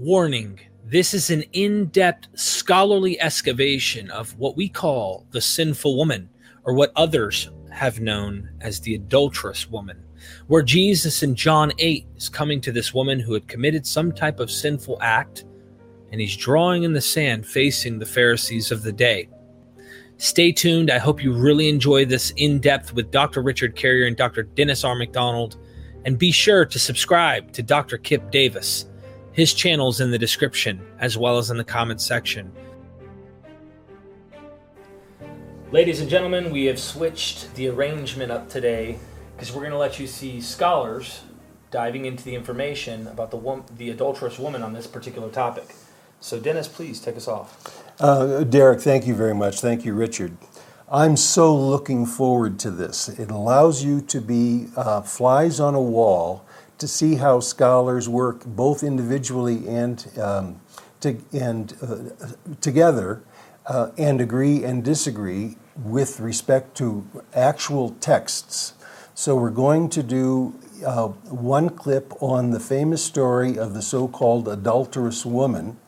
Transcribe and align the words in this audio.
Warning 0.00 0.58
this 0.86 1.12
is 1.12 1.28
an 1.28 1.42
in 1.52 1.88
depth 1.88 2.28
scholarly 2.32 3.20
excavation 3.20 4.10
of 4.10 4.34
what 4.38 4.56
we 4.56 4.66
call 4.66 5.26
the 5.30 5.42
sinful 5.42 5.94
woman, 5.94 6.30
or 6.64 6.72
what 6.72 6.90
others 6.96 7.50
have 7.70 8.00
known 8.00 8.48
as 8.62 8.80
the 8.80 8.94
adulterous 8.94 9.68
woman, 9.68 10.02
where 10.46 10.62
Jesus 10.62 11.22
in 11.22 11.34
John 11.34 11.70
8 11.76 12.06
is 12.16 12.30
coming 12.30 12.62
to 12.62 12.72
this 12.72 12.94
woman 12.94 13.20
who 13.20 13.34
had 13.34 13.46
committed 13.46 13.86
some 13.86 14.10
type 14.10 14.40
of 14.40 14.50
sinful 14.50 14.96
act, 15.02 15.44
and 16.10 16.18
he's 16.18 16.34
drawing 16.34 16.84
in 16.84 16.94
the 16.94 17.00
sand 17.02 17.46
facing 17.46 17.98
the 17.98 18.06
Pharisees 18.06 18.72
of 18.72 18.82
the 18.82 18.92
day. 18.92 19.28
Stay 20.16 20.50
tuned. 20.50 20.90
I 20.90 20.96
hope 20.96 21.22
you 21.22 21.34
really 21.34 21.68
enjoy 21.68 22.06
this 22.06 22.32
in 22.38 22.58
depth 22.58 22.94
with 22.94 23.10
Dr. 23.10 23.42
Richard 23.42 23.76
Carrier 23.76 24.06
and 24.06 24.16
Dr. 24.16 24.44
Dennis 24.44 24.82
R. 24.82 24.94
MacDonald. 24.94 25.58
And 26.06 26.18
be 26.18 26.30
sure 26.30 26.64
to 26.64 26.78
subscribe 26.78 27.52
to 27.52 27.62
Dr. 27.62 27.98
Kipp 27.98 28.30
Davis. 28.30 28.86
His 29.32 29.54
channel's 29.54 30.00
in 30.00 30.10
the 30.10 30.18
description 30.18 30.80
as 30.98 31.16
well 31.16 31.38
as 31.38 31.50
in 31.50 31.56
the 31.56 31.64
comments 31.64 32.04
section. 32.04 32.52
Ladies 35.70 36.00
and 36.00 36.10
gentlemen, 36.10 36.50
we 36.50 36.64
have 36.64 36.80
switched 36.80 37.54
the 37.54 37.68
arrangement 37.68 38.32
up 38.32 38.48
today 38.48 38.98
because 39.36 39.52
we're 39.52 39.60
going 39.60 39.70
to 39.70 39.78
let 39.78 40.00
you 40.00 40.08
see 40.08 40.40
scholars 40.40 41.22
diving 41.70 42.06
into 42.06 42.24
the 42.24 42.34
information 42.34 43.06
about 43.06 43.30
the 43.30 43.36
wom- 43.36 43.64
the 43.76 43.90
adulterous 43.90 44.36
woman 44.36 44.64
on 44.64 44.72
this 44.72 44.88
particular 44.88 45.30
topic. 45.30 45.76
So, 46.18 46.40
Dennis, 46.40 46.66
please 46.66 47.00
take 47.00 47.16
us 47.16 47.28
off. 47.28 47.84
Uh, 48.00 48.42
Derek, 48.42 48.80
thank 48.80 49.06
you 49.06 49.14
very 49.14 49.34
much. 49.34 49.60
Thank 49.60 49.84
you, 49.84 49.94
Richard. 49.94 50.36
I'm 50.90 51.16
so 51.16 51.54
looking 51.54 52.04
forward 52.04 52.58
to 52.58 52.70
this. 52.72 53.08
It 53.08 53.30
allows 53.30 53.84
you 53.84 54.00
to 54.00 54.20
be 54.20 54.66
uh, 54.76 55.02
flies 55.02 55.60
on 55.60 55.76
a 55.76 55.80
wall 55.80 56.44
to 56.80 56.88
see 56.88 57.16
how 57.16 57.40
scholars 57.40 58.08
work 58.08 58.44
both 58.44 58.82
individually 58.82 59.68
and, 59.68 60.10
um, 60.18 60.60
to, 61.00 61.20
and 61.32 61.76
uh, 61.82 62.26
together 62.60 63.22
uh, 63.66 63.90
and 63.96 64.20
agree 64.20 64.64
and 64.64 64.84
disagree 64.84 65.56
with 65.76 66.20
respect 66.20 66.76
to 66.76 67.06
actual 67.34 67.90
texts. 68.00 68.74
So 69.14 69.36
we're 69.36 69.50
going 69.50 69.90
to 69.90 70.02
do 70.02 70.58
uh, 70.84 71.08
one 71.08 71.70
clip 71.70 72.12
on 72.22 72.50
the 72.50 72.60
famous 72.60 73.04
story 73.04 73.58
of 73.58 73.74
the 73.74 73.82
so 73.82 74.08
called 74.08 74.48
adulterous 74.48 75.24
woman 75.24 75.78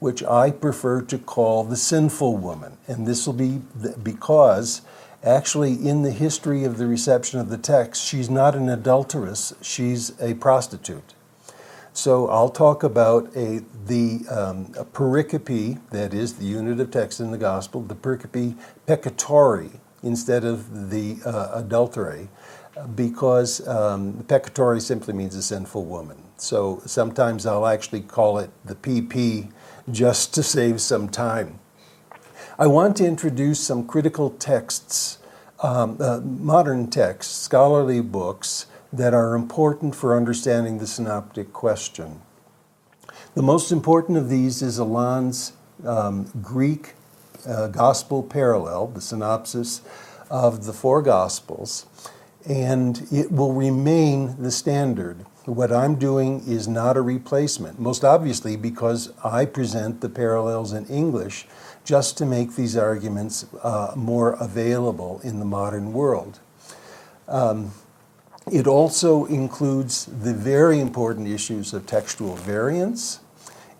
which 0.00 0.24
I 0.24 0.50
prefer 0.50 1.02
to 1.02 1.18
call 1.18 1.62
the 1.62 1.76
sinful 1.76 2.38
woman. 2.38 2.78
And 2.88 3.06
this 3.06 3.26
will 3.26 3.34
be 3.34 3.60
because 4.02 4.80
actually, 5.22 5.74
in 5.74 6.02
the 6.02 6.10
history 6.10 6.64
of 6.64 6.78
the 6.78 6.86
reception 6.86 7.40
of 7.40 7.50
the 7.50 7.58
text, 7.58 8.04
she's 8.04 8.30
not 8.30 8.54
an 8.54 8.68
adulteress, 8.68 9.52
she's 9.60 10.20
a 10.20 10.34
prostitute. 10.34 11.14
So 11.92 12.28
I'll 12.28 12.50
talk 12.50 12.82
about 12.82 13.36
a, 13.36 13.62
the 13.86 14.24
um, 14.30 14.72
a 14.78 14.84
pericope, 14.84 15.80
that 15.90 16.14
is 16.14 16.34
the 16.34 16.46
unit 16.46 16.80
of 16.80 16.90
text 16.90 17.20
in 17.20 17.30
the 17.30 17.38
gospel, 17.38 17.82
the 17.82 17.96
pericope 17.96 18.56
peccatori 18.86 19.80
instead 20.02 20.44
of 20.44 20.90
the 20.90 21.18
uh, 21.24 21.50
adultery, 21.54 22.28
because 22.94 23.66
um, 23.68 24.24
peccatori 24.28 24.80
simply 24.80 25.12
means 25.12 25.34
a 25.34 25.42
sinful 25.42 25.84
woman. 25.84 26.16
So 26.36 26.80
sometimes 26.86 27.44
I'll 27.44 27.66
actually 27.66 28.00
call 28.00 28.38
it 28.38 28.50
the 28.64 28.74
PP 28.74 29.52
just 29.90 30.32
to 30.34 30.42
save 30.42 30.80
some 30.80 31.08
time. 31.08 31.59
I 32.60 32.66
want 32.66 32.98
to 32.98 33.06
introduce 33.06 33.58
some 33.58 33.86
critical 33.86 34.28
texts, 34.28 35.16
um, 35.62 35.96
uh, 35.98 36.20
modern 36.20 36.90
texts, 36.90 37.34
scholarly 37.34 38.02
books 38.02 38.66
that 38.92 39.14
are 39.14 39.34
important 39.34 39.94
for 39.94 40.14
understanding 40.14 40.76
the 40.76 40.86
synoptic 40.86 41.54
question. 41.54 42.20
The 43.34 43.40
most 43.40 43.72
important 43.72 44.18
of 44.18 44.28
these 44.28 44.60
is 44.60 44.78
Aland's 44.78 45.54
um, 45.86 46.30
Greek 46.42 46.92
uh, 47.48 47.68
Gospel 47.68 48.22
Parallel, 48.22 48.88
the 48.88 49.00
synopsis 49.00 49.80
of 50.28 50.66
the 50.66 50.74
four 50.74 51.00
Gospels, 51.00 51.86
and 52.46 53.08
it 53.10 53.32
will 53.32 53.54
remain 53.54 54.36
the 54.36 54.50
standard 54.50 55.24
what 55.50 55.72
I'm 55.72 55.96
doing 55.96 56.42
is 56.46 56.68
not 56.68 56.96
a 56.96 57.02
replacement, 57.02 57.78
most 57.80 58.04
obviously 58.04 58.56
because 58.56 59.12
I 59.24 59.46
present 59.46 60.00
the 60.00 60.08
parallels 60.08 60.72
in 60.72 60.86
English 60.86 61.46
just 61.90 62.16
to 62.18 62.24
make 62.24 62.54
these 62.54 62.76
arguments 62.76 63.46
uh, 63.62 63.92
more 63.96 64.34
available 64.34 65.20
in 65.24 65.40
the 65.40 65.44
modern 65.44 65.92
world. 65.92 66.38
Um, 67.26 67.72
it 68.52 68.68
also 68.68 69.24
includes 69.24 70.06
the 70.06 70.32
very 70.32 70.78
important 70.78 71.26
issues 71.26 71.74
of 71.74 71.86
textual 71.86 72.36
variance 72.36 73.18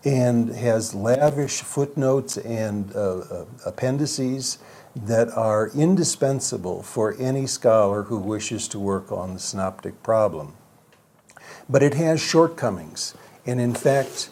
and 0.05 0.49
has 0.51 0.93
lavish 0.95 1.61
footnotes 1.61 2.37
and 2.39 2.93
uh, 2.97 3.19
uh, 3.19 3.45
appendices 3.65 4.59
that 4.97 5.29
are 5.37 5.69
indispensable 5.69 6.83
for 6.83 7.15
any 7.21 7.47
scholar 7.47 8.03
who 8.03 8.19
wishes 8.19 8.67
to 8.67 8.79
work 8.81 9.13
on 9.13 9.35
the 9.35 9.41
synoptic 9.41 10.03
problem 10.03 10.57
but 11.71 11.83
it 11.83 11.95
has 11.95 12.21
shortcomings. 12.21 13.15
And 13.47 13.61
in 13.61 13.75
fact, 13.75 14.31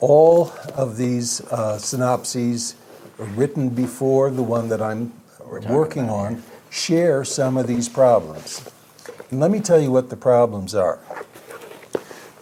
all 0.00 0.52
of 0.74 0.96
these 0.96 1.40
uh, 1.42 1.78
synopses 1.78 2.74
written 3.20 3.68
before 3.70 4.30
the 4.30 4.42
one 4.42 4.68
that 4.68 4.82
I'm 4.82 5.12
working 5.68 6.08
on 6.08 6.42
share 6.70 7.24
some 7.24 7.56
of 7.56 7.66
these 7.66 7.88
problems. 7.88 8.68
And 9.30 9.40
let 9.40 9.50
me 9.50 9.60
tell 9.60 9.80
you 9.80 9.90
what 9.90 10.10
the 10.10 10.16
problems 10.16 10.74
are. 10.74 10.98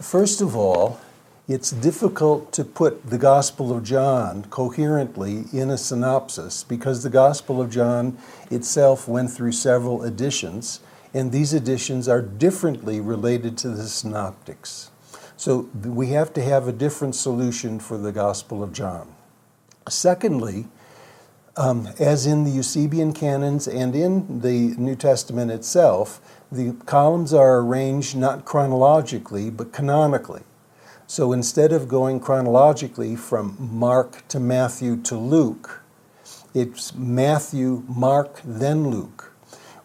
First 0.00 0.40
of 0.40 0.54
all, 0.54 1.00
it's 1.48 1.70
difficult 1.70 2.52
to 2.52 2.64
put 2.64 3.08
the 3.08 3.16
Gospel 3.16 3.74
of 3.74 3.82
John 3.82 4.44
coherently 4.50 5.44
in 5.52 5.70
a 5.70 5.78
synopsis 5.78 6.62
because 6.62 7.02
the 7.02 7.10
Gospel 7.10 7.60
of 7.60 7.70
John 7.70 8.18
itself 8.50 9.08
went 9.08 9.30
through 9.30 9.52
several 9.52 10.04
editions 10.04 10.80
and 11.14 11.32
these 11.32 11.54
editions 11.54 12.06
are 12.06 12.20
differently 12.20 13.00
related 13.00 13.56
to 13.58 13.70
the 13.70 13.88
synoptics. 13.88 14.90
So 15.36 15.68
we 15.84 16.08
have 16.08 16.34
to 16.34 16.42
have 16.42 16.68
a 16.68 16.72
different 16.72 17.14
solution 17.14 17.80
for 17.80 17.96
the 17.96 18.12
Gospel 18.12 18.62
of 18.62 18.72
John. 18.72 19.14
Secondly, 19.88 20.66
um, 21.56 21.88
as 21.98 22.26
in 22.26 22.44
the 22.44 22.50
Eusebian 22.50 23.12
canons 23.12 23.66
and 23.66 23.94
in 23.94 24.40
the 24.40 24.74
New 24.76 24.94
Testament 24.94 25.50
itself, 25.50 26.20
the 26.52 26.72
columns 26.86 27.34
are 27.34 27.58
arranged 27.58 28.16
not 28.16 28.44
chronologically 28.44 29.50
but 29.50 29.72
canonically. 29.72 30.42
So 31.06 31.32
instead 31.32 31.72
of 31.72 31.88
going 31.88 32.20
chronologically 32.20 33.16
from 33.16 33.56
Mark 33.58 34.28
to 34.28 34.38
Matthew 34.38 34.96
to 35.02 35.16
Luke, 35.16 35.82
it's 36.54 36.94
Matthew, 36.94 37.82
Mark, 37.88 38.40
then 38.44 38.88
Luke 38.88 39.28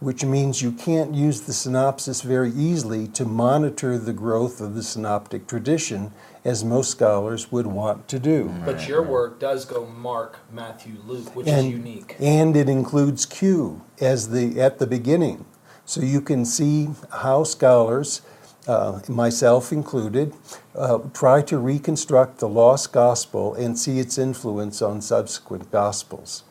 which 0.03 0.25
means 0.25 0.61
you 0.61 0.71
can't 0.73 1.15
use 1.15 1.41
the 1.41 1.53
synopsis 1.53 2.23
very 2.23 2.51
easily 2.51 3.07
to 3.07 3.23
monitor 3.23 3.97
the 3.97 4.11
growth 4.11 4.59
of 4.59 4.75
the 4.75 4.83
synoptic 4.83 5.47
tradition 5.47 6.11
as 6.45 6.63
most 6.63 6.91
scholars 6.91 7.51
would 7.51 7.67
want 7.67 8.07
to 8.09 8.19
do. 8.19 8.53
But 8.65 8.87
your 8.87 9.01
work 9.01 9.39
does 9.39 9.65
go 9.65 9.85
Mark, 9.85 10.39
Matthew, 10.51 10.95
Luke, 11.05 11.35
which 11.35 11.47
and, 11.47 11.67
is 11.67 11.73
unique. 11.73 12.15
And 12.19 12.55
it 12.55 12.67
includes 12.67 13.25
Q 13.25 13.81
as 14.01 14.29
the 14.29 14.59
at 14.59 14.79
the 14.79 14.87
beginning. 14.87 15.45
So 15.85 16.01
you 16.01 16.21
can 16.21 16.45
see 16.45 16.89
how 17.11 17.43
scholars, 17.43 18.21
uh, 18.67 19.01
myself 19.09 19.71
included, 19.73 20.33
uh, 20.75 20.99
try 21.13 21.41
to 21.43 21.57
reconstruct 21.57 22.39
the 22.39 22.47
lost 22.47 22.93
gospel 22.93 23.53
and 23.55 23.77
see 23.77 23.99
its 23.99 24.17
influence 24.17 24.81
on 24.81 25.01
subsequent 25.01 25.71
gospels. 25.71 26.43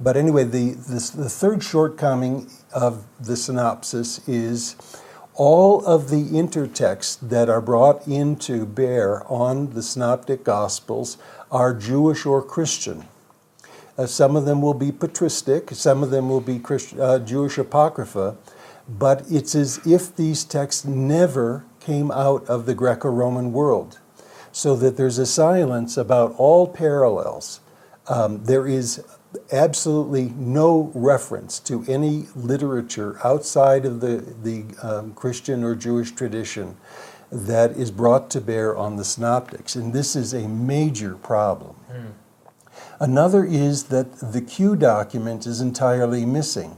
But 0.00 0.16
anyway, 0.16 0.44
the, 0.44 0.70
this, 0.70 1.10
the 1.10 1.28
third 1.28 1.62
shortcoming 1.62 2.50
of 2.72 3.04
the 3.20 3.36
synopsis 3.36 4.26
is 4.26 4.76
all 5.40 5.82
of 5.86 6.10
the 6.10 6.22
intertexts 6.22 7.18
that 7.26 7.48
are 7.48 7.62
brought 7.62 8.06
into 8.06 8.66
bear 8.66 9.26
on 9.26 9.70
the 9.70 9.82
synoptic 9.82 10.44
gospels 10.44 11.16
are 11.50 11.72
Jewish 11.72 12.26
or 12.26 12.42
Christian. 12.42 13.06
Uh, 13.96 14.04
some 14.04 14.36
of 14.36 14.44
them 14.44 14.60
will 14.60 14.74
be 14.74 14.92
patristic, 14.92 15.70
some 15.70 16.02
of 16.02 16.10
them 16.10 16.28
will 16.28 16.42
be 16.42 16.60
uh, 17.00 17.18
Jewish 17.20 17.56
apocrypha, 17.56 18.36
but 18.86 19.24
it's 19.30 19.54
as 19.54 19.80
if 19.86 20.14
these 20.14 20.44
texts 20.44 20.84
never 20.84 21.64
came 21.80 22.10
out 22.10 22.44
of 22.44 22.66
the 22.66 22.74
Greco 22.74 23.08
Roman 23.08 23.50
world. 23.50 23.98
So 24.52 24.76
that 24.76 24.98
there's 24.98 25.16
a 25.16 25.24
silence 25.24 25.96
about 25.96 26.34
all 26.36 26.68
parallels. 26.68 27.60
Um, 28.08 28.44
there 28.44 28.66
is 28.66 29.02
absolutely 29.52 30.32
no 30.36 30.90
reference 30.94 31.58
to 31.60 31.84
any 31.86 32.26
literature 32.34 33.18
outside 33.24 33.84
of 33.84 34.00
the, 34.00 34.34
the 34.42 34.64
um, 34.82 35.14
Christian 35.14 35.62
or 35.62 35.74
Jewish 35.74 36.12
tradition 36.12 36.76
that 37.30 37.72
is 37.72 37.90
brought 37.90 38.28
to 38.30 38.40
bear 38.40 38.76
on 38.76 38.96
the 38.96 39.04
synoptics. 39.04 39.76
And 39.76 39.92
this 39.92 40.16
is 40.16 40.34
a 40.34 40.48
major 40.48 41.14
problem. 41.14 41.76
Mm. 41.90 42.12
Another 42.98 43.44
is 43.44 43.84
that 43.84 44.16
the 44.16 44.40
Q 44.40 44.76
document 44.76 45.46
is 45.46 45.60
entirely 45.60 46.26
missing. 46.26 46.76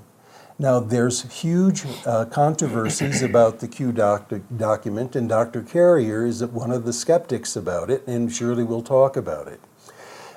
Now, 0.58 0.78
there's 0.78 1.40
huge 1.40 1.84
uh, 2.06 2.26
controversies 2.26 3.22
about 3.22 3.58
the 3.58 3.66
Q 3.66 3.92
doc- 3.92 4.32
document, 4.56 5.16
and 5.16 5.28
Dr. 5.28 5.62
Carrier 5.62 6.26
is 6.26 6.44
one 6.44 6.70
of 6.70 6.84
the 6.84 6.92
skeptics 6.92 7.56
about 7.56 7.90
it, 7.90 8.06
and 8.06 8.32
surely 8.32 8.62
we'll 8.62 8.82
talk 8.82 9.16
about 9.16 9.48
it. 9.48 9.60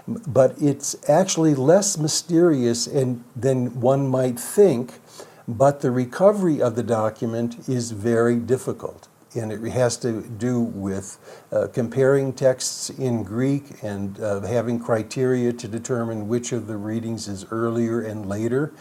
But 0.07 0.55
it's 0.61 0.95
actually 1.09 1.55
less 1.55 1.97
mysterious 1.97 2.87
and, 2.87 3.23
than 3.35 3.79
one 3.81 4.07
might 4.07 4.39
think, 4.39 4.99
but 5.47 5.81
the 5.81 5.91
recovery 5.91 6.61
of 6.61 6.75
the 6.75 6.83
document 6.83 7.67
is 7.67 7.91
very 7.91 8.35
difficult. 8.35 9.07
And 9.33 9.51
it 9.51 9.61
has 9.71 9.97
to 9.97 10.21
do 10.21 10.61
with 10.61 11.17
uh, 11.51 11.67
comparing 11.73 12.33
texts 12.33 12.89
in 12.89 13.23
Greek 13.23 13.83
and 13.83 14.17
uh, 14.19 14.41
having 14.41 14.79
criteria 14.79 15.51
to 15.53 15.67
determine 15.67 16.27
which 16.27 16.53
of 16.53 16.67
the 16.67 16.77
readings 16.77 17.27
is 17.27 17.45
earlier 17.51 18.01
and 18.01 18.29
later 18.29 18.71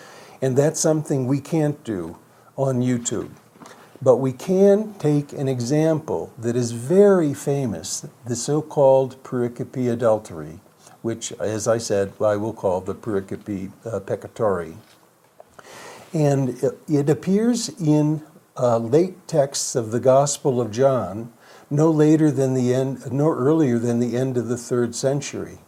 and 0.45 0.59
that's 0.59 0.79
something 0.79 1.27
we 1.27 1.41
can't 1.41 1.83
do 1.85 2.19
on 2.57 2.83
YouTube. 2.83 3.31
But 4.03 4.17
we 4.17 4.33
can 4.33 4.93
take 4.99 5.33
an 5.33 5.49
example 5.49 6.35
that 6.37 6.55
is 6.55 6.73
very 6.73 7.33
famous, 7.33 8.07
the 8.27 8.37
so 8.37 8.61
called 8.61 9.23
pericope 9.23 9.97
adulterae, 9.97 10.61
which, 11.05 11.33
as 11.33 11.69
I 11.69 11.77
said, 11.77 12.15
I 12.19 12.37
will 12.37 12.55
call 12.55 12.81
the 12.81 12.95
pericope 12.95 13.71
uh, 13.85 14.01
peccatori. 14.01 14.75
And 16.15 16.59
it 16.89 17.11
appears 17.11 17.69
in 17.79 18.23
uh, 18.57 18.79
late 18.79 19.29
texts 19.29 19.77
of 19.77 19.91
the 19.91 20.01
Gospel 20.01 20.63
of 20.63 20.71
John, 20.71 21.31
no 21.69 21.91
later 21.91 22.31
than 22.31 22.55
the 22.55 22.73
end, 22.73 23.13
no 23.13 23.29
earlier 23.29 23.79
than 23.79 24.01
the 24.01 24.17
end 24.17 24.39
of 24.39 24.49
the 24.49 24.57
third 24.57 24.95
century. 24.95 25.59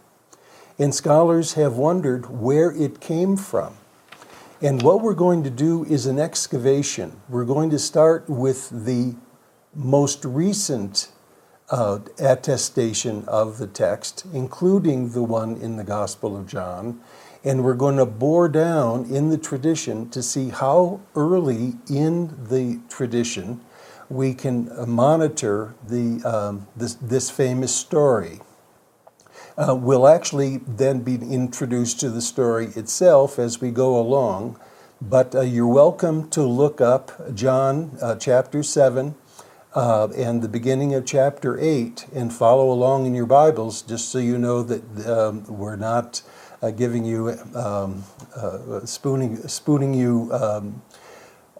And 0.79 0.95
scholars 0.95 1.53
have 1.53 1.73
wondered 1.73 2.31
where 2.31 2.71
it 2.71 2.99
came 2.99 3.37
from. 3.37 3.77
And 4.59 4.81
what 4.81 5.03
we're 5.03 5.13
going 5.13 5.43
to 5.43 5.51
do 5.51 5.85
is 5.85 6.07
an 6.07 6.17
excavation. 6.17 7.21
We're 7.29 7.45
going 7.45 7.69
to 7.69 7.79
start 7.79 8.27
with 8.27 8.71
the 8.71 9.13
most 9.75 10.25
recent 10.25 11.09
uh, 11.69 11.99
attestation 12.19 13.25
of 13.27 13.57
the 13.57 13.67
text, 13.67 14.25
including 14.33 15.11
the 15.11 15.23
one 15.23 15.57
in 15.57 15.75
the 15.75 15.83
Gospel 15.83 16.37
of 16.37 16.47
John. 16.47 17.01
And 17.43 17.63
we're 17.63 17.75
going 17.75 17.97
to 17.97 18.05
bore 18.05 18.49
down 18.49 19.05
in 19.05 19.29
the 19.29 19.37
tradition 19.37 20.09
to 20.09 20.23
see 20.23 20.49
how 20.49 21.01
early 21.15 21.75
in 21.89 22.47
the 22.49 22.79
tradition 22.89 23.61
we 24.09 24.33
can 24.33 24.69
monitor 24.89 25.75
the, 25.85 26.21
um, 26.23 26.67
this, 26.75 26.95
this 26.95 27.29
famous 27.29 27.75
story 27.75 28.39
uh, 29.57 29.75
will 29.75 30.07
actually 30.07 30.57
then 30.67 31.01
be 31.01 31.15
introduced 31.15 31.99
to 31.99 32.09
the 32.09 32.21
story 32.21 32.67
itself 32.67 33.37
as 33.39 33.59
we 33.59 33.71
go 33.71 33.99
along. 33.99 34.59
But 35.01 35.35
uh, 35.35 35.41
you're 35.41 35.67
welcome 35.67 36.29
to 36.31 36.43
look 36.43 36.81
up 36.81 37.35
John 37.35 37.97
uh, 38.01 38.15
chapter 38.15 38.63
7 38.63 39.15
uh, 39.77 40.07
and 40.17 40.41
the 40.41 40.49
beginning 40.49 40.95
of 40.95 41.05
chapter 41.05 41.59
8 41.59 42.07
and 42.11 42.33
follow 42.33 42.71
along 42.71 43.05
in 43.05 43.13
your 43.13 43.27
Bibles 43.27 43.83
just 43.83 44.09
so 44.09 44.17
you 44.17 44.39
know 44.39 44.63
that 44.63 45.07
um, 45.07 45.43
we're 45.45 45.75
not 45.75 46.23
uh, 46.63 46.71
giving 46.71 47.05
you, 47.05 47.37
um, 47.53 48.03
uh, 48.35 48.83
spooning, 48.85 49.37
spooning 49.47 49.93
you. 49.93 50.33
Um, 50.33 50.81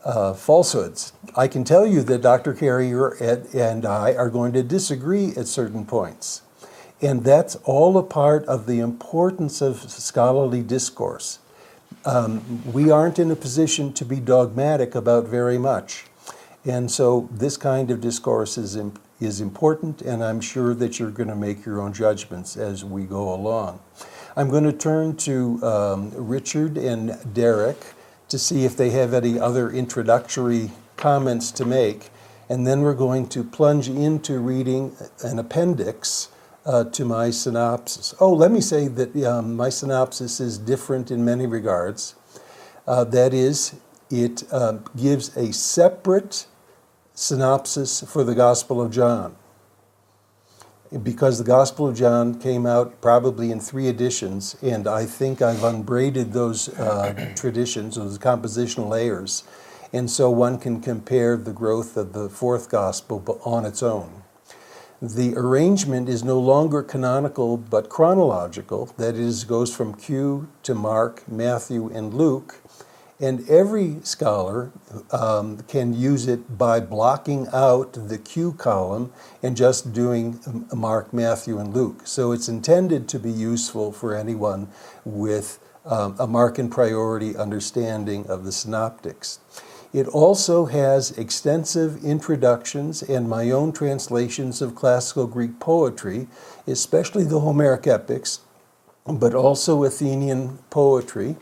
uh, 0.06 0.34
falsehoods. 0.34 1.12
I 1.36 1.50
can 1.50 1.66
tell 1.66 1.86
you 1.86 2.02
that 2.04 2.22
Dr. 2.22 2.54
Carrier 2.54 3.10
and 3.54 3.86
I 3.86 4.14
are 4.14 4.30
going 4.30 4.54
to 4.54 4.64
disagree 4.64 5.34
at 5.36 5.48
certain 5.48 5.86
points. 5.86 6.44
And 7.02 7.26
that's 7.26 7.56
all 7.66 7.98
a 7.98 8.04
part 8.04 8.46
of 8.46 8.68
the 8.68 8.80
importance 8.80 9.60
of 9.62 9.92
scholarly 9.92 10.62
discourse. 10.62 11.40
Um, 12.06 12.64
we 12.72 12.90
aren't 12.90 13.20
in 13.20 13.32
a 13.32 13.36
position 13.36 13.92
to 13.94 14.06
be 14.06 14.22
dogmatic 14.22 14.96
about 14.96 15.26
very 15.26 15.58
much. 15.58 16.06
And 16.68 16.92
so 16.92 17.30
this 17.32 17.56
kind 17.56 17.90
of 17.92 18.02
discourse 18.02 18.58
is, 18.58 18.76
imp- 18.76 19.00
is 19.22 19.40
important, 19.40 20.02
and 20.02 20.22
I'm 20.22 20.42
sure 20.42 20.74
that 20.74 21.00
you're 21.00 21.12
going 21.12 21.30
to 21.30 21.36
make 21.36 21.66
your 21.66 21.80
own 21.80 21.94
judgments 21.94 22.58
as 22.58 22.84
we 22.84 23.04
go 23.04 23.34
along. 23.34 23.80
I'm 24.36 24.50
going 24.50 24.66
to 24.66 24.74
turn 24.74 25.16
to 25.18 25.64
um, 25.64 26.12
Richard 26.14 26.78
and 26.78 27.18
Derek 27.34 27.78
to 28.28 28.38
see 28.38 28.66
if 28.66 28.76
they 28.76 28.90
have 28.90 29.14
any 29.14 29.40
other 29.40 29.72
introductory 29.72 30.72
comments 30.98 31.52
to 31.52 31.66
make, 31.66 32.10
and 32.50 32.68
then 32.68 32.82
we're 32.82 32.94
going 32.94 33.30
to 33.30 33.46
plunge 33.46 33.88
into 33.88 34.38
reading 34.40 34.94
an 35.24 35.40
appendix 35.40 36.28
uh, 36.66 36.84
to 36.84 37.06
my 37.06 37.30
synopsis. 37.30 38.14
Oh, 38.20 38.34
let 38.34 38.52
me 38.52 38.60
say 38.60 38.90
that 38.90 39.16
um, 39.24 39.56
my 39.56 39.70
synopsis 39.70 40.42
is 40.42 40.58
different 40.58 41.12
in 41.12 41.24
many 41.24 41.48
regards. 41.48 42.16
Uh, 42.86 43.06
that 43.06 43.34
is, 43.34 43.76
it 44.10 44.44
uh, 44.52 44.80
gives 44.98 45.36
a 45.38 45.54
separate 45.54 46.46
synopsis 47.18 48.02
for 48.02 48.24
the 48.24 48.36
Gospel 48.36 48.80
of 48.80 48.92
John. 48.92 49.36
Because 51.02 51.40
the 51.40 51.44
Gospel 51.44 51.88
of 51.88 51.98
John 51.98 52.40
came 52.40 52.68
out 52.68 53.02
probably 53.02 53.50
in 53.50 53.60
three 53.60 53.88
editions, 53.88 54.56
and 54.62 54.88
I 54.88 55.06
think 55.08 55.42
I've 55.42 55.64
unbraided 55.64 56.32
those 56.32 56.70
uh, 56.78 57.34
traditions, 57.36 57.96
those 57.96 58.20
compositional 58.20 58.88
layers, 58.88 59.44
and 59.92 60.12
so 60.12 60.30
one 60.30 60.60
can 60.60 60.80
compare 60.80 61.36
the 61.38 61.54
growth 61.54 61.98
of 61.98 62.14
the 62.14 62.30
fourth 62.30 62.70
Gospel 62.70 63.42
on 63.44 63.66
its 63.66 63.82
own 63.82 64.24
the 65.02 65.36
arrangement 65.36 66.10
is 66.10 66.24
no 66.24 66.40
longer 66.40 66.82
canonical 66.82 67.56
but 67.56 67.88
chronological, 67.88 68.88
that 68.98 69.16
is, 69.16 69.44
goes 69.44 69.76
from 69.76 69.94
Q 69.94 70.48
to 70.64 70.74
Mark, 70.74 71.28
Matthew, 71.28 71.90
and 71.94 72.14
Luke. 72.14 72.62
And 73.20 73.50
every 73.50 73.98
scholar 74.04 74.72
um, 75.12 75.60
can 75.68 75.94
use 75.94 76.28
it 76.28 76.56
by 76.58 76.80
blocking 76.80 77.48
out 77.52 77.94
the 77.94 78.20
Q 78.20 78.54
column 78.54 79.12
and 79.42 79.58
just 79.58 79.92
doing 79.92 80.40
um, 80.46 80.68
Mark, 80.76 81.12
Matthew, 81.14 81.58
and 81.58 81.74
Luke. 81.74 82.02
So 82.06 82.32
it's 82.32 82.48
intended 82.48 83.08
to 83.10 83.20
be 83.20 83.32
useful 83.32 83.92
for 83.92 84.16
anyone 84.16 84.68
with 85.04 85.60
um, 85.84 86.16
a 86.20 86.28
Markan 86.28 86.70
priority 86.70 87.36
understanding 87.36 88.28
of 88.28 88.44
the 88.44 88.52
synoptics. 88.52 89.40
It 89.94 90.08
also 90.08 90.66
has 90.66 91.12
extensive 91.18 92.04
introductions 92.04 93.02
and 93.02 93.28
my 93.28 93.50
own 93.50 93.72
translations 93.72 94.62
of 94.62 94.76
classical 94.76 95.26
Greek 95.26 95.60
poetry, 95.60 96.28
especially 96.68 97.24
the 97.24 97.40
Homeric 97.40 97.88
epics, 97.88 98.42
but 99.08 99.34
also 99.34 99.86
Athenian 99.86 100.60
poetry. 100.70 101.38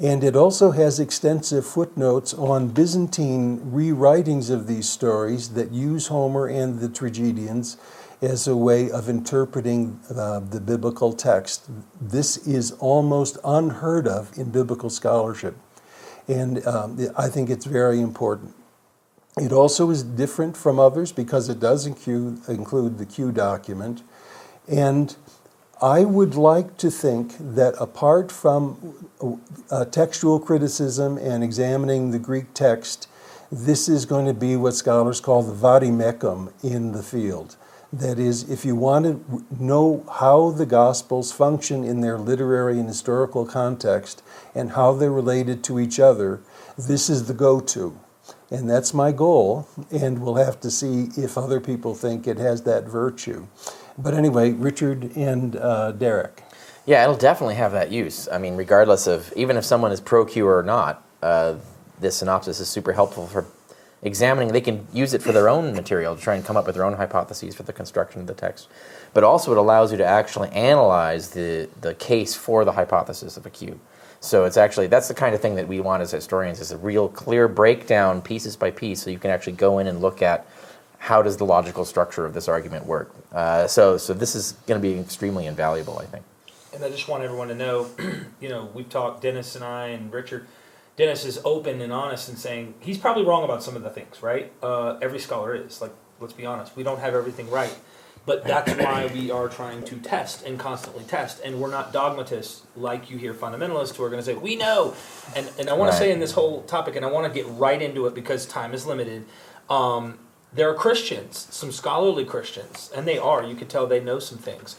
And 0.00 0.22
it 0.22 0.36
also 0.36 0.70
has 0.70 1.00
extensive 1.00 1.66
footnotes 1.66 2.32
on 2.32 2.68
Byzantine 2.68 3.58
rewritings 3.72 4.48
of 4.48 4.66
these 4.66 4.88
stories 4.88 5.50
that 5.50 5.72
use 5.72 6.06
Homer 6.06 6.46
and 6.46 6.78
the 6.78 6.88
tragedians 6.88 7.76
as 8.22 8.46
a 8.46 8.56
way 8.56 8.90
of 8.90 9.08
interpreting 9.08 9.98
uh, 10.14 10.40
the 10.40 10.60
biblical 10.60 11.12
text. 11.12 11.68
This 12.00 12.36
is 12.46 12.72
almost 12.72 13.38
unheard 13.44 14.06
of 14.06 14.36
in 14.38 14.50
biblical 14.50 14.90
scholarship 14.90 15.56
and 16.28 16.64
um, 16.66 16.98
I 17.16 17.28
think 17.28 17.48
it's 17.48 17.64
very 17.64 18.00
important. 18.00 18.54
It 19.38 19.52
also 19.52 19.90
is 19.90 20.02
different 20.02 20.56
from 20.56 20.78
others 20.78 21.10
because 21.10 21.48
it 21.48 21.58
does 21.58 21.86
include, 21.86 22.46
include 22.48 22.98
the 22.98 23.06
Q 23.06 23.32
document. 23.32 24.02
And 24.68 25.16
I 25.80 26.04
would 26.04 26.34
like 26.34 26.76
to 26.78 26.90
think 26.90 27.36
that 27.38 27.74
apart 27.78 28.32
from 28.32 28.96
uh, 29.70 29.84
textual 29.84 30.40
criticism 30.40 31.16
and 31.18 31.44
examining 31.44 32.10
the 32.10 32.18
Greek 32.18 32.52
text, 32.52 33.08
this 33.52 33.88
is 33.88 34.04
going 34.04 34.26
to 34.26 34.34
be 34.34 34.56
what 34.56 34.74
scholars 34.74 35.20
call 35.20 35.44
the 35.44 35.54
vademecum 35.54 36.52
in 36.64 36.90
the 36.90 37.02
field. 37.04 37.54
That 37.92 38.18
is, 38.18 38.50
if 38.50 38.64
you 38.64 38.74
want 38.74 39.04
to 39.04 39.44
know 39.62 40.04
how 40.18 40.50
the 40.50 40.66
Gospels 40.66 41.30
function 41.30 41.84
in 41.84 42.00
their 42.00 42.18
literary 42.18 42.80
and 42.80 42.88
historical 42.88 43.46
context 43.46 44.20
and 44.56 44.72
how 44.72 44.94
they're 44.94 45.12
related 45.12 45.62
to 45.64 45.78
each 45.78 46.00
other, 46.00 46.40
this 46.76 47.08
is 47.08 47.28
the 47.28 47.34
go 47.34 47.60
to. 47.60 47.96
And 48.50 48.68
that's 48.68 48.92
my 48.92 49.12
goal, 49.12 49.68
and 49.92 50.20
we'll 50.20 50.34
have 50.34 50.58
to 50.60 50.72
see 50.72 51.08
if 51.16 51.38
other 51.38 51.60
people 51.60 51.94
think 51.94 52.26
it 52.26 52.38
has 52.38 52.62
that 52.62 52.84
virtue. 52.84 53.46
But 53.98 54.14
anyway, 54.14 54.52
Richard 54.52 55.16
and 55.16 55.56
uh, 55.56 55.92
Derek. 55.92 56.44
Yeah, 56.86 57.02
it'll 57.02 57.16
definitely 57.16 57.56
have 57.56 57.72
that 57.72 57.90
use. 57.90 58.28
I 58.32 58.38
mean, 58.38 58.56
regardless 58.56 59.06
of, 59.06 59.32
even 59.36 59.56
if 59.56 59.64
someone 59.64 59.90
is 59.90 60.00
pro 60.00 60.24
Q 60.24 60.46
or 60.46 60.62
not, 60.62 61.04
uh, 61.20 61.56
this 62.00 62.16
synopsis 62.16 62.60
is 62.60 62.68
super 62.68 62.92
helpful 62.92 63.26
for 63.26 63.44
examining, 64.02 64.52
they 64.52 64.60
can 64.60 64.86
use 64.92 65.12
it 65.12 65.20
for 65.20 65.32
their 65.32 65.48
own 65.48 65.74
material 65.74 66.14
to 66.14 66.22
try 66.22 66.36
and 66.36 66.44
come 66.44 66.56
up 66.56 66.64
with 66.64 66.76
their 66.76 66.84
own 66.84 66.94
hypotheses 66.94 67.56
for 67.56 67.64
the 67.64 67.72
construction 67.72 68.20
of 68.20 68.28
the 68.28 68.34
text. 68.34 68.68
But 69.12 69.24
also, 69.24 69.50
it 69.50 69.58
allows 69.58 69.90
you 69.90 69.98
to 69.98 70.04
actually 70.04 70.50
analyze 70.50 71.30
the, 71.30 71.68
the 71.80 71.94
case 71.94 72.36
for 72.36 72.64
the 72.64 72.72
hypothesis 72.72 73.36
of 73.36 73.44
a 73.44 73.50
Q. 73.50 73.80
So 74.20 74.44
it's 74.44 74.56
actually 74.56 74.86
that's 74.88 75.08
the 75.08 75.14
kind 75.14 75.34
of 75.34 75.40
thing 75.40 75.56
that 75.56 75.68
we 75.68 75.80
want 75.80 76.02
as 76.02 76.10
historians 76.10 76.60
is 76.60 76.72
a 76.72 76.78
real 76.78 77.08
clear 77.08 77.48
breakdown 77.48 78.22
pieces 78.22 78.56
by 78.56 78.70
piece, 78.70 79.02
so 79.02 79.10
you 79.10 79.18
can 79.18 79.30
actually 79.30 79.52
go 79.54 79.78
in 79.78 79.86
and 79.86 80.00
look 80.00 80.22
at 80.22 80.46
how 80.98 81.22
does 81.22 81.36
the 81.36 81.44
logical 81.44 81.84
structure 81.84 82.26
of 82.26 82.34
this 82.34 82.48
argument 82.48 82.84
work. 82.86 83.14
Uh, 83.32 83.66
so 83.66 83.96
so 83.96 84.12
this 84.12 84.34
is 84.34 84.52
going 84.66 84.80
to 84.80 84.86
be 84.86 84.98
extremely 84.98 85.46
invaluable, 85.46 85.98
I 85.98 86.04
think. 86.04 86.24
And 86.74 86.84
I 86.84 86.90
just 86.90 87.08
want 87.08 87.22
everyone 87.22 87.48
to 87.48 87.54
know, 87.54 87.88
you 88.40 88.48
know, 88.48 88.68
we've 88.74 88.88
talked 88.88 89.22
Dennis 89.22 89.54
and 89.56 89.64
I 89.64 89.88
and 89.88 90.12
Richard 90.12 90.46
Dennis 90.96 91.24
is 91.24 91.40
open 91.44 91.80
and 91.80 91.92
honest 91.92 92.28
and 92.28 92.36
saying 92.36 92.74
he's 92.80 92.98
probably 92.98 93.24
wrong 93.24 93.44
about 93.44 93.62
some 93.62 93.76
of 93.76 93.82
the 93.84 93.90
things, 93.90 94.20
right? 94.22 94.52
Uh, 94.62 94.98
every 95.00 95.20
scholar 95.20 95.54
is. 95.54 95.80
Like, 95.80 95.92
let's 96.20 96.32
be 96.32 96.44
honest, 96.44 96.76
we 96.76 96.82
don't 96.82 96.98
have 96.98 97.14
everything 97.14 97.48
right. 97.50 97.74
But 98.26 98.44
that's 98.44 98.72
why 98.74 99.06
we 99.06 99.30
are 99.30 99.48
trying 99.48 99.84
to 99.84 99.96
test 99.96 100.44
and 100.44 100.58
constantly 100.58 101.04
test. 101.04 101.40
And 101.42 101.60
we're 101.60 101.70
not 101.70 101.94
dogmatists 101.94 102.66
like 102.76 103.08
you 103.08 103.16
hear 103.16 103.32
fundamentalists 103.32 103.96
who 103.96 104.04
are 104.04 104.10
going 104.10 104.20
to 104.20 104.26
say, 104.26 104.34
we 104.34 104.54
know. 104.56 104.92
And, 105.34 105.50
and 105.58 105.70
I 105.70 105.72
want 105.72 105.90
Right. 105.92 105.92
to 105.92 105.98
say 105.98 106.12
in 106.12 106.20
this 106.20 106.32
whole 106.32 106.62
topic, 106.64 106.94
and 106.96 107.06
I 107.06 107.10
want 107.10 107.26
to 107.26 107.32
get 107.32 107.48
right 107.52 107.80
into 107.80 108.06
it 108.06 108.14
because 108.14 108.44
time 108.44 108.74
is 108.74 108.84
limited. 108.84 109.24
Um, 109.70 110.18
there 110.52 110.70
are 110.70 110.74
Christians, 110.74 111.46
some 111.50 111.72
scholarly 111.72 112.24
Christians, 112.24 112.90
and 112.94 113.06
they 113.06 113.18
are, 113.18 113.44
you 113.44 113.54
can 113.54 113.68
tell 113.68 113.86
they 113.86 114.00
know 114.00 114.18
some 114.18 114.38
things, 114.38 114.76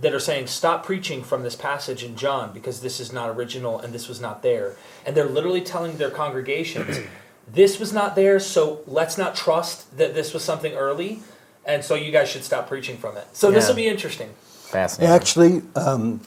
that 0.00 0.14
are 0.14 0.20
saying, 0.20 0.46
stop 0.46 0.84
preaching 0.84 1.22
from 1.22 1.42
this 1.42 1.54
passage 1.54 2.02
in 2.02 2.16
John 2.16 2.52
because 2.52 2.80
this 2.80 2.98
is 2.98 3.12
not 3.12 3.28
original 3.30 3.78
and 3.78 3.92
this 3.92 4.08
was 4.08 4.20
not 4.20 4.42
there. 4.42 4.76
And 5.04 5.14
they're 5.14 5.28
literally 5.28 5.60
telling 5.60 5.98
their 5.98 6.10
congregations, 6.10 6.98
this 7.52 7.78
was 7.78 7.92
not 7.92 8.16
there, 8.16 8.40
so 8.40 8.80
let's 8.86 9.18
not 9.18 9.34
trust 9.34 9.96
that 9.98 10.14
this 10.14 10.32
was 10.32 10.42
something 10.42 10.72
early, 10.72 11.20
and 11.64 11.84
so 11.84 11.94
you 11.94 12.10
guys 12.10 12.28
should 12.28 12.44
stop 12.44 12.68
preaching 12.68 12.96
from 12.96 13.16
it. 13.16 13.26
So 13.32 13.50
this 13.50 13.68
will 13.68 13.76
be 13.76 13.88
interesting. 13.88 14.30
Fascinating. 14.40 15.14
Actually, 15.14 15.62
um, 15.76 16.20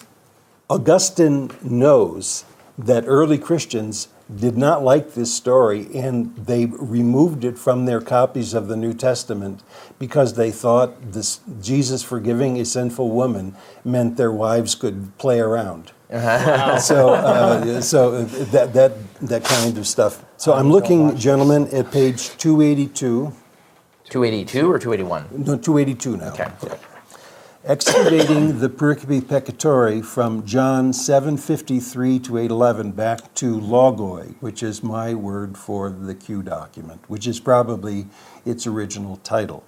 Augustine 0.70 1.52
knows 1.64 2.46
that 2.78 3.06
early 3.08 3.38
Christians 3.38 4.10
did 4.34 4.58
not 4.58 4.84
like 4.84 5.14
this 5.14 5.34
story 5.34 5.88
and 5.94 6.36
they 6.36 6.66
removed 6.66 7.46
it 7.46 7.58
from 7.58 7.86
their 7.86 8.02
copies 8.02 8.54
of 8.54 8.68
the 8.68 8.76
New 8.76 8.94
Testament 8.94 9.62
because 10.00 10.34
they 10.34 10.52
thought 10.52 11.12
this 11.12 11.40
Jesus 11.62 12.04
forgiving 12.04 12.60
a 12.60 12.66
sinful 12.66 13.12
woman 13.12 13.56
meant 13.84 14.18
their 14.18 14.32
wives 14.32 14.76
could 14.76 15.16
play 15.18 15.40
around. 15.40 15.92
so, 16.80 17.10
uh, 17.10 17.82
so 17.82 18.24
that, 18.24 18.74
that, 18.74 18.94
that 19.22 19.44
kind 19.44 19.78
of 19.78 19.88
stuff. 19.88 20.24
So 20.38 20.54
I'm 20.54 20.72
looking, 20.72 21.16
gentlemen, 21.18 21.68
at 21.70 21.92
page 21.92 22.30
282, 22.38 23.34
282 24.10 24.72
or 24.72 24.80
281? 24.80 25.28
no, 25.32 25.58
282 25.58 26.18
now. 26.18 26.30
Okay. 26.30 26.52
Excavating 27.68 28.60
the 28.60 28.70
Pericope 28.70 29.22
Peccatori 29.22 30.06
from 30.06 30.46
John 30.46 30.94
7:53 30.94 32.20
to 32.20 32.38
8:11 32.38 32.92
back 32.92 33.34
to 33.34 33.60
logoi, 33.60 34.36
which 34.40 34.62
is 34.62 34.84
my 34.84 35.16
word 35.16 35.58
for 35.58 35.90
the 35.90 36.14
Q 36.14 36.44
document, 36.44 37.00
which 37.08 37.26
is 37.26 37.40
probably 37.40 38.06
its 38.46 38.68
original 38.68 39.20
title. 39.24 39.64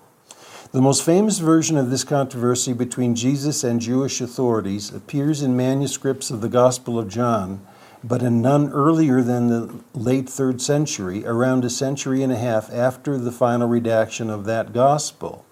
The 0.73 0.81
most 0.81 1.01
famous 1.01 1.39
version 1.39 1.75
of 1.75 1.89
this 1.89 2.03
controversy 2.03 2.71
between 2.71 3.15
Jesus 3.15 3.63
and 3.63 3.81
Jewish 3.81 4.21
authorities 4.21 4.93
appears 4.93 5.41
in 5.41 5.57
manuscripts 5.57 6.29
of 6.29 6.41
the 6.41 6.49
Gospel 6.49 6.99
of 6.99 7.09
John, 7.09 7.61
but 8.03 8.21
in 8.21 8.43
none 8.43 8.69
earlier 8.73 9.23
than 9.23 9.47
the 9.47 9.71
late 9.95 10.29
third 10.29 10.61
century, 10.61 11.25
around 11.25 11.65
a 11.65 11.69
century 11.71 12.21
and 12.21 12.31
a 12.31 12.37
half 12.37 12.71
after 12.71 13.17
the 13.17 13.31
final 13.31 13.67
redaction 13.67 14.29
of 14.29 14.45
that 14.45 14.71
Gospel. 14.71 15.45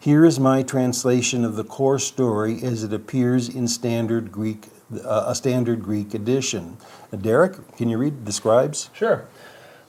Here 0.00 0.24
is 0.24 0.40
my 0.40 0.62
translation 0.62 1.44
of 1.44 1.56
the 1.56 1.64
core 1.64 1.98
story 1.98 2.62
as 2.62 2.82
it 2.82 2.90
appears 2.94 3.50
in 3.50 3.68
standard 3.68 4.32
Greek, 4.32 4.68
uh, 5.04 5.24
a 5.26 5.34
standard 5.34 5.82
Greek 5.82 6.14
edition. 6.14 6.78
Uh, 7.12 7.18
Derek, 7.18 7.76
can 7.76 7.90
you 7.90 7.98
read 7.98 8.24
the 8.24 8.32
scribes? 8.32 8.88
Sure. 8.94 9.26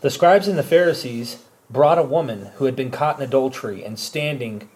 The 0.01 0.09
scribes 0.09 0.49
and 0.49 0.57
the 0.57 0.63
Pharisees 0.63 1.45
brought 1.69 1.97
a 1.97 2.03
woman 2.03 2.47
who 2.55 2.65
had 2.65 2.75
been 2.75 2.91
caught 2.91 3.19
in 3.19 3.23
adultery 3.23 3.85
and 3.85 3.97
standing 3.97 4.67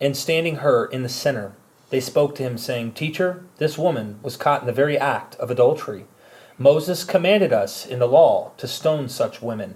and 0.00 0.16
standing 0.16 0.56
her 0.56 0.86
in 0.86 1.02
the 1.02 1.08
center. 1.08 1.56
They 1.90 1.98
spoke 1.98 2.36
to 2.36 2.44
him 2.44 2.56
saying, 2.56 2.92
"Teacher, 2.92 3.42
this 3.58 3.76
woman 3.76 4.20
was 4.22 4.36
caught 4.36 4.60
in 4.60 4.68
the 4.68 4.72
very 4.72 4.96
act 4.96 5.34
of 5.40 5.50
adultery. 5.50 6.06
Moses 6.56 7.02
commanded 7.02 7.52
us 7.52 7.84
in 7.84 7.98
the 7.98 8.06
law 8.06 8.52
to 8.58 8.68
stone 8.68 9.08
such 9.08 9.42
women. 9.42 9.74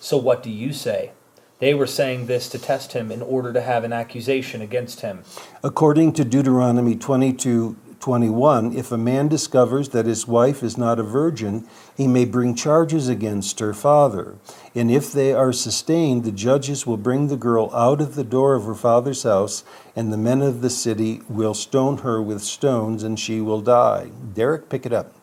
So 0.00 0.16
what 0.16 0.42
do 0.42 0.48
you 0.48 0.72
say?" 0.72 1.10
They 1.58 1.74
were 1.74 1.86
saying 1.86 2.26
this 2.26 2.48
to 2.50 2.58
test 2.58 2.92
him 2.92 3.10
in 3.10 3.22
order 3.22 3.52
to 3.52 3.60
have 3.60 3.84
an 3.84 3.92
accusation 3.92 4.60
against 4.60 5.00
him. 5.00 5.22
According 5.62 6.12
to 6.14 6.24
Deuteronomy 6.24 6.96
22 6.96 7.76
21, 8.04 8.76
if 8.76 8.92
a 8.92 8.98
man 8.98 9.28
discovers 9.28 9.88
that 9.88 10.04
his 10.04 10.28
wife 10.28 10.62
is 10.62 10.76
not 10.76 10.98
a 10.98 11.02
virgin, 11.02 11.66
he 11.96 12.06
may 12.06 12.26
bring 12.26 12.54
charges 12.54 13.08
against 13.08 13.60
her 13.60 13.72
father. 13.72 14.34
And 14.74 14.90
if 14.90 15.10
they 15.10 15.32
are 15.32 15.54
sustained, 15.54 16.24
the 16.24 16.30
judges 16.30 16.86
will 16.86 16.98
bring 16.98 17.28
the 17.28 17.36
girl 17.38 17.70
out 17.72 18.02
of 18.02 18.14
the 18.14 18.22
door 18.22 18.56
of 18.56 18.64
her 18.64 18.74
father's 18.74 19.22
house, 19.22 19.64
and 19.96 20.12
the 20.12 20.18
men 20.18 20.42
of 20.42 20.60
the 20.60 20.68
city 20.68 21.22
will 21.30 21.54
stone 21.54 21.98
her 21.98 22.20
with 22.20 22.42
stones, 22.42 23.02
and 23.02 23.18
she 23.18 23.40
will 23.40 23.62
die. 23.62 24.10
Derek, 24.34 24.68
pick 24.68 24.84
it 24.84 24.92
up. 24.92 25.14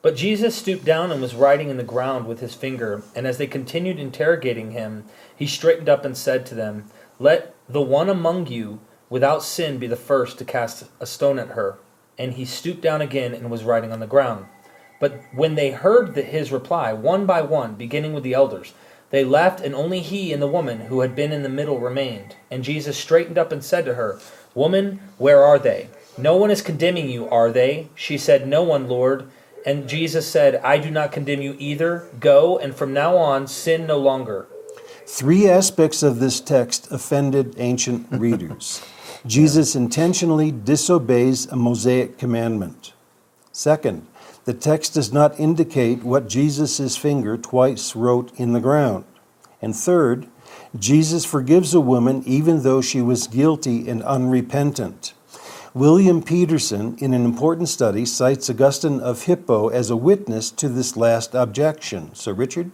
But 0.00 0.16
Jesus 0.16 0.54
stooped 0.54 0.84
down 0.84 1.10
and 1.10 1.20
was 1.20 1.34
writing 1.34 1.70
in 1.70 1.76
the 1.76 1.82
ground 1.82 2.26
with 2.26 2.40
his 2.40 2.54
finger. 2.54 3.02
And 3.16 3.26
as 3.26 3.38
they 3.38 3.46
continued 3.46 3.98
interrogating 3.98 4.70
him, 4.70 5.04
he 5.34 5.46
straightened 5.46 5.88
up 5.88 6.04
and 6.04 6.16
said 6.16 6.46
to 6.46 6.54
them, 6.54 6.84
Let 7.18 7.54
the 7.68 7.80
one 7.80 8.08
among 8.08 8.46
you 8.46 8.80
without 9.10 9.42
sin 9.42 9.78
be 9.78 9.86
the 9.86 9.96
first 9.96 10.38
to 10.38 10.44
cast 10.44 10.84
a 11.00 11.06
stone 11.06 11.38
at 11.38 11.48
her. 11.48 11.78
And 12.16 12.34
he 12.34 12.44
stooped 12.44 12.80
down 12.80 13.00
again 13.00 13.34
and 13.34 13.50
was 13.50 13.64
writing 13.64 13.90
on 13.90 14.00
the 14.00 14.06
ground. 14.06 14.46
But 15.00 15.20
when 15.32 15.54
they 15.54 15.70
heard 15.70 16.14
the, 16.14 16.22
his 16.22 16.52
reply, 16.52 16.92
one 16.92 17.26
by 17.26 17.42
one, 17.42 17.74
beginning 17.74 18.12
with 18.12 18.24
the 18.24 18.34
elders, 18.34 18.74
they 19.10 19.24
left, 19.24 19.60
and 19.60 19.74
only 19.74 20.00
he 20.00 20.32
and 20.32 20.42
the 20.42 20.46
woman 20.46 20.80
who 20.80 21.00
had 21.00 21.16
been 21.16 21.32
in 21.32 21.42
the 21.42 21.48
middle 21.48 21.78
remained. 21.78 22.36
And 22.50 22.62
Jesus 22.62 22.98
straightened 22.98 23.38
up 23.38 23.52
and 23.52 23.64
said 23.64 23.84
to 23.86 23.94
her, 23.94 24.20
Woman, 24.54 25.00
where 25.16 25.44
are 25.44 25.58
they? 25.58 25.88
No 26.16 26.36
one 26.36 26.50
is 26.50 26.62
condemning 26.62 27.08
you, 27.08 27.28
are 27.28 27.50
they? 27.50 27.88
She 27.94 28.18
said, 28.18 28.46
No 28.46 28.62
one, 28.62 28.88
Lord. 28.88 29.30
And 29.66 29.88
Jesus 29.88 30.26
said, 30.30 30.56
I 30.56 30.78
do 30.78 30.90
not 30.90 31.12
condemn 31.12 31.42
you 31.42 31.56
either. 31.58 32.08
Go, 32.20 32.58
and 32.58 32.74
from 32.74 32.92
now 32.92 33.16
on, 33.16 33.46
sin 33.46 33.86
no 33.86 33.98
longer. 33.98 34.48
Three 35.06 35.48
aspects 35.48 36.02
of 36.02 36.20
this 36.20 36.40
text 36.40 36.90
offended 36.90 37.54
ancient 37.58 38.06
readers. 38.10 38.82
Jesus 39.26 39.74
intentionally 39.74 40.52
disobeys 40.52 41.46
a 41.46 41.56
Mosaic 41.56 42.18
commandment. 42.18 42.92
Second, 43.52 44.06
the 44.44 44.54
text 44.54 44.94
does 44.94 45.12
not 45.12 45.38
indicate 45.38 46.04
what 46.04 46.28
Jesus' 46.28 46.96
finger 46.96 47.36
twice 47.36 47.96
wrote 47.96 48.32
in 48.38 48.52
the 48.52 48.60
ground. 48.60 49.04
And 49.60 49.74
third, 49.74 50.28
Jesus 50.78 51.24
forgives 51.24 51.74
a 51.74 51.80
woman 51.80 52.22
even 52.24 52.62
though 52.62 52.80
she 52.80 53.00
was 53.00 53.26
guilty 53.26 53.88
and 53.88 54.02
unrepentant. 54.02 55.14
William 55.78 56.24
Petersen, 56.24 56.96
in 56.98 57.14
an 57.14 57.24
important 57.24 57.68
study, 57.68 58.04
cites 58.04 58.50
Augustine 58.50 58.98
of 58.98 59.26
Hippo 59.26 59.68
as 59.68 59.90
a 59.90 59.96
witness 59.96 60.50
to 60.50 60.68
this 60.68 60.96
last 60.96 61.36
objection. 61.36 62.12
Sir 62.16 62.32
Richard? 62.32 62.72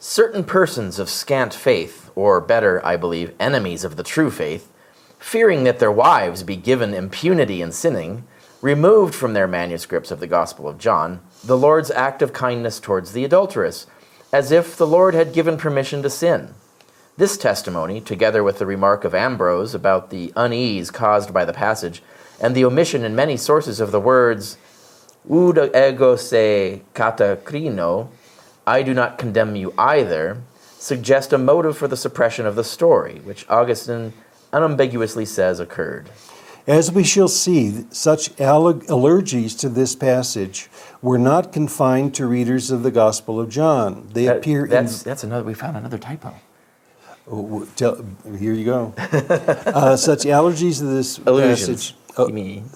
Certain 0.00 0.42
persons 0.42 0.98
of 0.98 1.08
scant 1.08 1.54
faith, 1.54 2.10
or 2.16 2.40
better, 2.40 2.84
I 2.84 2.96
believe, 2.96 3.32
enemies 3.38 3.84
of 3.84 3.94
the 3.94 4.02
true 4.02 4.32
faith, 4.32 4.72
fearing 5.20 5.62
that 5.62 5.78
their 5.78 5.92
wives 5.92 6.42
be 6.42 6.56
given 6.56 6.94
impunity 6.94 7.62
in 7.62 7.70
sinning, 7.70 8.24
removed 8.60 9.14
from 9.14 9.32
their 9.32 9.46
manuscripts 9.46 10.10
of 10.10 10.18
the 10.18 10.26
Gospel 10.26 10.66
of 10.66 10.78
John 10.78 11.20
the 11.44 11.56
Lord's 11.56 11.92
act 11.92 12.22
of 12.22 12.32
kindness 12.32 12.80
towards 12.80 13.12
the 13.12 13.24
adulteress, 13.24 13.86
as 14.32 14.50
if 14.50 14.76
the 14.76 14.84
Lord 14.84 15.14
had 15.14 15.32
given 15.32 15.56
permission 15.58 16.02
to 16.02 16.10
sin. 16.10 16.54
This 17.20 17.36
testimony, 17.36 18.00
together 18.00 18.42
with 18.42 18.58
the 18.58 18.64
remark 18.64 19.04
of 19.04 19.14
Ambrose 19.14 19.74
about 19.74 20.08
the 20.08 20.32
unease 20.36 20.90
caused 20.90 21.34
by 21.34 21.44
the 21.44 21.52
passage, 21.52 22.02
and 22.40 22.54
the 22.54 22.64
omission 22.64 23.04
in 23.04 23.14
many 23.14 23.36
sources 23.36 23.78
of 23.78 23.92
the 23.92 24.00
words, 24.00 24.56
ud 25.30 25.58
ego 25.76 26.16
se 26.16 26.80
katakrino, 26.94 28.08
I 28.66 28.82
do 28.82 28.94
not 28.94 29.18
condemn 29.18 29.54
you 29.54 29.74
either, 29.76 30.38
suggest 30.78 31.34
a 31.34 31.36
motive 31.36 31.76
for 31.76 31.86
the 31.86 31.94
suppression 31.94 32.46
of 32.46 32.56
the 32.56 32.64
story, 32.64 33.20
which 33.22 33.46
Augustine 33.50 34.14
unambiguously 34.50 35.26
says 35.26 35.60
occurred. 35.60 36.08
As 36.66 36.90
we 36.90 37.04
shall 37.04 37.28
see, 37.28 37.84
such 37.90 38.34
allergies 38.36 39.58
to 39.58 39.68
this 39.68 39.94
passage 39.94 40.70
were 41.02 41.18
not 41.18 41.52
confined 41.52 42.14
to 42.14 42.24
readers 42.24 42.70
of 42.70 42.82
the 42.82 42.90
Gospel 42.90 43.38
of 43.38 43.50
John. 43.50 44.08
They 44.14 44.24
That- 44.24 44.38
appear 44.38 44.64
in. 44.64 44.70
that's, 44.70 45.02
that's 45.02 45.22
another, 45.22 45.44
we 45.44 45.52
found 45.52 45.76
another 45.76 45.98
typo. 45.98 46.32
Oh, 47.30 47.66
tell, 47.76 48.04
here 48.38 48.52
you 48.52 48.64
go. 48.64 48.94
uh, 48.98 49.96
such 49.96 50.20
allergies 50.24 50.78
to 50.78 50.84
this 50.84 51.18
Illusions. 51.18 51.92
passage. 51.92 51.96
uh, 52.16 52.26
mean, 52.26 52.68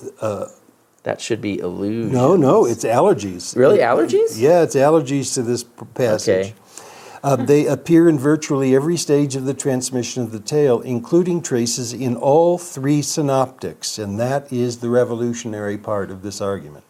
that 1.04 1.20
should 1.20 1.40
be 1.40 1.58
illusion. 1.58 2.12
no, 2.12 2.34
no, 2.34 2.64
it's 2.66 2.84
allergies. 2.84 3.54
Really? 3.56 3.78
Allergies? 3.78 4.40
Yeah, 4.40 4.62
it's 4.62 4.74
allergies 4.74 5.34
to 5.34 5.42
this 5.42 5.64
passage. 5.94 6.46
Okay. 6.46 6.54
Uh, 7.22 7.36
they 7.36 7.66
appear 7.66 8.08
in 8.08 8.18
virtually 8.18 8.74
every 8.74 8.98
stage 8.98 9.34
of 9.34 9.46
the 9.46 9.54
transmission 9.54 10.22
of 10.22 10.30
the 10.30 10.40
tale, 10.40 10.80
including 10.82 11.40
traces 11.40 11.92
in 11.92 12.16
all 12.16 12.58
three 12.58 13.00
synoptics, 13.00 13.98
and 13.98 14.20
that 14.20 14.52
is 14.52 14.78
the 14.78 14.90
revolutionary 14.90 15.78
part 15.78 16.10
of 16.10 16.22
this 16.22 16.40
argument. 16.40 16.84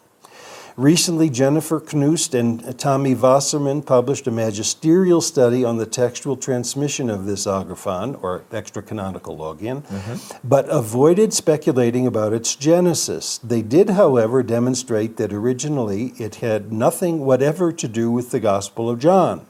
Recently, 0.77 1.29
Jennifer 1.29 1.79
Knust 1.79 2.37
and 2.37 2.77
Tommy 2.77 3.15
Wasserman 3.15 3.81
published 3.81 4.27
a 4.27 4.31
magisterial 4.31 5.21
study 5.21 5.63
on 5.63 5.77
the 5.77 5.85
textual 5.85 6.35
transmission 6.35 7.09
of 7.09 7.25
this 7.25 7.47
agraphon, 7.47 8.15
or 8.15 8.43
extra-canonical 8.51 9.37
logion, 9.37 9.83
mm-hmm. 9.83 10.37
but 10.45 10.67
avoided 10.69 11.33
speculating 11.33 12.05
about 12.05 12.33
its 12.33 12.57
genesis. 12.57 13.37
They 13.37 13.61
did, 13.61 13.91
however, 13.91 14.43
demonstrate 14.43 15.15
that 15.15 15.31
originally 15.31 16.07
it 16.17 16.35
had 16.35 16.73
nothing 16.73 17.21
whatever 17.21 17.71
to 17.71 17.87
do 17.87 18.11
with 18.11 18.31
the 18.31 18.41
Gospel 18.41 18.89
of 18.89 18.99
John, 18.99 19.45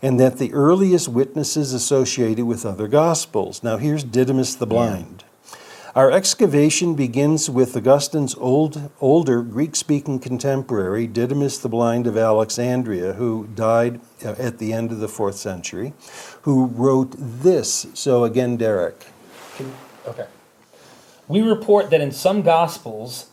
and 0.00 0.18
that 0.18 0.38
the 0.38 0.54
earliest 0.54 1.08
witnesses 1.08 1.74
associated 1.74 2.46
with 2.46 2.64
other 2.64 2.88
Gospels. 2.88 3.62
Now, 3.62 3.76
here's 3.76 4.04
Didymus 4.04 4.54
the 4.54 4.66
Blind. 4.66 5.24
Our 5.96 6.12
excavation 6.12 6.94
begins 6.94 7.50
with 7.50 7.76
Augustine's 7.76 8.36
old, 8.36 8.92
older 9.00 9.42
Greek 9.42 9.74
speaking 9.74 10.20
contemporary, 10.20 11.08
Didymus 11.08 11.58
the 11.58 11.68
Blind 11.68 12.06
of 12.06 12.16
Alexandria, 12.16 13.14
who 13.14 13.48
died 13.56 14.00
uh, 14.24 14.36
at 14.38 14.58
the 14.58 14.72
end 14.72 14.92
of 14.92 15.00
the 15.00 15.08
fourth 15.08 15.34
century, 15.34 15.92
who 16.42 16.66
wrote 16.66 17.16
this. 17.18 17.88
So, 17.94 18.22
again, 18.22 18.56
Derek. 18.56 19.06
Okay. 20.06 20.26
We 21.26 21.40
report 21.40 21.90
that 21.90 22.00
in 22.00 22.12
some 22.12 22.42
Gospels, 22.42 23.26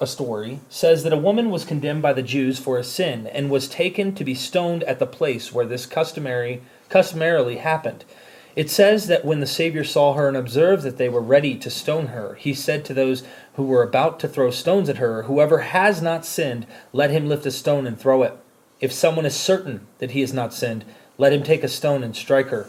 a 0.00 0.06
story 0.06 0.60
says 0.68 1.02
that 1.02 1.12
a 1.12 1.18
woman 1.18 1.50
was 1.50 1.64
condemned 1.64 2.02
by 2.02 2.12
the 2.12 2.22
Jews 2.22 2.60
for 2.60 2.78
a 2.78 2.84
sin 2.84 3.26
and 3.26 3.50
was 3.50 3.68
taken 3.68 4.14
to 4.14 4.24
be 4.24 4.36
stoned 4.36 4.84
at 4.84 5.00
the 5.00 5.06
place 5.06 5.52
where 5.52 5.66
this 5.66 5.86
customary 5.86 6.62
customarily 6.88 7.56
happened. 7.56 8.04
It 8.54 8.70
says 8.70 9.06
that 9.06 9.24
when 9.24 9.40
the 9.40 9.46
Savior 9.46 9.82
saw 9.82 10.12
her 10.12 10.28
and 10.28 10.36
observed 10.36 10.82
that 10.82 10.98
they 10.98 11.08
were 11.08 11.22
ready 11.22 11.56
to 11.56 11.70
stone 11.70 12.08
her, 12.08 12.34
he 12.34 12.52
said 12.52 12.84
to 12.84 12.94
those 12.94 13.24
who 13.54 13.62
were 13.62 13.82
about 13.82 14.20
to 14.20 14.28
throw 14.28 14.50
stones 14.50 14.90
at 14.90 14.98
her, 14.98 15.22
Whoever 15.22 15.58
has 15.58 16.02
not 16.02 16.26
sinned, 16.26 16.66
let 16.92 17.10
him 17.10 17.28
lift 17.28 17.46
a 17.46 17.50
stone 17.50 17.86
and 17.86 17.98
throw 17.98 18.22
it. 18.22 18.36
If 18.78 18.92
someone 18.92 19.24
is 19.24 19.34
certain 19.34 19.86
that 19.98 20.10
he 20.10 20.20
has 20.20 20.34
not 20.34 20.52
sinned, 20.52 20.84
let 21.16 21.32
him 21.32 21.42
take 21.42 21.64
a 21.64 21.68
stone 21.68 22.02
and 22.02 22.14
strike 22.14 22.48
her. 22.48 22.68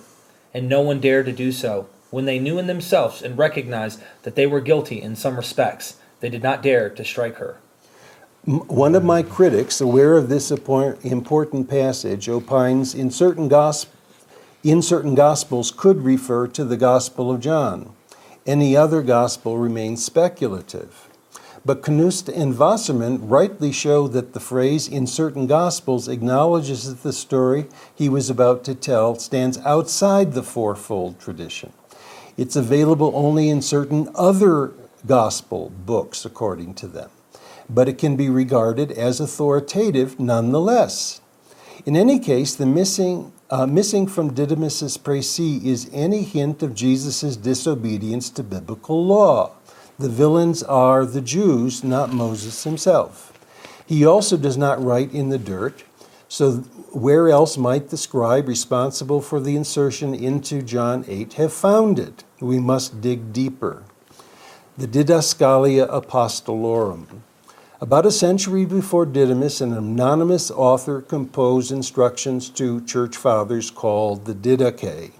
And 0.53 0.69
no 0.69 0.81
one 0.81 1.01
dared 1.01 1.25
to 1.25 1.33
do 1.33 1.51
so. 1.51 1.89
When 2.11 2.25
they 2.25 2.39
knew 2.39 2.59
in 2.59 2.67
themselves 2.67 3.21
and 3.21 3.37
recognized 3.37 4.01
that 4.21 4.35
they 4.35 4.45
were 4.45 4.61
guilty 4.61 5.01
in 5.01 5.15
some 5.15 5.35
respects, 5.35 5.97
they 6.19 6.29
did 6.29 6.43
not 6.43 6.61
dare 6.61 6.89
to 6.91 7.03
strike 7.03 7.37
her. 7.37 7.57
One 8.45 8.93
of 8.93 9.03
my 9.03 9.23
critics, 9.23 9.81
aware 9.81 10.15
of 10.15 10.29
this 10.29 10.51
important 10.51 11.69
passage, 11.69 12.29
opines 12.29 12.93
in 12.93 13.09
certain, 13.09 13.47
gos- 13.47 13.87
in 14.63 14.81
certain 14.81 15.15
Gospels 15.15 15.71
could 15.71 16.03
refer 16.03 16.47
to 16.47 16.63
the 16.63 16.77
Gospel 16.77 17.31
of 17.31 17.39
John. 17.39 17.93
Any 18.45 18.75
other 18.75 19.01
Gospel 19.01 19.57
remains 19.57 20.03
speculative. 20.03 21.09
But 21.65 21.81
Knust 21.83 22.27
and 22.27 22.57
Wasserman 22.57 23.27
rightly 23.27 23.71
show 23.71 24.07
that 24.09 24.33
the 24.33 24.39
phrase 24.39 24.87
in 24.87 25.07
certain 25.07 25.47
Gospels 25.47 26.07
acknowledges 26.07 26.87
that 26.87 27.03
the 27.03 27.13
story 27.13 27.67
he 27.93 28.09
was 28.09 28.29
about 28.29 28.63
to 28.65 28.75
tell 28.75 29.15
stands 29.15 29.57
outside 29.59 30.33
the 30.33 30.43
fourfold 30.43 31.19
tradition. 31.19 31.71
It's 32.37 32.55
available 32.55 33.11
only 33.15 33.49
in 33.49 33.61
certain 33.61 34.09
other 34.15 34.73
Gospel 35.05 35.71
books, 35.85 36.25
according 36.25 36.73
to 36.75 36.87
them 36.87 37.09
but 37.69 37.89
it 37.89 37.97
can 37.97 38.15
be 38.15 38.29
regarded 38.29 38.91
as 38.91 39.19
authoritative 39.19 40.19
nonetheless. 40.19 41.21
In 41.85 41.95
any 41.95 42.19
case, 42.19 42.55
the 42.55 42.65
missing, 42.65 43.32
uh, 43.49 43.65
missing 43.65 44.07
from 44.07 44.33
Didymus's 44.33 44.97
précis 44.97 45.63
is 45.65 45.89
any 45.93 46.23
hint 46.23 46.63
of 46.63 46.73
Jesus' 46.73 47.35
disobedience 47.35 48.29
to 48.31 48.43
biblical 48.43 49.05
law. 49.05 49.51
The 49.99 50.09
villains 50.09 50.63
are 50.63 51.05
the 51.05 51.21
Jews, 51.21 51.83
not 51.83 52.11
Moses 52.11 52.63
himself. 52.63 53.31
He 53.85 54.05
also 54.05 54.37
does 54.37 54.57
not 54.57 54.83
write 54.83 55.13
in 55.13 55.29
the 55.29 55.37
dirt, 55.37 55.83
so 56.27 56.63
where 56.93 57.29
else 57.29 57.57
might 57.57 57.89
the 57.89 57.97
scribe 57.97 58.47
responsible 58.47 59.21
for 59.21 59.39
the 59.39 59.55
insertion 59.55 60.15
into 60.15 60.61
John 60.61 61.05
8 61.07 61.33
have 61.33 61.53
found 61.53 61.99
it? 61.99 62.23
We 62.39 62.59
must 62.59 63.01
dig 63.01 63.33
deeper. 63.33 63.83
The 64.77 64.87
Didascalia 64.87 65.87
Apostolorum. 65.89 67.21
About 67.83 68.05
a 68.05 68.11
century 68.11 68.63
before 68.63 69.05
Didymus, 69.05 69.59
an 69.59 69.73
anonymous 69.73 70.49
author 70.49 71.01
composed 71.01 71.69
instructions 71.69 72.47
to 72.51 72.79
church 72.85 73.17
fathers 73.17 73.69
called 73.69 74.23
the 74.23 74.33
Didache. 74.33 75.11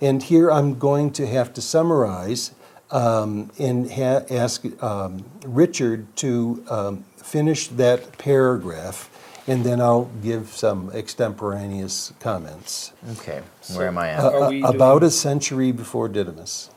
And 0.00 0.22
here 0.22 0.50
I'm 0.50 0.78
going 0.78 1.10
to 1.12 1.26
have 1.26 1.52
to 1.52 1.60
summarize 1.60 2.52
um, 2.90 3.50
and 3.58 3.92
ha- 3.92 4.24
ask 4.30 4.64
um, 4.82 5.26
Richard 5.44 6.16
to 6.16 6.64
um, 6.70 7.04
finish 7.18 7.68
that 7.68 8.16
paragraph, 8.16 9.10
and 9.46 9.62
then 9.62 9.82
I'll 9.82 10.10
give 10.22 10.48
some 10.48 10.90
extemporaneous 10.94 12.14
comments. 12.18 12.92
Okay, 13.18 13.42
where 13.74 13.88
am 13.88 13.98
I 13.98 14.08
at? 14.08 14.20
Uh, 14.20 14.46
we 14.48 14.62
about 14.62 15.00
doing- 15.00 15.08
a 15.08 15.10
century 15.10 15.70
before 15.70 16.08
Didymus. 16.08 16.70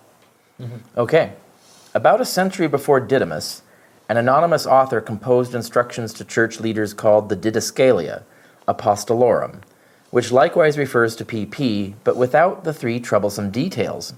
Okay. 0.97 1.31
About 1.95 2.19
a 2.19 2.25
century 2.25 2.67
before 2.67 2.99
Didymus, 2.99 3.61
an 4.09 4.17
anonymous 4.17 4.65
author 4.65 5.01
composed 5.01 5.55
instructions 5.55 6.13
to 6.13 6.25
church 6.25 6.59
leaders 6.59 6.93
called 6.93 7.29
the 7.29 7.37
Didascalia 7.37 8.23
Apostolorum, 8.67 9.61
which 10.11 10.31
likewise 10.31 10.77
refers 10.77 11.15
to 11.15 11.25
PP, 11.25 11.93
but 12.03 12.17
without 12.17 12.63
the 12.63 12.73
three 12.73 12.99
troublesome 12.99 13.49
details. 13.49 14.13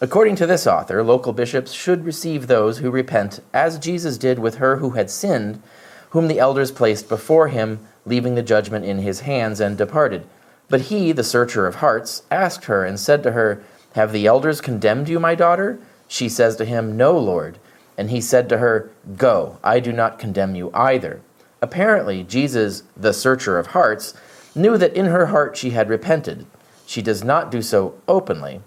According 0.00 0.36
to 0.36 0.46
this 0.46 0.66
author, 0.66 1.02
local 1.02 1.32
bishops 1.32 1.72
should 1.72 2.04
receive 2.04 2.46
those 2.46 2.78
who 2.78 2.90
repent, 2.90 3.40
as 3.54 3.78
Jesus 3.78 4.18
did 4.18 4.38
with 4.38 4.56
her 4.56 4.76
who 4.76 4.90
had 4.90 5.10
sinned, 5.10 5.62
whom 6.10 6.28
the 6.28 6.38
elders 6.38 6.70
placed 6.70 7.08
before 7.08 7.48
him, 7.48 7.80
leaving 8.04 8.34
the 8.34 8.42
judgment 8.42 8.84
in 8.84 8.98
his 8.98 9.20
hands, 9.20 9.58
and 9.58 9.78
departed. 9.78 10.26
But 10.68 10.82
he, 10.82 11.12
the 11.12 11.24
searcher 11.24 11.66
of 11.66 11.76
hearts, 11.76 12.22
asked 12.30 12.66
her 12.66 12.84
and 12.84 13.00
said 13.00 13.22
to 13.22 13.32
her, 13.32 13.62
Have 13.94 14.12
the 14.12 14.26
elders 14.26 14.60
condemned 14.60 15.08
you, 15.08 15.18
my 15.18 15.34
daughter? 15.34 15.78
She 16.08 16.28
says 16.28 16.56
to 16.56 16.64
him, 16.64 16.96
No, 16.96 17.18
Lord. 17.18 17.58
And 17.98 18.10
he 18.10 18.20
said 18.20 18.48
to 18.48 18.58
her, 18.58 18.90
Go, 19.16 19.58
I 19.64 19.80
do 19.80 19.92
not 19.92 20.18
condemn 20.18 20.54
you 20.54 20.70
either. 20.74 21.22
Apparently, 21.62 22.22
Jesus, 22.22 22.82
the 22.96 23.12
searcher 23.12 23.58
of 23.58 23.68
hearts, 23.68 24.14
knew 24.54 24.76
that 24.78 24.94
in 24.94 25.06
her 25.06 25.26
heart 25.26 25.56
she 25.56 25.70
had 25.70 25.88
repented. 25.88 26.46
She 26.86 27.02
does 27.02 27.24
not 27.24 27.50
do 27.50 27.62
so 27.62 27.94
openly, 28.06 28.60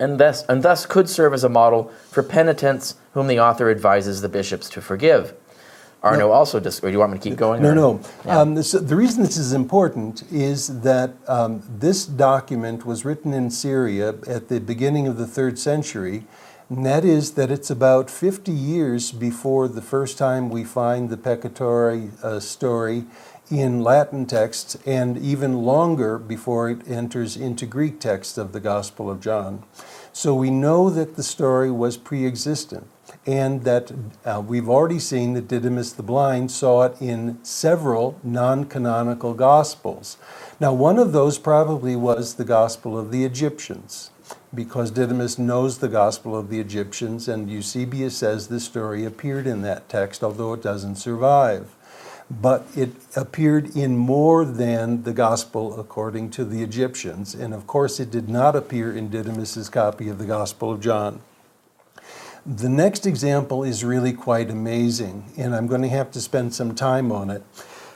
and 0.00 0.18
thus, 0.18 0.44
and 0.46 0.62
thus 0.62 0.84
could 0.86 1.08
serve 1.08 1.32
as 1.32 1.44
a 1.44 1.48
model 1.48 1.92
for 2.10 2.22
penitents 2.22 2.96
whom 3.12 3.28
the 3.28 3.38
author 3.38 3.70
advises 3.70 4.20
the 4.20 4.28
bishops 4.28 4.68
to 4.70 4.80
forgive. 4.80 5.34
Arno 6.02 6.32
also, 6.32 6.60
dis- 6.60 6.80
or 6.80 6.88
do 6.88 6.92
you 6.92 6.98
want 6.98 7.12
me 7.12 7.18
to 7.18 7.30
keep 7.30 7.38
going? 7.38 7.62
No, 7.62 7.70
or- 7.70 7.74
no. 7.74 8.00
Yeah. 8.26 8.40
Um, 8.40 8.54
this, 8.56 8.72
the 8.72 8.94
reason 8.94 9.22
this 9.22 9.38
is 9.38 9.54
important 9.54 10.22
is 10.30 10.82
that 10.82 11.14
um, 11.26 11.62
this 11.66 12.04
document 12.04 12.84
was 12.84 13.06
written 13.06 13.32
in 13.32 13.50
Syria 13.50 14.14
at 14.26 14.48
the 14.48 14.60
beginning 14.60 15.06
of 15.06 15.16
the 15.16 15.26
third 15.26 15.58
century, 15.58 16.24
and 16.70 16.86
that 16.86 17.04
is 17.04 17.32
that 17.32 17.50
it's 17.50 17.70
about 17.70 18.10
50 18.10 18.50
years 18.50 19.12
before 19.12 19.68
the 19.68 19.82
first 19.82 20.16
time 20.16 20.48
we 20.48 20.64
find 20.64 21.10
the 21.10 21.16
Peccatori 21.16 22.10
uh, 22.22 22.40
story 22.40 23.04
in 23.50 23.82
Latin 23.82 24.24
texts, 24.24 24.76
and 24.86 25.18
even 25.18 25.64
longer 25.64 26.18
before 26.18 26.70
it 26.70 26.88
enters 26.88 27.36
into 27.36 27.66
Greek 27.66 28.00
texts 28.00 28.38
of 28.38 28.52
the 28.52 28.60
Gospel 28.60 29.10
of 29.10 29.20
John. 29.20 29.62
So 30.12 30.34
we 30.34 30.50
know 30.50 30.88
that 30.90 31.16
the 31.16 31.22
story 31.22 31.70
was 31.70 31.96
pre 31.96 32.26
existent 32.26 32.88
and 33.26 33.64
that 33.64 33.92
uh, 34.24 34.42
we've 34.46 34.68
already 34.68 34.98
seen 34.98 35.34
that 35.34 35.48
Didymus 35.48 35.92
the 35.92 36.02
Blind 36.02 36.50
saw 36.50 36.84
it 36.84 37.00
in 37.00 37.38
several 37.44 38.18
non 38.22 38.64
canonical 38.64 39.34
Gospels. 39.34 40.16
Now, 40.60 40.72
one 40.72 40.98
of 40.98 41.12
those 41.12 41.38
probably 41.38 41.96
was 41.96 42.34
the 42.34 42.44
Gospel 42.44 42.98
of 42.98 43.10
the 43.10 43.24
Egyptians, 43.24 44.10
because 44.54 44.90
Didymus 44.90 45.38
knows 45.38 45.78
the 45.78 45.88
Gospel 45.88 46.36
of 46.36 46.48
the 46.48 46.60
Egyptians, 46.60 47.28
and 47.28 47.50
Eusebius 47.50 48.16
says 48.16 48.48
this 48.48 48.64
story 48.64 49.04
appeared 49.04 49.46
in 49.46 49.62
that 49.62 49.88
text, 49.88 50.22
although 50.22 50.52
it 50.52 50.62
doesn't 50.62 50.96
survive. 50.96 51.74
But 52.30 52.66
it 52.74 52.90
appeared 53.16 53.76
in 53.76 53.96
more 53.96 54.44
than 54.44 55.02
the 55.02 55.12
Gospel 55.12 55.78
according 55.78 56.30
to 56.30 56.44
the 56.44 56.62
Egyptians, 56.62 57.34
and 57.34 57.52
of 57.52 57.66
course, 57.66 58.00
it 58.00 58.10
did 58.10 58.28
not 58.28 58.56
appear 58.56 58.96
in 58.96 59.10
Didymus's 59.10 59.68
copy 59.68 60.08
of 60.08 60.18
the 60.18 60.26
Gospel 60.26 60.72
of 60.72 60.80
John. 60.80 61.20
The 62.46 62.68
next 62.68 63.06
example 63.06 63.64
is 63.64 63.84
really 63.84 64.12
quite 64.12 64.50
amazing, 64.50 65.32
and 65.38 65.54
I'm 65.54 65.66
going 65.66 65.82
to 65.82 65.88
have 65.88 66.10
to 66.12 66.20
spend 66.20 66.54
some 66.54 66.74
time 66.74 67.10
on 67.10 67.30
it. 67.30 67.42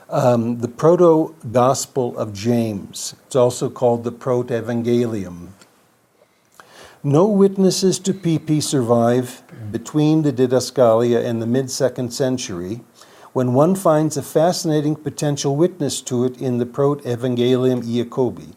Um, 0.09 0.61
the 0.61 0.69
Proto 0.69 1.35
Gospel 1.53 2.17
of 2.17 2.33
James. 2.33 3.15
It's 3.27 3.37
also 3.37 3.69
called 3.69 4.05
the 4.05 4.13
Proto 4.13 4.55
Evangelium. 4.55 5.49
No 7.09 7.25
witnesses 7.25 7.99
to 8.01 8.13
PP 8.13 8.63
survive 8.63 9.43
between 9.73 10.25
the 10.25 10.31
Didascalia 10.31 11.25
and 11.25 11.41
the 11.41 11.47
mid 11.47 11.71
second 11.71 12.13
century 12.13 12.83
when 13.33 13.55
one 13.55 13.75
finds 13.75 14.19
a 14.19 14.23
fascinating 14.23 14.95
potential 14.95 15.57
witness 15.57 16.03
to 16.03 16.25
it 16.25 16.37
in 16.39 16.59
the 16.59 16.67
Proto 16.67 17.03
Evangelium 17.05 17.83
Iacobi. 17.83 18.55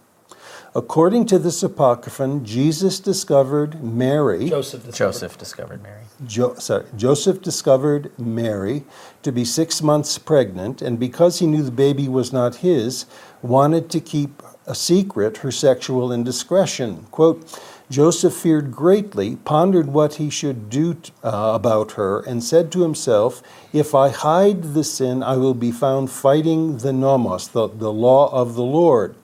According 0.75 1.27
to 1.27 1.39
this 1.39 1.63
apocryphon, 1.63 2.43
Jesus 2.43 2.99
discovered 2.99 3.81
Mary. 3.81 4.49
Joseph 4.49 4.85
discovered. 4.85 5.11
Joseph 5.13 5.37
discovered 5.37 5.83
Mary. 5.83 6.03
Jo- 6.27 6.55
sorry, 6.55 6.85
Joseph 6.97 7.41
discovered 7.41 8.11
Mary 8.19 8.83
to 9.23 9.31
be 9.31 9.45
six 9.45 9.81
months 9.81 10.17
pregnant, 10.17 10.81
and 10.81 10.99
because 10.99 11.39
he 11.39 11.47
knew 11.47 11.63
the 11.63 11.71
baby 11.71 12.09
was 12.09 12.33
not 12.33 12.55
his, 12.55 13.05
wanted 13.41 13.89
to 13.91 14.01
keep 14.01 14.43
a 14.67 14.75
secret 14.75 15.37
her 15.37 15.51
sexual 15.51 16.11
indiscretion. 16.11 17.07
Quote, 17.11 17.59
Joseph 17.91 18.33
feared 18.33 18.71
greatly, 18.71 19.35
pondered 19.35 19.87
what 19.87 20.13
he 20.13 20.29
should 20.29 20.69
do 20.69 20.95
uh, 21.25 21.51
about 21.53 21.91
her, 21.93 22.21
and 22.21 22.41
said 22.41 22.71
to 22.71 22.83
himself, 22.83 23.43
If 23.73 23.93
I 23.93 24.07
hide 24.07 24.73
the 24.73 24.85
sin, 24.85 25.21
I 25.21 25.35
will 25.35 25.53
be 25.53 25.73
found 25.73 26.09
fighting 26.09 26.77
the 26.77 26.93
nomos, 26.93 27.49
the, 27.49 27.67
the 27.67 27.91
law 27.91 28.31
of 28.31 28.55
the 28.55 28.63
Lord. 28.63 29.15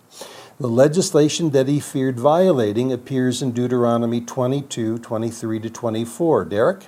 The 0.60 0.68
legislation 0.68 1.52
that 1.52 1.70
he 1.70 1.80
feared 1.80 2.20
violating 2.20 2.92
appears 2.92 3.42
in 3.42 3.54
Deuteronomy 3.54 4.20
22, 4.20 5.00
23 5.00 5.60
to 5.62 5.70
24. 5.70 6.46
Derek? 6.46 6.88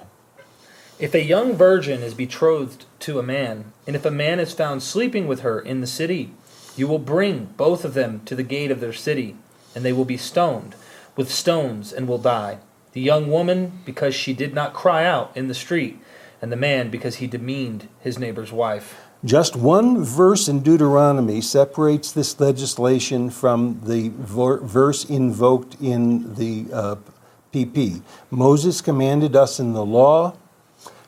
If 0.99 1.13
a 1.13 1.23
young 1.23 1.53
virgin 1.53 2.01
is 2.01 2.13
betrothed 2.13 2.83
to 2.99 3.19
a 3.19 3.23
man, 3.23 3.71
and 3.87 3.95
if 3.95 4.03
a 4.03 4.11
man 4.11 4.41
is 4.41 4.51
found 4.51 4.83
sleeping 4.83 5.27
with 5.27 5.41
her 5.41 5.61
in 5.61 5.79
the 5.79 5.87
city, 5.87 6.31
you 6.75 6.89
will 6.89 6.99
bring 6.99 7.45
both 7.55 7.85
of 7.85 7.93
them 7.93 8.21
to 8.25 8.35
the 8.35 8.43
gate 8.43 8.69
of 8.69 8.81
their 8.81 8.91
city, 8.91 9.37
and 9.73 9.85
they 9.85 9.93
will 9.93 10.03
be 10.03 10.17
stoned 10.17 10.75
with 11.19 11.29
stones 11.29 11.91
and 11.91 12.07
will 12.07 12.17
die. 12.17 12.57
The 12.93 13.01
young 13.01 13.29
woman, 13.29 13.81
because 13.83 14.15
she 14.15 14.31
did 14.31 14.53
not 14.53 14.73
cry 14.73 15.03
out 15.03 15.35
in 15.35 15.49
the 15.49 15.53
street, 15.53 15.99
and 16.41 16.49
the 16.49 16.55
man, 16.55 16.89
because 16.89 17.17
he 17.17 17.27
demeaned 17.27 17.89
his 17.99 18.17
neighbor's 18.17 18.53
wife. 18.53 18.95
Just 19.25 19.53
one 19.53 20.01
verse 20.01 20.47
in 20.47 20.61
Deuteronomy 20.61 21.41
separates 21.41 22.13
this 22.13 22.39
legislation 22.39 23.29
from 23.29 23.81
the 23.83 24.13
verse 24.15 25.03
invoked 25.03 25.75
in 25.81 26.35
the 26.35 26.67
uh, 26.71 26.95
PP. 27.51 28.01
Moses 28.31 28.79
commanded 28.79 29.35
us 29.35 29.59
in 29.59 29.73
the 29.73 29.83
law 29.83 30.37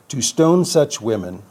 to 0.08 0.20
stone 0.20 0.66
such 0.66 1.00
women, 1.00 1.42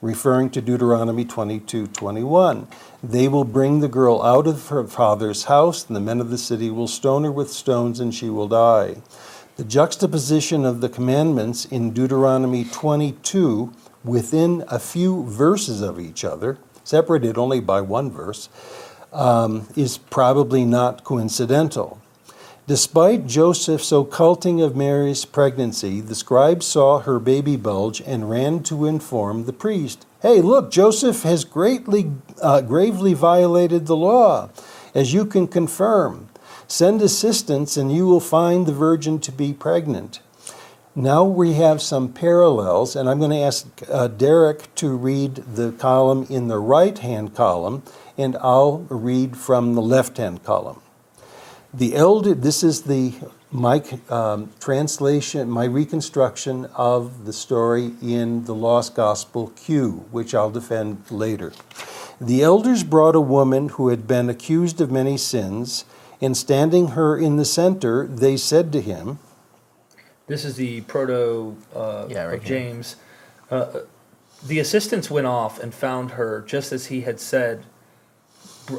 referring 0.00 0.50
to 0.50 0.60
Deuteronomy 0.60 1.24
22 1.24 1.86
21. 1.86 2.66
They 3.02 3.26
will 3.26 3.44
bring 3.44 3.80
the 3.80 3.88
girl 3.88 4.22
out 4.22 4.46
of 4.46 4.68
her 4.68 4.86
father's 4.86 5.44
house, 5.44 5.84
and 5.86 5.96
the 5.96 6.00
men 6.00 6.20
of 6.20 6.30
the 6.30 6.38
city 6.38 6.70
will 6.70 6.86
stone 6.86 7.24
her 7.24 7.32
with 7.32 7.50
stones, 7.50 7.98
and 7.98 8.14
she 8.14 8.30
will 8.30 8.46
die. 8.46 9.02
The 9.56 9.64
juxtaposition 9.64 10.64
of 10.64 10.80
the 10.80 10.88
commandments 10.88 11.64
in 11.64 11.92
Deuteronomy 11.92 12.64
22 12.64 13.72
within 14.04 14.64
a 14.68 14.78
few 14.78 15.24
verses 15.24 15.80
of 15.80 15.98
each 15.98 16.24
other, 16.24 16.58
separated 16.84 17.36
only 17.36 17.58
by 17.58 17.80
one 17.80 18.08
verse, 18.08 18.48
um, 19.12 19.66
is 19.76 19.98
probably 19.98 20.64
not 20.64 21.02
coincidental. 21.02 22.00
Despite 22.68 23.26
Joseph's 23.26 23.90
occulting 23.90 24.62
of 24.62 24.76
Mary's 24.76 25.24
pregnancy, 25.24 26.00
the 26.00 26.14
scribe 26.14 26.62
saw 26.62 27.00
her 27.00 27.18
baby 27.18 27.56
bulge 27.56 28.00
and 28.00 28.30
ran 28.30 28.62
to 28.64 28.86
inform 28.86 29.44
the 29.44 29.52
priest. 29.52 30.06
Hey, 30.22 30.40
look, 30.40 30.70
Joseph 30.70 31.24
has 31.24 31.44
greatly, 31.44 32.12
uh, 32.40 32.60
gravely 32.60 33.12
violated 33.12 33.86
the 33.86 33.96
law, 33.96 34.50
as 34.94 35.12
you 35.12 35.26
can 35.26 35.48
confirm. 35.48 36.28
Send 36.68 37.02
assistance, 37.02 37.76
and 37.76 37.90
you 37.90 38.06
will 38.06 38.20
find 38.20 38.64
the 38.64 38.72
virgin 38.72 39.18
to 39.18 39.32
be 39.32 39.52
pregnant. 39.52 40.20
Now 40.94 41.24
we 41.24 41.54
have 41.54 41.82
some 41.82 42.12
parallels, 42.12 42.94
and 42.94 43.10
I'm 43.10 43.18
going 43.18 43.32
to 43.32 43.38
ask 43.38 43.66
uh, 43.90 44.06
Derek 44.06 44.72
to 44.76 44.96
read 44.96 45.34
the 45.56 45.72
column 45.72 46.24
in 46.30 46.46
the 46.46 46.60
right 46.60 46.96
hand 46.96 47.34
column, 47.34 47.82
and 48.16 48.36
I'll 48.36 48.86
read 48.90 49.36
from 49.36 49.74
the 49.74 49.82
left 49.82 50.18
hand 50.18 50.44
column. 50.44 50.82
The 51.74 51.96
elder, 51.96 52.34
this 52.34 52.62
is 52.62 52.82
the 52.82 53.14
my 53.52 53.82
um, 54.08 54.50
translation, 54.60 55.50
my 55.50 55.64
reconstruction 55.64 56.64
of 56.74 57.26
the 57.26 57.32
story 57.32 57.92
in 58.00 58.44
the 58.46 58.54
Lost 58.54 58.94
Gospel 58.94 59.52
Q, 59.56 60.06
which 60.10 60.34
I'll 60.34 60.50
defend 60.50 61.04
later. 61.10 61.52
The 62.20 62.42
elders 62.42 62.82
brought 62.82 63.14
a 63.14 63.20
woman 63.20 63.70
who 63.70 63.88
had 63.88 64.06
been 64.06 64.30
accused 64.30 64.80
of 64.80 64.90
many 64.90 65.18
sins, 65.18 65.84
and 66.20 66.36
standing 66.36 66.88
her 66.88 67.18
in 67.18 67.36
the 67.36 67.44
center, 67.44 68.06
they 68.06 68.36
said 68.36 68.72
to 68.72 68.80
him, 68.80 69.18
This 70.28 70.44
is 70.44 70.56
the 70.56 70.80
proto 70.82 71.56
uh, 71.74 72.06
yeah, 72.08 72.24
right 72.24 72.38
of 72.38 72.44
James. 72.44 72.96
Uh, 73.50 73.80
the 74.44 74.60
assistants 74.60 75.10
went 75.10 75.26
off 75.26 75.60
and 75.62 75.74
found 75.74 76.12
her 76.12 76.42
just 76.46 76.72
as 76.72 76.86
he 76.86 77.02
had 77.02 77.20
said, 77.20 77.64
br- 77.64 77.71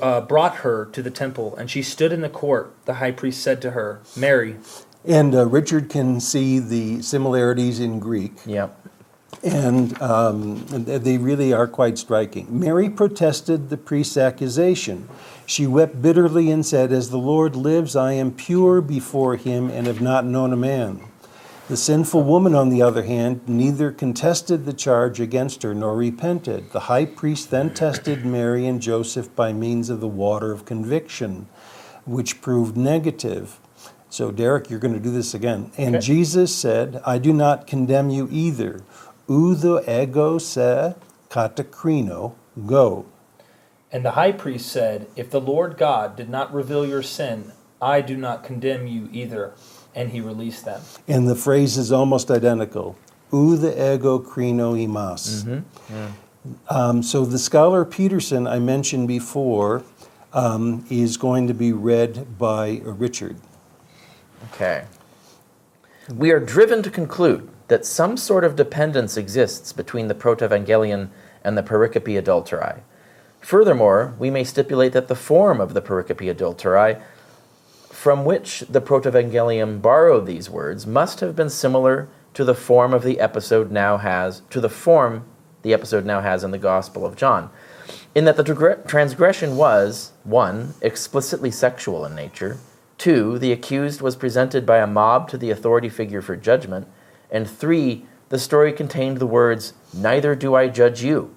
uh, 0.02 0.22
brought 0.22 0.58
her 0.58 0.86
to 0.93 1.02
the 1.02 1.12
temple, 1.12 1.56
and 1.56 1.69
she 1.69 1.82
stood 1.82 2.12
in 2.12 2.22
the 2.22 2.30
court. 2.30 2.74
The 2.86 2.96
high 2.96 3.12
priest 3.12 3.41
said 3.41 3.62
to 3.63 3.72
her, 3.72 4.02
Mary, 4.15 4.58
and 5.06 5.36
uh, 5.36 5.46
Richard 5.48 5.89
can 5.89 6.19
see 6.19 6.60
the 6.60 7.02
similarities 7.02 7.80
in 7.80 8.00
Greek. 8.00 8.34
Yep. 8.46 8.80
and 9.43 10.02
um, 10.02 10.63
they 10.67 11.17
really 11.17 11.52
are 11.52 11.67
quite 11.67 11.98
striking. 11.98 12.48
Mary 12.58 12.89
protested 12.89 13.69
the 13.69 13.78
priest's 13.78 14.15
accusation. 14.15 15.10
She 15.46 15.67
wept 15.67 16.02
bitterly 16.02 16.50
and 16.50 16.65
said, 16.65 16.93
As 16.93 17.10
the 17.10 17.17
Lord 17.17 17.56
lives, 17.56 17.96
I 17.96 18.13
am 18.13 18.32
pure 18.32 18.80
before 18.80 19.36
him 19.36 19.69
and 19.69 19.88
have 19.88 20.00
not 20.02 20.26
known 20.26 20.54
a 20.54 20.58
man. 20.58 21.02
The 21.69 21.78
sinful 21.78 22.23
woman, 22.23 22.56
on 22.56 22.69
the 22.69 22.82
other 22.82 23.04
hand, 23.04 23.41
neither 23.47 23.89
contested 23.91 24.65
the 24.65 24.73
charge 24.73 25.21
against 25.21 25.63
her 25.63 25.73
nor 25.73 25.95
repented. 25.95 26.71
The 26.71 26.82
high 26.82 27.06
priest 27.06 27.52
then 27.52 27.73
tested 27.73 28.26
Mary 28.26 28.67
and 28.67 28.82
Joseph 28.82 29.34
by 29.34 29.54
means 29.54 29.89
of 29.89 30.02
the 30.02 30.08
water 30.08 30.52
of 30.52 30.65
conviction, 30.65 31.47
which 32.06 32.41
proved 32.41 32.76
negative. 32.76 33.60
So, 34.10 34.30
Derek, 34.30 34.69
you're 34.69 34.80
going 34.80 34.93
to 34.93 34.99
do 34.99 35.12
this 35.12 35.34
again. 35.34 35.71
And 35.78 35.95
Okay. 35.95 36.06
Jesus 36.06 36.54
said, 36.54 37.02
I 37.06 37.17
do 37.17 37.32
not 37.32 37.65
condemn 37.65 38.10
you 38.10 38.28
either. 38.30 38.82
Udo 39.30 39.82
ego 39.89 40.38
se 40.38 40.95
katakrino, 41.30 42.34
go. 42.67 43.06
And 43.89 44.04
the 44.04 44.12
high 44.12 44.34
priest 44.34 44.67
said, 44.69 45.08
If 45.15 45.32
the 45.32 45.39
Lord 45.41 45.78
God 45.78 46.17
did 46.17 46.30
not 46.30 46.54
reveal 46.54 46.86
your 46.86 47.02
sin, 47.04 47.54
I 47.82 48.02
do 48.02 48.17
not 48.17 48.43
condemn 48.43 48.86
you 48.86 49.08
either. 49.13 49.54
And 49.95 50.12
he 50.12 50.21
released 50.21 50.65
them. 50.65 50.82
And 51.08 51.27
the 51.27 51.36
phrase 51.36 51.77
is 51.77 51.91
almost 51.91 52.32
identical. 52.32 52.95
U 53.32 53.58
the 53.58 53.71
ego 53.93 54.19
krino 54.19 54.75
imas. 54.75 55.63
Um, 56.69 57.01
so 57.03 57.25
the 57.25 57.39
scholar 57.39 57.86
Petersen 57.86 58.47
I 58.47 58.60
mentioned 58.60 59.08
before 59.08 59.84
um, 60.34 60.86
is 60.89 61.15
going 61.17 61.47
to 61.47 61.53
be 61.53 61.71
read 61.71 62.38
by 62.38 62.82
Richard. 62.84 63.38
Okay. 64.51 64.86
We 66.13 66.32
are 66.32 66.39
driven 66.39 66.84
to 66.84 66.89
conclude 66.89 67.49
that 67.69 67.86
some 67.86 68.17
sort 68.17 68.43
of 68.43 68.56
dependence 68.56 69.15
exists 69.15 69.71
between 69.71 70.08
the 70.10 70.15
protevangelion 70.15 71.10
and 71.43 71.58
the 71.58 71.63
pericope 71.63 72.21
adulterae. 72.21 72.82
Furthermore, 73.39 74.13
we 74.19 74.29
may 74.29 74.43
stipulate 74.43 74.93
that 74.93 75.08
the 75.08 75.15
form 75.15 75.62
of 75.62 75.73
the 75.73 75.82
pericope 75.82 76.34
adulterae, 76.34 77.01
from 78.04 78.26
which 78.26 78.66
the 78.70 78.82
protevangelium 78.82 79.82
borrowed 79.82 80.26
these 80.26 80.50
words, 80.50 80.86
must 80.86 81.22
have 81.22 81.38
been 81.38 81.50
similar 81.50 82.10
to 82.34 82.44
the 82.44 82.54
form 82.54 82.94
of 82.94 83.02
the 83.02 83.18
episode 83.18 83.72
now 83.72 83.96
has 83.96 84.42
to 84.50 84.60
the 84.60 84.68
form 84.68 85.24
the 85.62 85.74
episode 85.74 86.06
now 86.06 86.20
has 86.20 86.44
in 86.44 86.52
the 86.52 86.58
Gospel 86.58 87.06
of 87.06 87.16
John, 87.16 87.50
in 88.13 88.26
that 88.26 88.36
the 88.36 88.84
transgression 88.86 89.56
was 89.56 90.12
one 90.26 90.74
explicitly 90.82 91.50
sexual 91.50 92.04
in 92.04 92.13
nature, 92.13 92.58
two 92.98 93.39
the 93.39 93.54
accused 93.54 94.02
was 94.02 94.18
presented 94.18 94.66
by 94.66 94.80
a 94.80 94.86
mob 94.86 95.30
to 95.30 95.38
the 95.38 95.50
authority 95.50 95.88
figure 95.88 96.22
for 96.22 96.36
judgment, 96.36 96.86
and 97.32 97.50
three 97.50 98.06
the 98.28 98.38
story 98.38 98.74
contained 98.74 99.20
the 99.20 99.26
words 99.26 99.76
"Neither 99.94 100.36
do 100.36 100.56
I 100.56 100.68
judge 100.68 101.02
you." 101.02 101.34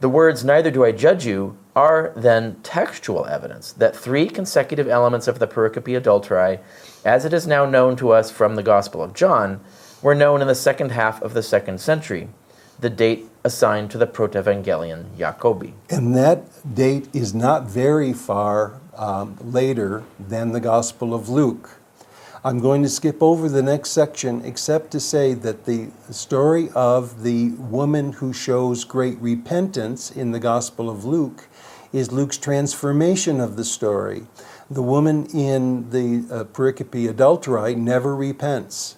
The 0.00 0.10
words 0.10 0.44
"Neither 0.44 0.70
do 0.70 0.84
I 0.84 0.92
judge 0.92 1.24
you" 1.24 1.56
are 1.74 2.12
then 2.14 2.56
textual 2.62 3.26
evidence 3.26 3.72
that 3.72 3.96
three 3.96 4.28
consecutive 4.28 4.88
elements 4.88 5.26
of 5.26 5.38
the 5.38 5.46
pericope 5.46 6.00
adulterae, 6.00 6.60
as 7.04 7.24
it 7.24 7.32
is 7.32 7.46
now 7.46 7.64
known 7.64 7.96
to 7.96 8.10
us 8.12 8.30
from 8.30 8.56
the 8.56 8.62
Gospel 8.62 9.02
of 9.02 9.14
John, 9.14 9.60
were 10.02 10.14
known 10.14 10.42
in 10.42 10.48
the 10.48 10.54
second 10.54 10.90
half 10.90 11.22
of 11.22 11.32
the 11.32 11.42
second 11.42 11.80
century, 11.80 12.28
the 12.78 12.90
date 12.90 13.26
assigned 13.44 13.90
to 13.90 13.98
the 13.98 14.06
Protevangelion 14.06 15.16
Jacobi. 15.16 15.72
And 15.88 16.14
that 16.14 16.74
date 16.74 17.08
is 17.14 17.32
not 17.34 17.64
very 17.66 18.12
far 18.12 18.80
um, 18.96 19.38
later 19.40 20.02
than 20.18 20.52
the 20.52 20.60
Gospel 20.60 21.14
of 21.14 21.28
Luke. 21.28 21.78
I'm 22.44 22.58
going 22.58 22.82
to 22.82 22.88
skip 22.88 23.22
over 23.22 23.48
the 23.48 23.62
next 23.62 23.90
section 23.90 24.44
except 24.44 24.90
to 24.90 25.00
say 25.00 25.32
that 25.32 25.64
the 25.64 25.90
story 26.10 26.70
of 26.74 27.22
the 27.22 27.50
woman 27.50 28.14
who 28.14 28.32
shows 28.32 28.82
great 28.82 29.16
repentance 29.20 30.10
in 30.10 30.32
the 30.32 30.40
Gospel 30.40 30.90
of 30.90 31.04
Luke 31.04 31.46
is 31.92 32.12
Luke's 32.12 32.38
transformation 32.38 33.40
of 33.40 33.56
the 33.56 33.64
story. 33.64 34.24
The 34.70 34.82
woman 34.82 35.26
in 35.26 35.90
the 35.90 36.34
uh, 36.34 36.44
pericope 36.44 37.12
adulterae 37.12 37.76
never 37.76 38.16
repents. 38.16 38.96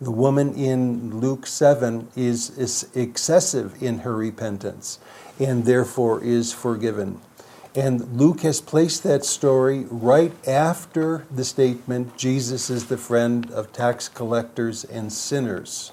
The 0.00 0.12
woman 0.12 0.54
in 0.54 1.20
Luke 1.20 1.46
7 1.46 2.08
is, 2.14 2.50
is 2.58 2.88
excessive 2.94 3.82
in 3.82 4.00
her 4.00 4.14
repentance 4.14 4.98
and 5.40 5.64
therefore 5.64 6.22
is 6.22 6.52
forgiven. 6.52 7.20
And 7.74 8.16
Luke 8.18 8.40
has 8.40 8.60
placed 8.60 9.02
that 9.02 9.24
story 9.24 9.86
right 9.90 10.32
after 10.48 11.26
the 11.30 11.44
statement, 11.44 12.16
Jesus 12.16 12.70
is 12.70 12.86
the 12.86 12.96
friend 12.96 13.50
of 13.50 13.72
tax 13.72 14.08
collectors 14.08 14.84
and 14.84 15.12
sinners. 15.12 15.92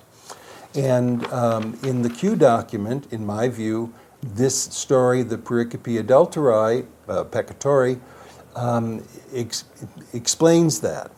And 0.76 1.26
um, 1.28 1.78
in 1.84 2.02
the 2.02 2.10
Q 2.10 2.36
document, 2.36 3.12
in 3.12 3.26
my 3.26 3.50
view, 3.50 3.94
this 4.24 4.58
story, 4.58 5.24
the 5.24 5.38
pericope 5.38 6.02
adulterae, 6.02 6.86
uh, 7.08 7.24
peccatori, 7.26 8.00
um, 8.56 9.04
ex- 9.34 9.66
explains 10.14 10.82
that. 10.82 11.12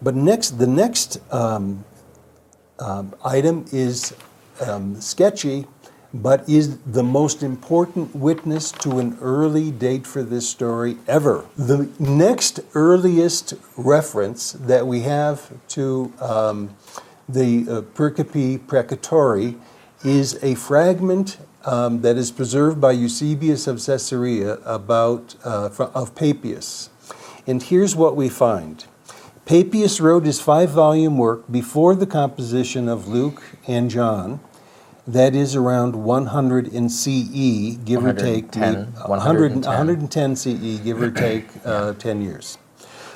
But 0.00 0.14
next, 0.14 0.58
the 0.58 0.66
next 0.66 1.18
um, 1.32 1.84
um, 2.78 3.14
item 3.24 3.64
is 3.72 4.14
um, 4.60 5.00
sketchy, 5.00 5.66
but 6.14 6.46
is 6.48 6.78
the 6.78 7.02
most 7.02 7.42
important 7.42 8.14
witness 8.14 8.70
to 8.72 8.98
an 8.98 9.16
early 9.20 9.70
date 9.70 10.06
for 10.06 10.22
this 10.22 10.48
story 10.48 10.98
ever. 11.08 11.46
The 11.56 11.88
next 11.98 12.60
earliest 12.74 13.54
reference 13.76 14.52
that 14.52 14.86
we 14.86 15.00
have 15.00 15.50
to 15.68 16.12
um, 16.20 16.76
the 17.28 17.66
uh, 17.68 17.80
Pericope 17.94 18.58
Peccatori 18.66 19.58
is 20.04 20.38
a 20.42 20.54
fragment 20.56 21.38
um, 21.64 22.02
that 22.02 22.16
is 22.16 22.30
preserved 22.30 22.80
by 22.80 22.92
Eusebius 22.92 23.66
of 23.66 23.84
Caesarea 23.84 24.54
about 24.64 25.34
uh, 25.44 25.70
of 25.94 26.14
Papias. 26.14 26.90
And 27.46 27.62
here's 27.62 27.96
what 27.96 28.16
we 28.16 28.28
find. 28.28 28.84
Papias 29.44 30.00
wrote 30.00 30.24
his 30.24 30.40
five 30.40 30.70
volume 30.70 31.18
work 31.18 31.50
before 31.50 31.94
the 31.94 32.06
composition 32.06 32.88
of 32.88 33.08
Luke 33.08 33.42
and 33.66 33.90
John. 33.90 34.40
That 35.04 35.34
is 35.34 35.56
around 35.56 35.96
100 35.96 36.68
in 36.68 36.88
CE, 36.88 37.76
give 37.84 38.04
or 38.04 38.12
take 38.12 38.54
110, 38.54 38.92
100, 39.08 39.10
110. 39.10 39.62
110 39.62 40.36
CE, 40.36 40.78
give 40.84 41.02
or 41.02 41.10
take 41.26 41.48
uh, 41.64 41.94
10 41.94 42.22
years. 42.22 42.58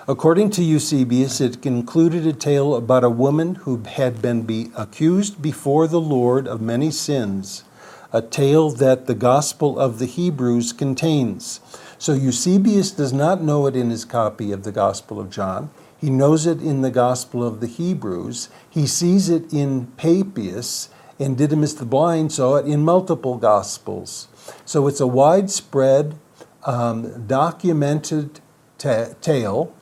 According 0.09 0.51
to 0.51 0.63
Eusebius, 0.63 1.41
it 1.41 1.65
included 1.65 2.27
a 2.27 2.33
tale 2.33 2.75
about 2.75 3.05
a 3.05 3.11
woman 3.11 3.57
who 3.57 3.83
had 3.85 4.21
been 4.21 4.43
be 4.43 4.71
accused 4.77 5.41
before 5.41 5.87
the 5.87 6.01
Lord 6.01 6.49
of 6.49 6.61
many 6.61 6.91
sins, 6.91 7.65
a 8.13 8.23
tale 8.23 8.71
that 8.71 9.07
the 9.07 9.15
Gospel 9.15 9.79
of 9.79 9.99
the 9.99 10.07
Hebrews 10.07 10.73
contains. 10.73 11.61
So 11.99 12.13
Eusebius 12.13 12.91
does 12.91 13.13
not 13.13 13.43
know 13.43 13.67
it 13.67 13.77
in 13.77 13.91
his 13.91 14.05
copy 14.05 14.53
of 14.53 14.65
the 14.65 14.73
Gospel 14.73 15.19
of 15.19 15.31
John. 15.31 15.71
He 15.99 16.11
knows 16.11 16.47
it 16.47 16.61
in 16.61 16.83
the 16.83 16.91
Gospel 16.91 17.43
of 17.43 17.61
the 17.61 17.67
Hebrews. 17.67 18.49
He 18.69 18.87
sees 18.87 19.29
it 19.31 19.53
in 19.53 19.87
Papias, 19.97 20.91
and 21.19 21.39
Didymus 21.39 21.73
the 21.73 21.87
Blind 21.87 22.33
saw 22.33 22.57
it 22.57 22.67
in 22.67 22.85
multiple 22.85 23.39
Gospels. 23.39 24.29
So 24.65 24.87
it's 24.87 25.01
a 25.01 25.07
widespread, 25.07 26.17
um, 26.65 27.27
documented 27.27 28.41
ta- 28.77 29.15
tale 29.23 29.75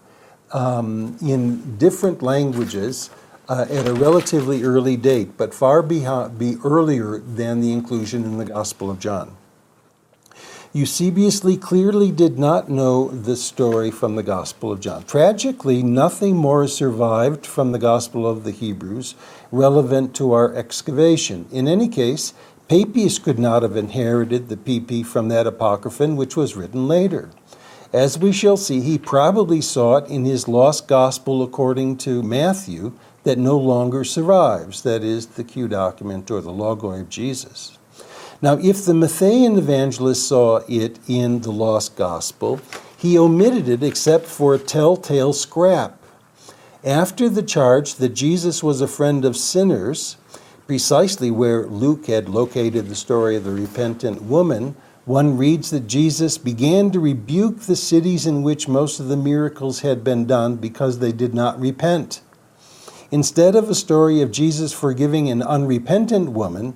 um, 0.52 1.16
in 1.20 1.76
different 1.76 2.22
languages 2.22 3.10
uh, 3.48 3.66
at 3.70 3.86
a 3.86 3.94
relatively 3.94 4.62
early 4.62 4.96
date, 4.96 5.36
but 5.36 5.54
far 5.54 5.82
be 5.82 6.04
earlier 6.64 7.18
than 7.18 7.60
the 7.60 7.72
inclusion 7.72 8.24
in 8.24 8.38
the 8.38 8.44
Gospel 8.44 8.90
of 8.90 8.98
John. 8.98 9.36
Eusebius 10.72 11.40
clearly 11.60 12.10
did 12.10 12.36
not 12.36 12.68
know 12.68 13.08
this 13.08 13.44
story 13.44 13.92
from 13.92 14.16
the 14.16 14.24
Gospel 14.24 14.72
of 14.72 14.80
John. 14.80 15.04
Tragically, 15.04 15.84
nothing 15.84 16.36
more 16.36 16.62
has 16.62 16.74
survived 16.74 17.46
from 17.46 17.70
the 17.70 17.78
Gospel 17.78 18.26
of 18.26 18.42
the 18.42 18.50
Hebrews 18.50 19.14
relevant 19.52 20.16
to 20.16 20.32
our 20.32 20.52
excavation. 20.52 21.46
In 21.52 21.68
any 21.68 21.86
case, 21.86 22.34
Papias 22.68 23.20
could 23.20 23.38
not 23.38 23.62
have 23.62 23.76
inherited 23.76 24.48
the 24.48 24.56
PP 24.56 25.06
from 25.06 25.28
that 25.28 25.46
apocryphon, 25.46 26.16
which 26.16 26.36
was 26.36 26.56
written 26.56 26.88
later. 26.88 27.30
As 27.92 28.18
we 28.18 28.32
shall 28.32 28.56
see, 28.56 28.80
he 28.80 28.98
probably 28.98 29.60
saw 29.60 29.98
it 29.98 30.10
in 30.10 30.24
his 30.24 30.48
lost 30.48 30.88
gospel 30.88 31.44
according 31.44 31.98
to 31.98 32.20
Matthew 32.24 32.94
that 33.24 33.38
no 33.38 33.58
longer 33.58 34.04
survives, 34.04 34.82
that 34.82 35.02
is, 35.02 35.26
the 35.26 35.44
Q 35.44 35.68
document 35.68 36.30
or 36.30 36.40
the 36.40 36.52
Logoi 36.52 37.00
of 37.00 37.08
Jesus. 37.08 37.78
Now, 38.40 38.58
if 38.58 38.84
the 38.84 38.92
Matthean 38.92 39.56
evangelist 39.56 40.28
saw 40.28 40.60
it 40.68 40.98
in 41.08 41.40
the 41.40 41.50
lost 41.50 41.96
gospel, 41.96 42.60
he 42.96 43.18
omitted 43.18 43.68
it 43.68 43.82
except 43.82 44.26
for 44.26 44.54
a 44.54 44.58
telltale 44.58 45.32
scrap. 45.32 46.00
After 46.84 47.30
the 47.30 47.42
charge 47.42 47.94
that 47.94 48.10
Jesus 48.10 48.62
was 48.62 48.82
a 48.82 48.86
friend 48.86 49.24
of 49.24 49.36
sinners, 49.36 50.18
precisely 50.66 51.30
where 51.30 51.66
Luke 51.66 52.06
had 52.06 52.28
located 52.28 52.88
the 52.88 52.94
story 52.94 53.36
of 53.36 53.44
the 53.44 53.50
repentant 53.50 54.22
woman, 54.22 54.76
one 55.06 55.36
reads 55.36 55.70
that 55.70 55.86
Jesus 55.86 56.38
began 56.38 56.90
to 56.90 57.00
rebuke 57.00 57.60
the 57.60 57.76
cities 57.76 58.26
in 58.26 58.42
which 58.42 58.68
most 58.68 59.00
of 59.00 59.08
the 59.08 59.16
miracles 59.16 59.80
had 59.80 60.02
been 60.02 60.26
done 60.26 60.56
because 60.56 60.98
they 60.98 61.12
did 61.12 61.34
not 61.34 61.60
repent. 61.60 62.20
Instead 63.10 63.54
of 63.54 63.68
a 63.68 63.74
story 63.74 64.20
of 64.20 64.30
Jesus 64.30 64.72
forgiving 64.72 65.28
an 65.28 65.42
unrepentant 65.42 66.30
woman, 66.30 66.74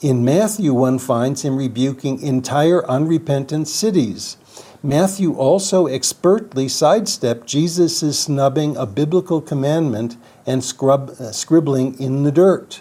in 0.00 0.24
Matthew 0.24 0.72
one 0.72 0.98
finds 0.98 1.42
him 1.42 1.56
rebuking 1.56 2.22
entire 2.22 2.88
unrepentant 2.88 3.68
cities. 3.68 4.38
Matthew 4.82 5.34
also 5.34 5.86
expertly 5.86 6.68
sidestepped 6.68 7.46
Jesus' 7.46 8.18
snubbing 8.18 8.78
a 8.78 8.86
biblical 8.86 9.42
commandment 9.42 10.16
and 10.46 10.64
scrub, 10.64 11.10
uh, 11.10 11.32
scribbling 11.32 12.00
in 12.00 12.22
the 12.22 12.32
dirt. 12.32 12.80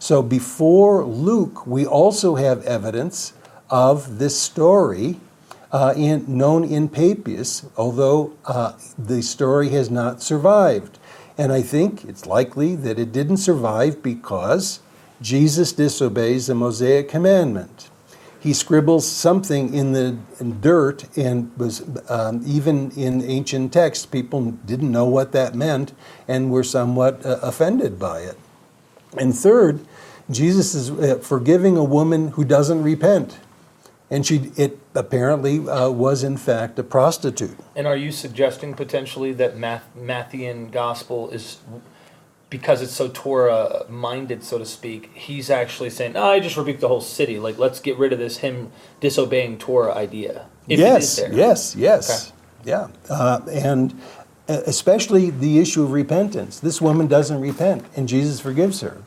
So 0.00 0.20
before 0.20 1.04
Luke, 1.04 1.64
we 1.64 1.86
also 1.86 2.34
have 2.34 2.64
evidence 2.64 3.34
of 3.70 4.18
this 4.18 4.40
story 4.40 5.20
uh, 5.70 5.94
in, 5.96 6.24
known 6.26 6.64
in 6.64 6.88
Papias, 6.88 7.66
although 7.76 8.32
uh, 8.44 8.72
the 8.98 9.22
story 9.22 9.68
has 9.68 9.90
not 9.90 10.22
survived. 10.22 10.97
And 11.38 11.52
I 11.52 11.62
think 11.62 12.04
it's 12.04 12.26
likely 12.26 12.74
that 12.74 12.98
it 12.98 13.12
didn't 13.12 13.36
survive 13.36 14.02
because 14.02 14.80
Jesus 15.22 15.72
disobeys 15.72 16.48
a 16.48 16.54
Mosaic 16.54 17.08
commandment. 17.08 17.90
He 18.40 18.52
scribbles 18.52 19.06
something 19.06 19.74
in 19.74 19.92
the 19.92 20.16
dirt, 20.60 21.06
and 21.16 21.56
was 21.56 21.84
um, 22.08 22.42
even 22.46 22.92
in 22.92 23.22
ancient 23.22 23.72
texts, 23.72 24.06
people 24.06 24.52
didn't 24.52 24.92
know 24.92 25.06
what 25.06 25.32
that 25.32 25.54
meant 25.54 25.92
and 26.28 26.50
were 26.50 26.62
somewhat 26.62 27.24
uh, 27.26 27.38
offended 27.42 27.98
by 27.98 28.20
it. 28.20 28.38
And 29.16 29.34
third, 29.34 29.80
Jesus 30.30 30.74
is 30.74 30.90
uh, 30.90 31.18
forgiving 31.18 31.76
a 31.76 31.82
woman 31.84 32.28
who 32.28 32.44
doesn't 32.44 32.82
repent. 32.82 33.38
And 34.10 34.24
she, 34.24 34.50
it 34.56 34.78
apparently 34.94 35.68
uh, 35.68 35.90
was 35.90 36.24
in 36.24 36.38
fact 36.38 36.78
a 36.78 36.82
prostitute. 36.82 37.58
And 37.76 37.86
are 37.86 37.96
you 37.96 38.10
suggesting 38.10 38.74
potentially 38.74 39.32
that 39.34 39.56
Math- 39.58 39.90
Matthean 39.96 40.70
gospel 40.70 41.28
is 41.30 41.58
because 42.48 42.80
it's 42.80 42.92
so 42.92 43.08
Torah 43.08 43.84
minded, 43.90 44.42
so 44.42 44.56
to 44.56 44.64
speak? 44.64 45.10
He's 45.12 45.50
actually 45.50 45.90
saying, 45.90 46.16
"Oh, 46.16 46.30
I 46.30 46.40
just 46.40 46.56
rebuked 46.56 46.80
the 46.80 46.88
whole 46.88 47.02
city. 47.02 47.38
Like, 47.38 47.58
let's 47.58 47.80
get 47.80 47.98
rid 47.98 48.14
of 48.14 48.18
this 48.18 48.38
him 48.38 48.72
disobeying 49.00 49.58
Torah 49.58 49.94
idea." 49.94 50.46
Yes, 50.66 51.20
yes, 51.30 51.76
yes, 51.76 52.32
yeah, 52.64 52.88
uh, 53.10 53.40
and 53.50 53.94
uh, 54.48 54.62
especially 54.66 55.28
the 55.28 55.58
issue 55.58 55.82
of 55.82 55.92
repentance. 55.92 56.60
This 56.60 56.80
woman 56.80 57.06
doesn't 57.06 57.40
repent, 57.40 57.84
and 57.94 58.08
Jesus 58.08 58.40
forgives 58.40 58.80
her. 58.80 59.02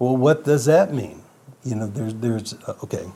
Well, 0.00 0.16
what 0.16 0.44
does 0.44 0.64
that 0.64 0.92
mean? 0.92 1.22
You 1.62 1.76
know, 1.76 1.86
there's, 1.86 2.14
there's 2.14 2.54
uh, 2.66 2.74
okay. 2.82 3.06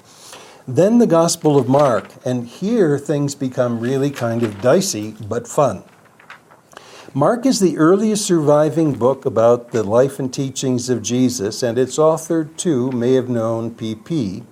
Then 0.67 0.97
the 0.97 1.07
Gospel 1.07 1.59
of 1.59 1.69
Mark, 1.69 2.09
and 2.25 2.47
here 2.47 2.99
things 2.99 3.35
become 3.35 3.81
really 3.81 4.11
kind 4.11 4.43
of 4.43 4.63
dicey 4.63 5.15
but 5.29 5.47
fun. 5.47 5.85
Mark 7.13 7.45
is 7.45 7.61
the 7.61 7.77
earliest 7.77 8.25
surviving 8.25 8.95
book 8.95 9.27
about 9.27 9.73
the 9.73 9.83
life 9.83 10.19
and 10.19 10.33
teachings 10.33 10.89
of 10.89 11.03
Jesus, 11.03 11.63
and 11.63 11.77
its 11.77 11.99
author, 11.99 12.45
too, 12.45 12.91
may 12.93 13.13
have 13.13 13.29
known 13.29 13.73
PP, 13.73 14.43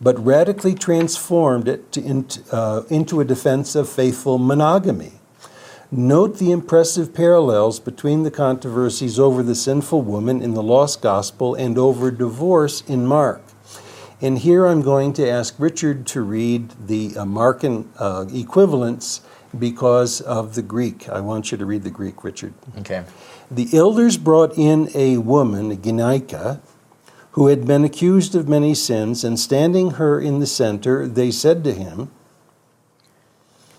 but 0.00 0.22
radically 0.24 0.74
transformed 0.74 1.68
it 1.68 1.92
to, 1.92 2.26
uh, 2.50 2.82
into 2.90 3.20
a 3.20 3.24
defense 3.24 3.76
of 3.76 3.88
faithful 3.88 4.38
monogamy. 4.38 5.12
Note 5.92 6.38
the 6.38 6.50
impressive 6.50 7.14
parallels 7.14 7.78
between 7.78 8.24
the 8.24 8.32
controversies 8.32 9.16
over 9.16 9.44
the 9.44 9.54
sinful 9.54 10.02
woman 10.02 10.42
in 10.42 10.54
the 10.54 10.62
Lost 10.62 11.00
Gospel 11.00 11.54
and 11.54 11.78
over 11.78 12.10
divorce 12.10 12.82
in 12.88 13.06
Mark. 13.06 13.51
And 14.22 14.38
here 14.38 14.66
I'm 14.66 14.82
going 14.82 15.12
to 15.14 15.28
ask 15.28 15.56
Richard 15.58 16.06
to 16.08 16.22
read 16.22 16.70
the 16.86 17.08
uh, 17.16 17.24
Markan 17.24 17.88
uh, 17.98 18.26
equivalents 18.32 19.20
because 19.58 20.20
of 20.20 20.54
the 20.54 20.62
Greek. 20.62 21.08
I 21.08 21.18
want 21.20 21.50
you 21.50 21.58
to 21.58 21.66
read 21.66 21.82
the 21.82 21.90
Greek, 21.90 22.22
Richard. 22.22 22.54
Okay. 22.78 23.02
The 23.50 23.68
elders 23.76 24.16
brought 24.16 24.56
in 24.56 24.88
a 24.94 25.18
woman, 25.18 25.76
Ginaika, 25.76 26.60
who 27.32 27.48
had 27.48 27.66
been 27.66 27.82
accused 27.82 28.36
of 28.36 28.48
many 28.48 28.76
sins, 28.76 29.24
and 29.24 29.40
standing 29.40 29.92
her 29.92 30.20
in 30.20 30.38
the 30.38 30.46
center, 30.46 31.08
they 31.08 31.32
said 31.32 31.64
to 31.64 31.72
him, 31.72 32.10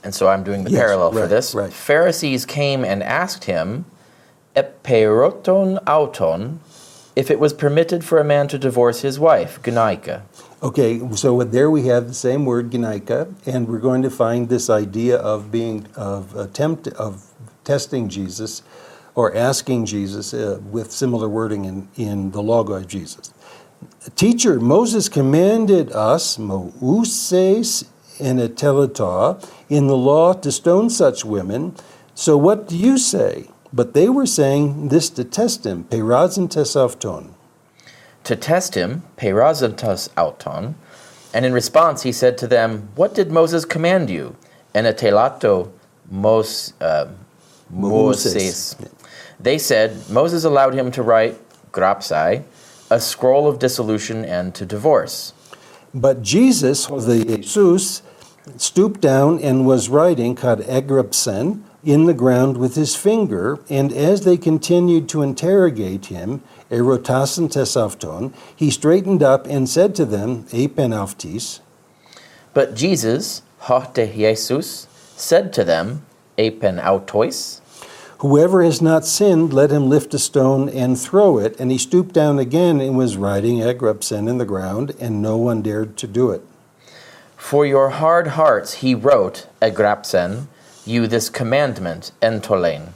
And 0.04 0.14
so 0.14 0.28
I'm 0.28 0.44
doing 0.44 0.66
the 0.66 0.72
Yes, 0.72 0.82
parallel 0.82 1.14
for 1.14 1.28
this. 1.28 1.56
right. 1.56 1.72
Pharisees 1.72 2.46
came 2.46 2.84
and 2.84 3.02
asked 3.02 3.46
him, 3.46 3.86
Eperoton 4.58 5.80
auton, 5.88 6.60
if 7.16 7.30
it 7.30 7.40
was 7.40 7.54
permitted 7.54 8.04
for 8.04 8.20
a 8.20 8.24
man 8.24 8.48
to 8.48 8.58
divorce 8.58 9.02
his 9.02 9.20
wife, 9.20 9.62
Gunaika. 9.62 10.24
Okay, 10.62 11.02
so 11.16 11.44
there 11.44 11.70
we 11.70 11.88
have 11.88 12.08
the 12.08 12.14
same 12.14 12.46
word, 12.46 12.72
Ginaika, 12.72 13.34
and 13.46 13.68
we're 13.68 13.80
going 13.80 14.02
to 14.02 14.10
find 14.10 14.50
this 14.50 14.70
idea 14.70 15.18
of 15.18 15.52
being 15.52 15.88
of 15.96 16.36
attempt 16.36 16.88
of 16.88 17.26
testing 17.64 18.10
Jesus 18.10 18.64
or 19.16 19.36
asking 19.36 19.86
Jesus 19.86 20.34
uh, 20.34 20.60
with 20.72 20.92
similar 20.92 21.30
wording 21.30 21.66
in, 21.66 21.88
in 21.96 22.32
the 22.32 22.42
Logos 22.42 22.84
of 22.84 22.88
Jesus. 22.88 23.34
Teacher, 24.16 24.60
Moses 24.60 25.10
commanded 25.10 25.92
us, 25.92 26.40
Moses 26.40 27.86
and 28.20 28.40
Etelata, 28.40 29.44
in 29.70 29.88
the 29.88 29.98
law 29.98 30.34
to 30.34 30.52
stone 30.52 30.90
such 30.90 31.26
women. 31.26 31.76
So 32.16 32.38
what 32.38 32.68
do 32.68 32.78
you 32.78 32.98
say? 32.98 33.50
But 33.74 33.96
they 33.96 34.08
were 34.08 34.28
saying 34.28 34.90
this 34.90 35.10
to 35.10 35.24
test 35.24 35.66
him, 35.66 35.86
Perazim 35.86 36.48
tesavton. 36.48 37.34
To 38.24 38.36
test 38.36 38.76
him, 38.76 39.02
Perazim 39.18 39.74
tesauton. 39.74 40.76
And 41.34 41.46
in 41.46 41.54
response, 41.54 42.04
he 42.04 42.12
said 42.12 42.38
to 42.38 42.48
them, 42.48 42.90
What 42.96 43.16
did 43.16 43.32
Moses 43.32 43.66
command 43.66 44.12
you? 44.12 44.36
And 44.76 44.86
Etelato 44.86 45.72
Mos, 46.10 46.74
uh, 46.80 47.10
Moses. 47.72 48.76
They 49.40 49.58
said, 49.58 50.10
Moses 50.10 50.44
allowed 50.44 50.76
him 50.76 50.92
to 50.92 51.02
write 51.02 51.40
grapsai, 51.72 52.44
a 52.92 53.00
scroll 53.00 53.48
of 53.48 53.58
dissolution 53.58 54.24
and 54.24 54.54
to 54.54 54.66
divorce. 54.66 55.34
But 55.94 56.22
Jesus, 56.22 56.86
the 56.86 57.40
Jesus, 57.40 58.04
stooped 58.58 59.02
down 59.02 59.40
and 59.40 59.66
was 59.66 59.90
writing 59.90 60.36
kad 60.36 60.60
egrapsen, 60.60 61.64
in 61.84 62.06
the 62.06 62.14
ground 62.14 62.58
with 62.58 62.76
his 62.76 62.96
finger, 62.96 63.60
and 63.70 63.92
as 63.92 64.22
they 64.22 64.38
continued 64.38 65.10
to 65.10 65.22
interrogate 65.22 66.06
him, 66.06 66.42
erotasen 66.70 67.50
tesafton, 67.50 68.34
he 68.56 68.70
straightened 68.70 69.22
up 69.22 69.46
and 69.48 69.68
said 69.68 69.94
to 69.96 70.06
them, 70.06 70.44
epenaftis. 70.46 71.60
But 72.54 72.76
Jesus, 72.76 73.42
hote 73.60 73.96
Jesus, 73.96 74.88
said 75.16 75.52
to 75.54 75.64
them, 75.64 76.06
epenautois. 76.38 77.60
Whoever 78.20 78.64
has 78.64 78.82
not 78.82 79.06
sinned, 79.06 79.52
let 79.52 79.70
him 79.70 79.90
lift 79.90 80.14
a 80.14 80.20
stone 80.20 80.70
and 80.70 80.98
throw 80.98 81.40
it. 81.40 81.60
And 81.60 81.70
he 81.72 81.78
stooped 81.78 82.14
down 82.14 82.40
again 82.40 82.80
and 82.80 82.98
was 82.98 83.18
writing 83.18 83.58
egrapsen 83.58 84.30
in 84.30 84.38
the 84.38 84.46
ground, 84.46 84.94
and 84.98 85.22
no 85.22 85.36
one 85.36 85.62
dared 85.62 85.98
to 85.98 86.08
do 86.08 86.32
it. 86.32 86.42
For 87.36 87.66
your 87.66 87.90
hard 87.90 88.28
hearts, 88.28 88.76
he 88.76 88.96
wrote, 88.96 89.48
egrapsen, 89.62 90.48
you 90.86 91.08
this 91.08 91.30
commandment, 91.30 92.12
entolein. 92.22 92.90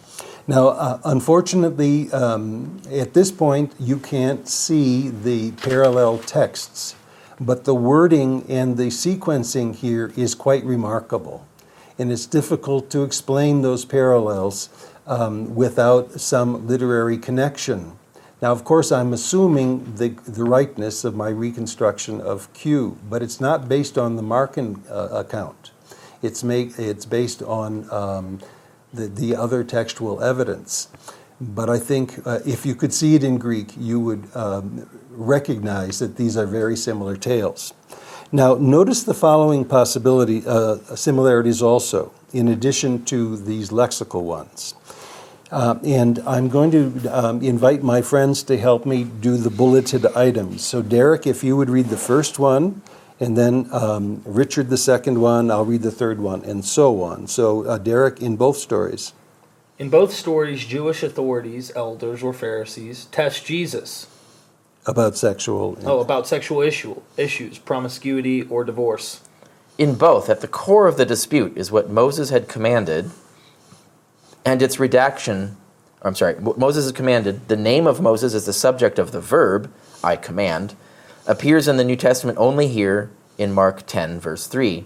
Now, 0.48 0.70
uh, 0.70 1.00
unfortunately, 1.04 2.12
um, 2.12 2.82
at 2.92 3.14
this 3.14 3.32
point, 3.32 3.74
you 3.80 3.98
can't 3.98 4.48
see 4.48 5.10
the 5.10 5.52
parallel 5.52 6.20
texts, 6.20 6.96
but 7.40 7.66
the 7.66 7.76
wording 7.76 8.46
and 8.50 8.78
the 8.78 8.88
sequencing 8.88 9.76
here 9.76 10.14
is 10.16 10.36
quite 10.36 10.64
remarkable. 10.64 11.46
And 12.00 12.12
it's 12.12 12.26
difficult 12.26 12.90
to 12.92 13.04
explain 13.04 13.62
those 13.62 13.84
parallels 13.84 14.70
um, 15.06 15.56
without 15.56 16.20
some 16.22 16.68
literary 16.68 17.18
connection. 17.18 17.98
Now, 18.42 18.52
of 18.52 18.64
course, 18.64 18.92
I'm 18.92 19.14
assuming 19.14 19.96
the, 19.96 20.10
the 20.10 20.44
rightness 20.44 21.04
of 21.04 21.16
my 21.16 21.30
reconstruction 21.30 22.22
of 22.22 22.54
Q, 22.54 22.98
but 23.10 23.24
it's 23.24 23.42
not 23.42 23.68
based 23.68 23.98
on 23.98 24.16
the 24.16 24.22
Markan 24.22 24.80
uh, 24.90 25.10
account. 25.12 25.72
It's, 26.22 26.44
make, 26.44 26.78
it's 26.78 27.06
based 27.06 27.42
on 27.42 27.90
um, 27.92 28.40
the, 28.94 29.08
the 29.08 29.36
other 29.36 29.64
textual 29.64 30.24
evidence. 30.24 30.88
But 31.40 31.70
I 31.70 31.78
think 31.78 32.26
uh, 32.26 32.40
if 32.46 32.66
you 32.66 32.74
could 32.74 32.94
see 32.94 33.16
it 33.16 33.24
in 33.24 33.38
Greek, 33.38 33.74
you 33.78 34.00
would 34.00 34.36
um, 34.36 34.90
recognize 35.12 36.00
that 36.00 36.18
these 36.18 36.36
are 36.36 36.48
very 36.48 36.76
similar 36.76 37.16
tales. 37.16 37.74
Now, 38.32 38.56
notice 38.56 39.04
the 39.04 39.14
following 39.14 39.64
possibility 39.64 40.44
uh, 40.46 40.78
similarities 40.96 41.62
also, 41.62 42.12
in 42.34 42.48
addition 42.48 43.06
to 43.06 43.38
these 43.38 43.70
lexical 43.70 44.24
ones. 44.24 44.74
Uh, 45.50 45.80
and 45.86 46.20
I'm 46.28 46.50
going 46.50 46.72
to 46.72 47.08
um, 47.08 47.42
invite 47.42 47.82
my 47.84 48.02
friends 48.02 48.44
to 48.44 48.58
help 48.58 48.86
me 48.86 49.06
do 49.06 49.38
the 49.38 49.50
bulleted 49.50 50.06
items. 50.08 50.66
So, 50.66 50.82
Derek, 50.82 51.26
if 51.26 51.42
you 51.42 51.56
would 51.56 51.70
read 51.70 51.86
the 51.86 51.98
first 51.98 52.38
one, 52.38 52.82
and 53.20 53.38
then 53.38 53.68
um, 53.72 54.22
Richard 54.26 54.70
the 54.70 54.78
second 54.78 55.20
one, 55.20 55.50
I'll 55.50 55.66
read 55.66 55.82
the 55.82 55.92
third 55.92 56.20
one, 56.20 56.44
and 56.44 56.64
so 56.64 57.02
on. 57.02 57.28
So, 57.28 57.66
uh, 57.66 57.78
Derek, 57.78 58.22
in 58.22 58.36
both 58.36 58.58
stories. 58.58 59.14
In 59.80 59.90
both 59.90 60.14
stories, 60.14 60.66
Jewish 60.66 61.04
authorities, 61.04 61.72
elders, 61.76 62.24
or 62.24 62.34
Pharisees 62.34 63.06
test 63.06 63.46
Jesus. 63.46 64.08
About 64.86 65.18
sexual. 65.18 65.78
Oh, 65.84 66.00
about 66.00 66.28
sexual 66.28 66.62
issue, 66.62 67.02
issues, 67.18 67.58
promiscuity, 67.58 68.44
or 68.44 68.64
divorce. 68.64 69.22
In 69.78 69.96
both, 69.96 70.30
at 70.30 70.42
the 70.42 70.48
core 70.48 70.88
of 70.88 70.98
the 70.98 71.06
dispute 71.06 71.58
is 71.58 71.72
what 71.72 71.90
Moses 71.90 72.30
had 72.30 72.48
commanded 72.48 73.12
and 74.46 74.62
its 74.62 74.80
redaction. 74.80 75.58
I'm 76.02 76.16
sorry, 76.16 76.36
Moses 76.40 76.86
has 76.86 76.92
commanded. 76.94 77.48
The 77.48 77.58
name 77.58 77.86
of 77.86 78.00
Moses 78.00 78.34
is 78.34 78.46
the 78.46 78.54
subject 78.54 78.98
of 78.98 79.12
the 79.12 79.22
verb, 79.22 79.72
I 80.04 80.16
command 80.16 80.76
appears 81.28 81.68
in 81.68 81.78
the 81.78 81.84
New 81.84 81.96
Testament 81.96 82.38
only 82.38 82.68
here 82.68 83.12
in 83.38 83.52
Mark 83.52 83.86
10, 83.86 84.20
verse 84.20 84.48
3. 84.48 84.86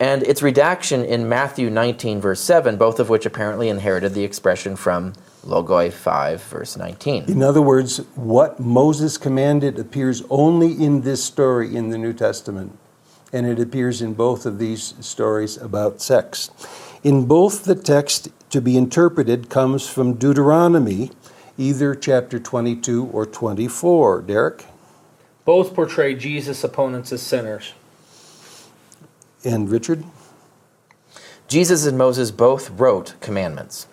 And 0.00 0.22
its 0.22 0.42
redaction 0.42 1.04
in 1.04 1.28
Matthew 1.28 1.70
19, 1.70 2.20
verse 2.20 2.40
7, 2.40 2.76
both 2.76 3.00
of 3.00 3.08
which 3.08 3.26
apparently 3.26 3.68
inherited 3.68 4.14
the 4.14 4.22
expression 4.22 4.76
from 4.76 5.14
Logoi 5.44 5.92
5, 5.92 6.42
verse 6.44 6.76
19. 6.76 7.24
In 7.24 7.42
other 7.42 7.62
words, 7.62 7.98
what 8.14 8.60
Moses 8.60 9.18
commanded 9.18 9.78
appears 9.78 10.22
only 10.30 10.72
in 10.72 11.00
this 11.00 11.24
story 11.24 11.74
in 11.74 11.88
the 11.88 11.98
New 11.98 12.12
Testament, 12.12 12.78
and 13.32 13.44
it 13.46 13.58
appears 13.58 14.00
in 14.00 14.14
both 14.14 14.46
of 14.46 14.58
these 14.58 14.94
stories 15.00 15.56
about 15.56 16.00
sex. 16.00 16.50
In 17.02 17.26
both, 17.26 17.64
the 17.64 17.74
text 17.74 18.28
to 18.50 18.60
be 18.60 18.76
interpreted 18.76 19.50
comes 19.50 19.88
from 19.88 20.14
Deuteronomy, 20.14 21.10
either 21.56 21.94
chapter 21.94 22.38
22 22.38 23.06
or 23.12 23.26
24. 23.26 24.22
Derek? 24.22 24.64
Both 25.48 25.72
portray 25.72 26.14
Jesus' 26.14 26.62
opponents 26.62 27.10
as 27.10 27.22
sinners. 27.22 27.72
And 29.42 29.70
Richard? 29.70 30.04
Jesus 31.46 31.86
and 31.86 31.96
Moses 31.96 32.30
both 32.30 32.68
wrote 32.68 33.14
commandments. 33.22 33.86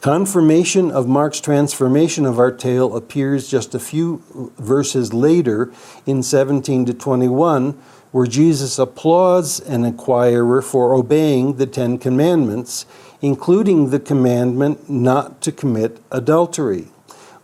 Confirmation 0.00 0.90
of 0.90 1.06
Mark's 1.06 1.42
transformation 1.42 2.24
of 2.24 2.38
our 2.38 2.50
tale 2.50 2.96
appears 2.96 3.50
just 3.50 3.74
a 3.74 3.78
few 3.78 4.22
verses 4.56 5.12
later 5.12 5.70
in 6.06 6.22
17 6.22 6.86
to 6.86 6.94
21, 6.94 7.72
where 8.12 8.26
Jesus 8.26 8.78
applauds 8.78 9.60
an 9.60 9.84
inquirer 9.84 10.62
for 10.62 10.94
obeying 10.94 11.58
the 11.58 11.66
Ten 11.66 11.98
Commandments, 11.98 12.86
including 13.20 13.90
the 13.90 14.00
commandment 14.00 14.88
not 14.88 15.42
to 15.42 15.52
commit 15.52 16.00
adultery 16.10 16.88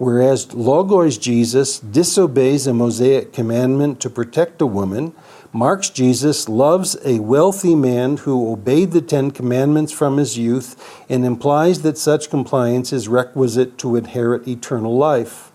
whereas 0.02 0.52
Logos 0.52 1.16
Jesus 1.16 1.78
disobeys 1.78 2.66
a 2.66 2.74
Mosaic 2.74 3.32
commandment 3.32 4.00
to 4.00 4.10
protect 4.10 4.60
a 4.60 4.66
woman, 4.66 5.14
Mark's 5.52 5.90
Jesus 5.90 6.48
loves 6.48 6.96
a 7.04 7.20
wealthy 7.20 7.76
man 7.76 8.16
who 8.16 8.50
obeyed 8.50 8.90
the 8.90 9.00
Ten 9.00 9.30
Commandments 9.30 9.92
from 9.92 10.16
his 10.16 10.36
youth 10.36 10.74
and 11.08 11.24
implies 11.24 11.82
that 11.82 11.96
such 11.96 12.30
compliance 12.30 12.92
is 12.92 13.06
requisite 13.06 13.78
to 13.78 13.94
inherit 13.94 14.48
eternal 14.48 14.96
life. 14.96 15.52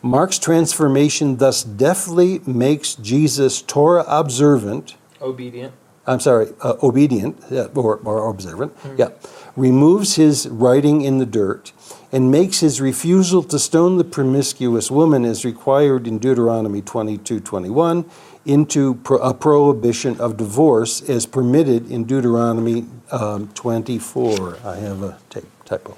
Mark's 0.00 0.38
transformation 0.38 1.38
thus 1.38 1.64
deftly 1.64 2.38
makes 2.46 2.94
Jesus 2.94 3.60
Torah 3.62 4.04
observant, 4.06 4.94
obedient. 5.20 5.74
I'm 6.06 6.20
sorry, 6.20 6.52
uh, 6.62 6.74
obedient 6.84 7.42
or, 7.74 7.96
or 7.96 8.30
observant, 8.30 8.76
mm-hmm. 8.78 8.94
yeah, 8.96 9.08
removes 9.56 10.14
his 10.14 10.46
writing 10.48 11.02
in 11.02 11.18
the 11.18 11.26
dirt 11.26 11.72
and 12.10 12.30
makes 12.30 12.60
his 12.60 12.80
refusal 12.80 13.42
to 13.42 13.58
stone 13.58 13.98
the 13.98 14.04
promiscuous 14.04 14.90
woman 14.90 15.24
as 15.24 15.44
required 15.44 16.06
in 16.06 16.18
Deuteronomy 16.18 16.80
22:21 16.82 18.04
into 18.46 18.94
pro- 18.94 19.18
a 19.18 19.34
prohibition 19.34 20.18
of 20.20 20.36
divorce 20.36 21.02
as 21.08 21.26
permitted 21.26 21.90
in 21.90 22.04
Deuteronomy 22.04 22.86
um, 23.10 23.48
24. 23.48 24.56
I 24.64 24.76
have 24.76 25.02
a 25.02 25.18
typo. 25.64 25.96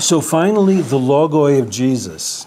so 0.00 0.20
finally, 0.20 0.80
the 0.80 0.98
logoi 0.98 1.60
of 1.60 1.70
Jesus. 1.70 2.46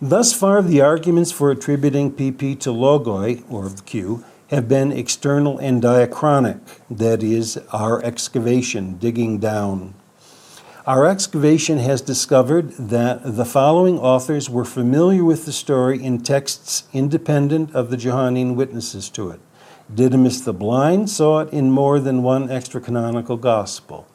Thus 0.00 0.32
far, 0.32 0.62
the 0.62 0.80
arguments 0.80 1.32
for 1.32 1.50
attributing 1.50 2.12
PP 2.12 2.60
to 2.60 2.70
logoi, 2.70 3.42
or 3.50 3.70
Q, 3.84 4.24
have 4.48 4.68
been 4.68 4.92
external 4.92 5.58
and 5.58 5.82
diachronic, 5.82 6.60
that 6.90 7.22
is, 7.22 7.58
our 7.72 8.02
excavation, 8.02 8.96
digging 8.98 9.38
down. 9.38 9.94
Our 10.86 11.06
excavation 11.06 11.76
has 11.78 12.00
discovered 12.00 12.70
that 12.72 13.20
the 13.36 13.44
following 13.44 13.98
authors 13.98 14.48
were 14.48 14.64
familiar 14.64 15.22
with 15.22 15.44
the 15.44 15.52
story 15.52 16.02
in 16.02 16.22
texts 16.22 16.84
independent 16.94 17.74
of 17.74 17.90
the 17.90 17.98
Johannine 17.98 18.56
witnesses 18.56 19.10
to 19.10 19.28
it. 19.28 19.40
Didymus 19.94 20.40
the 20.40 20.54
Blind 20.54 21.10
saw 21.10 21.40
it 21.40 21.52
in 21.52 21.70
more 21.70 22.00
than 22.00 22.22
one 22.22 22.50
extra 22.50 22.80
canonical 22.80 23.36
gospel. 23.36 24.06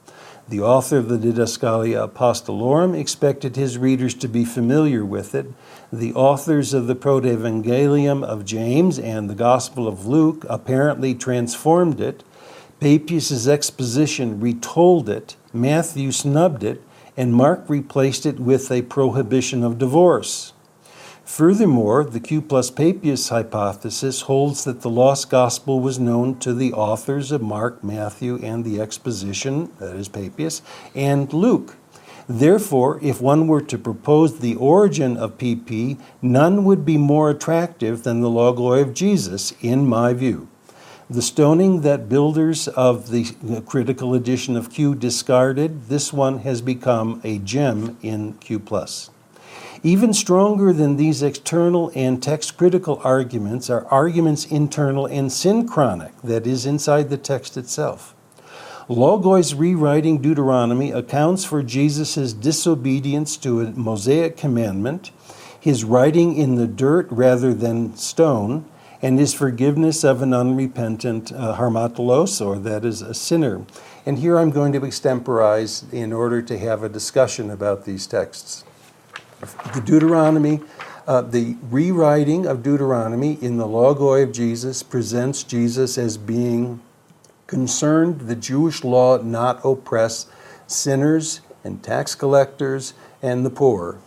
The 0.49 0.61
author 0.61 0.97
of 0.97 1.09
the 1.09 1.17
Didascalia 1.17 2.07
Apostolorum 2.07 2.99
expected 2.99 3.55
his 3.55 3.77
readers 3.77 4.13
to 4.15 4.27
be 4.27 4.43
familiar 4.43 5.05
with 5.05 5.35
it. 5.35 5.47
The 5.93 6.15
authors 6.15 6.73
of 6.73 6.87
the 6.87 6.95
Protevangelium 6.95 8.23
of 8.23 8.45
James 8.45 8.97
and 8.97 9.29
the 9.29 9.35
Gospel 9.35 9.87
of 9.87 10.07
Luke 10.07 10.43
apparently 10.49 11.13
transformed 11.13 12.01
it. 12.01 12.23
Papias' 12.79 13.47
exposition 13.47 14.39
retold 14.39 15.07
it, 15.07 15.35
Matthew 15.53 16.11
snubbed 16.11 16.63
it, 16.63 16.81
and 17.15 17.31
Mark 17.31 17.65
replaced 17.67 18.25
it 18.25 18.39
with 18.39 18.71
a 18.71 18.81
prohibition 18.81 19.63
of 19.63 19.77
divorce. 19.77 20.53
Furthermore, 21.23 22.03
the 22.05 22.19
Q 22.19 22.41
plus 22.41 22.71
Papias 22.71 23.29
hypothesis 23.29 24.21
holds 24.21 24.63
that 24.63 24.81
the 24.81 24.89
lost 24.89 25.29
gospel 25.29 25.79
was 25.79 25.99
known 25.99 26.39
to 26.39 26.55
the 26.55 26.73
authors 26.73 27.31
of 27.31 27.43
Mark, 27.43 27.83
Matthew, 27.83 28.39
and 28.41 28.65
the 28.65 28.81
exposition, 28.81 29.71
that 29.77 29.95
is 29.95 30.09
Papias, 30.09 30.63
and 30.95 31.31
Luke. 31.31 31.75
Therefore, 32.27 32.99
if 33.01 33.21
one 33.21 33.47
were 33.47 33.61
to 33.61 33.77
propose 33.77 34.39
the 34.39 34.55
origin 34.55 35.17
of 35.17 35.37
PP, 35.37 35.99
none 36.21 36.63
would 36.63 36.85
be 36.85 36.97
more 36.97 37.29
attractive 37.29 38.03
than 38.03 38.21
the 38.21 38.29
logoi 38.29 38.81
of 38.81 38.93
Jesus, 38.93 39.53
in 39.61 39.85
my 39.85 40.13
view. 40.13 40.47
The 41.09 41.21
stoning 41.21 41.81
that 41.81 42.07
builders 42.07 42.69
of 42.69 43.09
the 43.09 43.61
critical 43.65 44.13
edition 44.13 44.55
of 44.55 44.71
Q 44.71 44.95
discarded, 44.95 45.89
this 45.89 46.13
one 46.13 46.39
has 46.39 46.61
become 46.61 47.19
a 47.25 47.39
gem 47.39 47.97
in 48.01 48.33
Q. 48.35 48.61
Even 49.83 50.13
stronger 50.13 50.71
than 50.71 50.95
these 50.95 51.21
external 51.21 51.91
and 51.93 52.23
text 52.23 52.57
critical 52.57 53.01
arguments 53.03 53.69
are 53.69 53.85
arguments 53.87 54.45
internal 54.45 55.05
and 55.05 55.29
synchronic, 55.29 56.13
that 56.21 56.47
is, 56.47 56.65
inside 56.65 57.09
the 57.09 57.17
text 57.17 57.57
itself. 57.57 58.15
Logos 58.89 59.53
rewriting 59.53 60.21
Deuteronomy 60.21 60.91
accounts 60.91 61.45
for 61.45 61.63
Jesus' 61.63 62.33
disobedience 62.33 63.37
to 63.37 63.61
a 63.61 63.71
Mosaic 63.71 64.35
commandment, 64.35 65.11
his 65.57 65.83
writing 65.83 66.35
in 66.35 66.55
the 66.55 66.67
dirt 66.67 67.07
rather 67.09 67.53
than 67.53 67.95
stone, 67.95 68.65
and 69.01 69.19
his 69.19 69.33
forgiveness 69.33 70.03
of 70.03 70.21
an 70.21 70.33
unrepentant 70.33 71.31
uh, 71.31 71.55
harmatulos, 71.57 72.45
or 72.45 72.57
that 72.59 72.83
is 72.83 73.01
a 73.01 73.13
sinner. 73.13 73.65
And 74.05 74.19
here 74.19 74.37
I'm 74.37 74.51
going 74.51 74.73
to 74.73 74.79
extemporize 74.79 75.85
in 75.93 76.11
order 76.11 76.41
to 76.41 76.57
have 76.57 76.83
a 76.83 76.89
discussion 76.89 77.49
about 77.49 77.85
these 77.85 78.07
texts 78.07 78.63
the 79.73 79.81
Deuteronomy, 79.81 80.61
uh, 81.05 81.21
the 81.21 81.57
rewriting 81.69 82.45
of 82.45 82.63
Deuteronomy 82.63 83.37
in 83.41 83.57
the 83.57 83.67
Logoi 83.67 84.23
of 84.23 84.31
Jesus 84.31 84.83
presents 84.83 85.43
Jesus 85.43 85.97
as 85.97 86.17
being 86.17 86.79
concerned 87.47 88.21
the 88.21 88.35
Jewish 88.35 88.83
law 88.83 89.17
not 89.17 89.59
oppress 89.63 90.27
sinners 90.67 91.41
and 91.63 91.83
tax 91.83 92.15
collectors 92.15 92.93
and 93.21 93.45
the 93.45 93.49
poor 93.49 93.99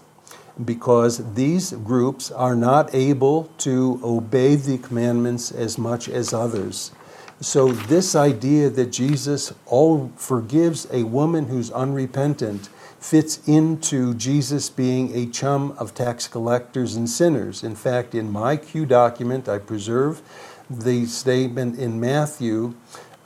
because 0.64 1.34
these 1.34 1.72
groups 1.72 2.30
are 2.30 2.56
not 2.56 2.94
able 2.94 3.50
to 3.58 4.00
obey 4.02 4.54
the 4.54 4.78
commandments 4.78 5.52
as 5.52 5.76
much 5.76 6.08
as 6.08 6.32
others. 6.32 6.92
So, 7.40 7.72
this 7.72 8.14
idea 8.14 8.70
that 8.70 8.86
Jesus 8.92 9.52
all 9.66 10.10
forgives 10.16 10.86
a 10.90 11.02
woman 11.02 11.48
who's 11.48 11.70
unrepentant 11.70 12.70
fits 12.98 13.46
into 13.46 14.14
Jesus 14.14 14.70
being 14.70 15.14
a 15.14 15.26
chum 15.26 15.72
of 15.78 15.94
tax 15.94 16.26
collectors 16.26 16.96
and 16.96 17.08
sinners. 17.08 17.62
In 17.62 17.74
fact, 17.74 18.14
in 18.14 18.32
my 18.32 18.56
Q 18.56 18.86
document, 18.86 19.50
I 19.50 19.58
preserve 19.58 20.22
the 20.70 21.04
statement 21.04 21.78
in 21.78 22.00
Matthew 22.00 22.74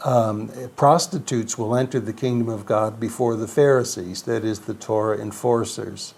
um, 0.05 0.51
prostitutes 0.77 1.59
will 1.59 1.77
enter 1.77 2.01
the 2.01 2.13
kingdom 2.13 2.49
of 2.49 2.67
God 2.67 2.99
before 2.99 3.37
the 3.37 3.49
Pharisees, 3.49 4.23
that 4.23 4.45
is, 4.45 4.61
the 4.61 4.75
Torah 4.75 5.19
enforcers. 5.19 6.15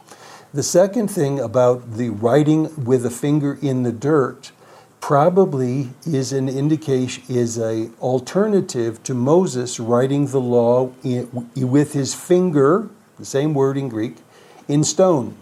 The 0.54 0.62
second 0.62 1.08
thing 1.08 1.40
about 1.40 1.94
the 1.94 2.10
writing 2.10 2.84
with 2.84 3.06
a 3.06 3.10
finger 3.10 3.58
in 3.62 3.82
the 3.82 3.92
dirt 3.92 4.52
probably 5.00 5.90
is 6.06 6.32
an 6.32 6.48
indication 6.48 7.24
is 7.28 7.58
a 7.58 7.90
alternative 8.00 9.02
to 9.02 9.14
Moses 9.14 9.80
writing 9.80 10.26
the 10.28 10.40
law 10.40 10.92
in, 11.02 11.50
with 11.56 11.92
his 11.92 12.14
finger 12.14 12.88
the 13.18 13.26
same 13.26 13.54
word 13.54 13.76
in 13.76 13.88
Greek, 13.88 14.16
in 14.66 14.82
stone. 14.82 15.36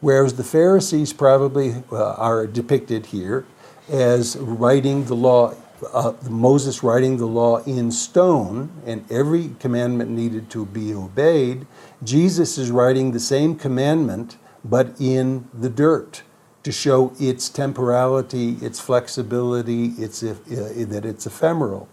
Whereas 0.00 0.34
the 0.34 0.44
Pharisees 0.44 1.12
probably 1.12 1.82
uh, 1.92 2.14
are 2.14 2.46
depicted 2.46 3.06
here 3.06 3.44
as 3.90 4.36
writing 4.38 5.04
the 5.04 5.14
law, 5.14 5.54
uh, 5.92 6.12
Moses 6.28 6.82
writing 6.82 7.16
the 7.16 7.26
law 7.26 7.58
in 7.64 7.90
stone, 7.90 8.70
and 8.86 9.10
every 9.10 9.50
commandment 9.58 10.10
needed 10.10 10.50
to 10.50 10.66
be 10.66 10.94
obeyed. 10.94 11.66
Jesus 12.02 12.58
is 12.58 12.70
writing 12.70 13.12
the 13.12 13.20
same 13.20 13.56
commandment, 13.56 14.36
but 14.64 14.94
in 15.00 15.48
the 15.54 15.68
dirt 15.68 16.22
to 16.62 16.72
show 16.72 17.12
its 17.18 17.48
temporality, 17.48 18.56
its 18.60 18.80
flexibility, 18.80 19.86
its, 19.98 20.22
uh, 20.22 20.36
that 20.46 21.04
it's 21.04 21.26
ephemeral. 21.26 21.88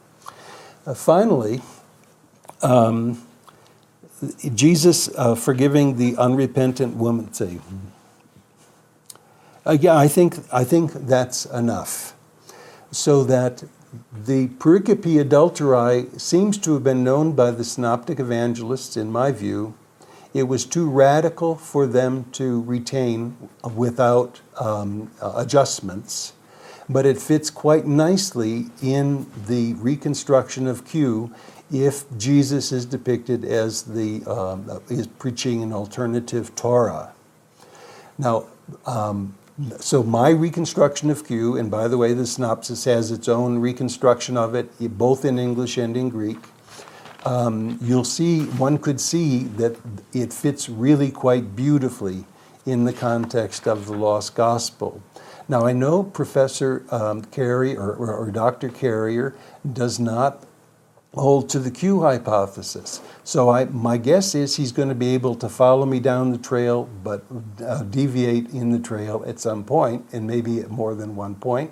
Uh, 0.85 0.93
finally, 0.93 1.61
um, 2.61 3.21
Jesus 4.55 5.09
uh, 5.15 5.35
forgiving 5.35 5.97
the 5.97 6.17
unrepentant 6.17 6.95
woman. 6.95 7.31
Say, 7.33 7.59
yeah, 9.79 9.95
I 9.95 10.07
think 10.07 10.39
I 10.51 10.63
think 10.63 10.93
that's 10.93 11.45
enough, 11.45 12.15
so 12.91 13.23
that 13.25 13.63
the 14.11 14.47
pericope 14.47 15.23
adulterae 15.23 16.19
seems 16.19 16.57
to 16.59 16.73
have 16.73 16.83
been 16.83 17.03
known 17.03 17.33
by 17.33 17.51
the 17.51 17.63
synoptic 17.63 18.19
evangelists. 18.19 18.97
In 18.97 19.11
my 19.11 19.31
view, 19.31 19.75
it 20.33 20.43
was 20.43 20.65
too 20.65 20.89
radical 20.89 21.55
for 21.55 21.88
them 21.88 22.25
to 22.33 22.61
retain 22.63 23.38
without 23.75 24.41
um, 24.59 25.11
adjustments 25.21 26.33
but 26.89 27.05
it 27.05 27.17
fits 27.17 27.49
quite 27.49 27.85
nicely 27.85 28.67
in 28.81 29.27
the 29.47 29.73
reconstruction 29.75 30.67
of 30.67 30.85
Q 30.85 31.33
if 31.71 32.05
Jesus 32.17 32.71
is 32.71 32.85
depicted 32.85 33.43
as 33.43 33.83
the 33.83 34.23
um, 34.25 34.81
is 34.89 35.07
preaching 35.07 35.61
an 35.63 35.73
alternative 35.73 36.55
Torah. 36.55 37.11
Now, 38.17 38.45
um, 38.85 39.35
so 39.80 40.03
my 40.03 40.30
reconstruction 40.30 41.10
of 41.10 41.26
Q, 41.26 41.58
and 41.58 41.72
by 41.72 41.88
the 41.88 41.97
way, 41.97 42.14
the 42.14 42.28
synopsis 42.28 42.86
has 42.86 43.12
its 43.12 43.28
own 43.28 43.58
reconstruction 43.60 44.38
of 44.38 44.53
it, 44.53 44.70
both 44.97 45.26
in 45.26 45.39
English 45.39 45.78
and 45.78 45.97
in 45.97 46.10
Greek. 46.10 46.38
Um, 47.26 47.80
you'll 47.82 48.03
see, 48.03 48.45
one 48.45 48.78
could 48.78 49.01
see 49.01 49.43
that 49.43 49.76
it 50.14 50.32
fits 50.32 50.70
really 50.70 51.10
quite 51.10 51.55
beautifully 51.55 52.26
in 52.66 52.86
the 52.86 52.93
context 52.93 53.68
of 53.68 53.88
the 53.88 53.93
Lost 53.93 54.36
Gospel. 54.36 55.01
Now, 55.49 55.66
I 55.66 55.74
know 55.74 56.03
Professor 56.03 56.84
um, 56.91 57.24
Carey 57.24 57.76
or, 57.76 57.93
or, 57.93 58.14
or 58.14 58.32
Dr. 58.32 58.70
Carrier 58.70 59.34
does 59.74 59.99
not 59.99 60.45
hold 61.18 61.49
to 61.49 61.59
the 61.59 61.72
Q 61.72 62.01
hypothesis. 62.01 63.01
So 63.24 63.49
I, 63.49 63.65
my 63.65 63.97
guess 63.97 64.36
is 64.36 64.55
he's 64.55 64.72
going 64.72 64.89
to 64.89 64.95
be 64.95 65.13
able 65.13 65.36
to 65.36 65.49
follow 65.49 65.86
me 65.86 65.99
down 65.99 66.32
the 66.32 66.38
trail, 66.38 66.89
but 67.03 67.24
uh, 67.63 67.84
deviate 67.84 68.49
in 68.51 68.72
the 68.72 68.80
trail 68.80 69.24
at 69.28 69.39
some 69.39 69.63
point, 69.63 70.05
and 70.13 70.26
maybe 70.26 70.59
at 70.59 70.70
more 70.70 70.95
than 70.95 71.15
one 71.15 71.36
point. 71.36 71.72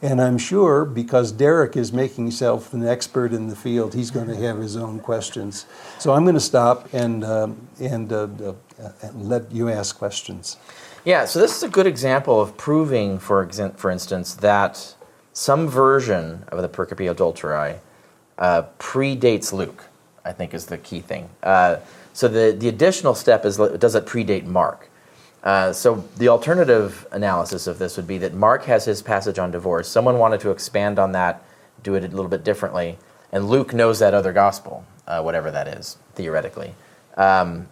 And 0.00 0.20
I'm 0.20 0.36
sure 0.36 0.84
because 0.84 1.30
Derek 1.30 1.76
is 1.76 1.92
making 1.92 2.24
himself 2.24 2.72
an 2.74 2.84
expert 2.84 3.32
in 3.32 3.48
the 3.48 3.54
field, 3.54 3.94
he's 3.94 4.10
going 4.10 4.26
to 4.28 4.36
have 4.36 4.58
his 4.58 4.76
own 4.76 4.98
questions. 4.98 5.66
So 5.98 6.12
I'm 6.12 6.24
going 6.24 6.34
to 6.34 6.40
stop 6.40 6.92
and 6.92 7.24
um, 7.24 7.68
and, 7.80 8.12
uh, 8.12 8.26
uh, 8.82 8.90
let 9.14 9.50
you 9.52 9.68
ask 9.68 9.96
questions. 9.96 10.56
Yeah. 11.04 11.24
So 11.24 11.38
this 11.38 11.56
is 11.56 11.62
a 11.62 11.68
good 11.68 11.86
example 11.86 12.40
of 12.40 12.56
proving, 12.56 13.20
for 13.20 13.48
for 13.76 13.90
instance, 13.90 14.34
that 14.34 14.96
some 15.32 15.68
version 15.68 16.44
of 16.48 16.60
the 16.62 16.68
Pericope 16.68 17.12
Adulterae 17.12 17.78
uh, 18.38 18.64
predates 18.78 19.52
Luke, 19.52 19.84
I 20.24 20.32
think 20.32 20.54
is 20.54 20.66
the 20.66 20.78
key 20.78 21.00
thing. 21.00 21.28
Uh, 21.42 21.76
so 22.12 22.28
the, 22.28 22.54
the 22.58 22.68
additional 22.68 23.14
step 23.14 23.44
is 23.44 23.56
does 23.56 23.94
it 23.94 24.06
predate 24.06 24.44
Mark? 24.44 24.88
Uh, 25.42 25.72
so 25.72 26.04
the 26.18 26.28
alternative 26.28 27.06
analysis 27.10 27.66
of 27.66 27.78
this 27.78 27.96
would 27.96 28.06
be 28.06 28.18
that 28.18 28.32
Mark 28.32 28.64
has 28.64 28.84
his 28.84 29.02
passage 29.02 29.38
on 29.38 29.50
divorce. 29.50 29.88
Someone 29.88 30.18
wanted 30.18 30.40
to 30.40 30.50
expand 30.50 30.98
on 30.98 31.12
that, 31.12 31.42
do 31.82 31.94
it 31.94 32.04
a 32.04 32.08
little 32.08 32.28
bit 32.28 32.44
differently, 32.44 32.96
and 33.32 33.48
Luke 33.48 33.74
knows 33.74 33.98
that 33.98 34.14
other 34.14 34.32
gospel, 34.32 34.84
uh, 35.06 35.20
whatever 35.20 35.50
that 35.50 35.66
is, 35.66 35.98
theoretically. 36.14 36.74
Um, 37.16 37.66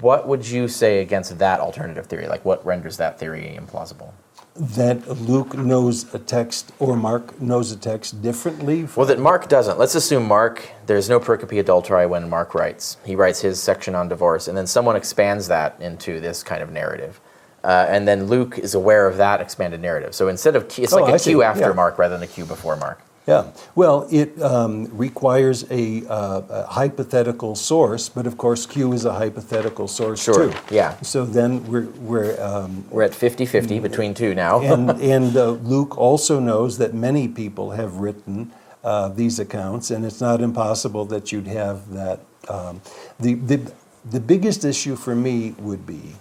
what 0.00 0.26
would 0.26 0.46
you 0.48 0.68
say 0.68 1.00
against 1.00 1.38
that 1.38 1.60
alternative 1.60 2.06
theory? 2.06 2.28
Like, 2.28 2.44
what 2.44 2.64
renders 2.64 2.96
that 2.96 3.18
theory 3.18 3.58
implausible? 3.60 4.12
That 4.58 5.08
Luke 5.20 5.56
knows 5.56 6.12
a 6.14 6.18
text 6.18 6.72
or 6.78 6.96
Mark 6.96 7.40
knows 7.40 7.72
a 7.72 7.76
text 7.76 8.22
differently? 8.22 8.88
Well, 8.96 9.06
that 9.06 9.18
Mark 9.18 9.48
doesn't. 9.48 9.78
Let's 9.78 9.94
assume 9.94 10.26
Mark, 10.26 10.70
there's 10.86 11.08
no 11.08 11.20
pericope 11.20 11.62
adulterae 11.62 12.08
when 12.08 12.28
Mark 12.28 12.54
writes. 12.54 12.96
He 13.04 13.16
writes 13.16 13.40
his 13.40 13.62
section 13.62 13.94
on 13.94 14.08
divorce, 14.08 14.48
and 14.48 14.56
then 14.56 14.66
someone 14.66 14.96
expands 14.96 15.48
that 15.48 15.76
into 15.80 16.20
this 16.20 16.42
kind 16.42 16.62
of 16.62 16.70
narrative. 16.70 17.20
Uh, 17.64 17.86
and 17.88 18.06
then 18.06 18.26
Luke 18.26 18.58
is 18.58 18.74
aware 18.74 19.06
of 19.06 19.16
that 19.16 19.40
expanded 19.40 19.80
narrative. 19.80 20.14
So 20.14 20.28
instead 20.28 20.54
of, 20.54 20.64
it's 20.78 20.92
oh, 20.92 21.02
like 21.02 21.20
a 21.20 21.22
Q 21.22 21.42
after 21.42 21.68
yeah. 21.68 21.72
Mark 21.72 21.98
rather 21.98 22.14
than 22.14 22.22
a 22.22 22.32
Q 22.32 22.44
before 22.44 22.76
Mark. 22.76 23.00
Yeah, 23.26 23.50
well, 23.74 24.06
it 24.10 24.40
um, 24.40 24.86
requires 24.96 25.68
a, 25.70 26.06
uh, 26.06 26.42
a 26.48 26.66
hypothetical 26.68 27.56
source, 27.56 28.08
but 28.08 28.24
of 28.24 28.38
course, 28.38 28.66
Q 28.66 28.92
is 28.92 29.04
a 29.04 29.12
hypothetical 29.14 29.88
source 29.88 30.22
Sure, 30.22 30.52
too. 30.52 30.58
yeah. 30.70 30.96
So 31.00 31.24
then 31.24 31.66
we're, 31.66 31.86
we're 31.98 32.40
um, 32.40 32.84
We're 32.88 33.02
at 33.02 33.10
50-50 33.10 33.82
between 33.82 34.14
two 34.14 34.32
now. 34.34 34.60
and 34.72 34.90
and 34.90 35.36
uh, 35.36 35.50
Luke 35.50 35.98
also 35.98 36.38
knows 36.38 36.78
that 36.78 36.94
many 36.94 37.26
people 37.26 37.72
have 37.72 37.96
written 37.96 38.52
uh, 38.84 39.08
these 39.08 39.40
accounts, 39.40 39.90
and 39.90 40.04
it's 40.04 40.20
not 40.20 40.40
impossible 40.40 41.04
that 41.06 41.32
you'd 41.32 41.48
have 41.48 41.90
that. 41.90 42.20
Um, 42.48 42.80
the, 43.18 43.34
the 43.34 43.72
the 44.08 44.20
biggest 44.20 44.64
issue 44.64 44.94
for 44.94 45.16
me 45.16 45.52
would 45.58 45.84
be 45.84 46.14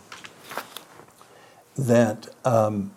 that 1.77 2.27
um, 2.43 2.91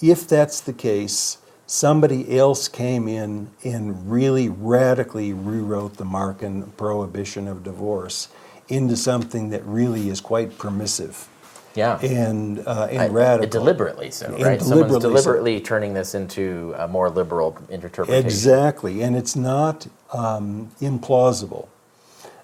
if 0.00 0.28
that's 0.28 0.60
the 0.60 0.72
case, 0.72 1.38
somebody 1.66 2.36
else 2.38 2.68
came 2.68 3.08
in 3.08 3.50
and 3.64 4.10
really 4.10 4.48
radically 4.48 5.32
rewrote 5.32 5.96
the 5.96 6.04
Markan 6.04 6.76
prohibition 6.76 7.48
of 7.48 7.62
divorce 7.64 8.28
into 8.68 8.96
something 8.96 9.50
that 9.50 9.64
really 9.64 10.08
is 10.08 10.20
quite 10.20 10.58
permissive 10.58 11.28
yeah. 11.74 11.98
and 12.00 12.60
uh, 12.66 12.88
and 12.90 13.02
I- 13.02 13.08
radical. 13.08 13.50
Deliberately 13.50 14.10
so, 14.10 14.26
And 14.26 14.42
right? 14.42 14.60
Someone's 14.60 14.90
deliberately 14.90 15.00
so. 15.02 15.08
deliberately 15.10 15.60
turning 15.60 15.94
this 15.94 16.14
into 16.14 16.74
a 16.78 16.88
more 16.88 17.10
liberal 17.10 17.58
interpretation. 17.68 18.24
Exactly, 18.24 19.02
and 19.02 19.16
it's 19.16 19.36
not 19.36 19.86
um, 20.12 20.70
implausible. 20.80 21.68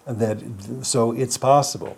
That 0.07 0.43
so 0.83 1.13
it's 1.13 1.37
possible, 1.39 1.97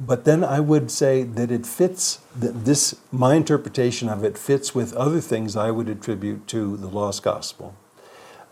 but 0.00 0.24
then 0.24 0.44
I 0.44 0.60
would 0.60 0.90
say 0.90 1.22
that 1.22 1.50
it 1.50 1.66
fits. 1.66 2.20
That 2.36 2.64
this 2.64 2.96
my 3.10 3.34
interpretation 3.34 4.08
of 4.08 4.24
it 4.24 4.38
fits 4.38 4.74
with 4.74 4.94
other 4.94 5.20
things 5.20 5.56
I 5.56 5.70
would 5.70 5.88
attribute 5.88 6.46
to 6.48 6.76
the 6.76 6.88
lost 6.88 7.22
gospel. 7.22 7.74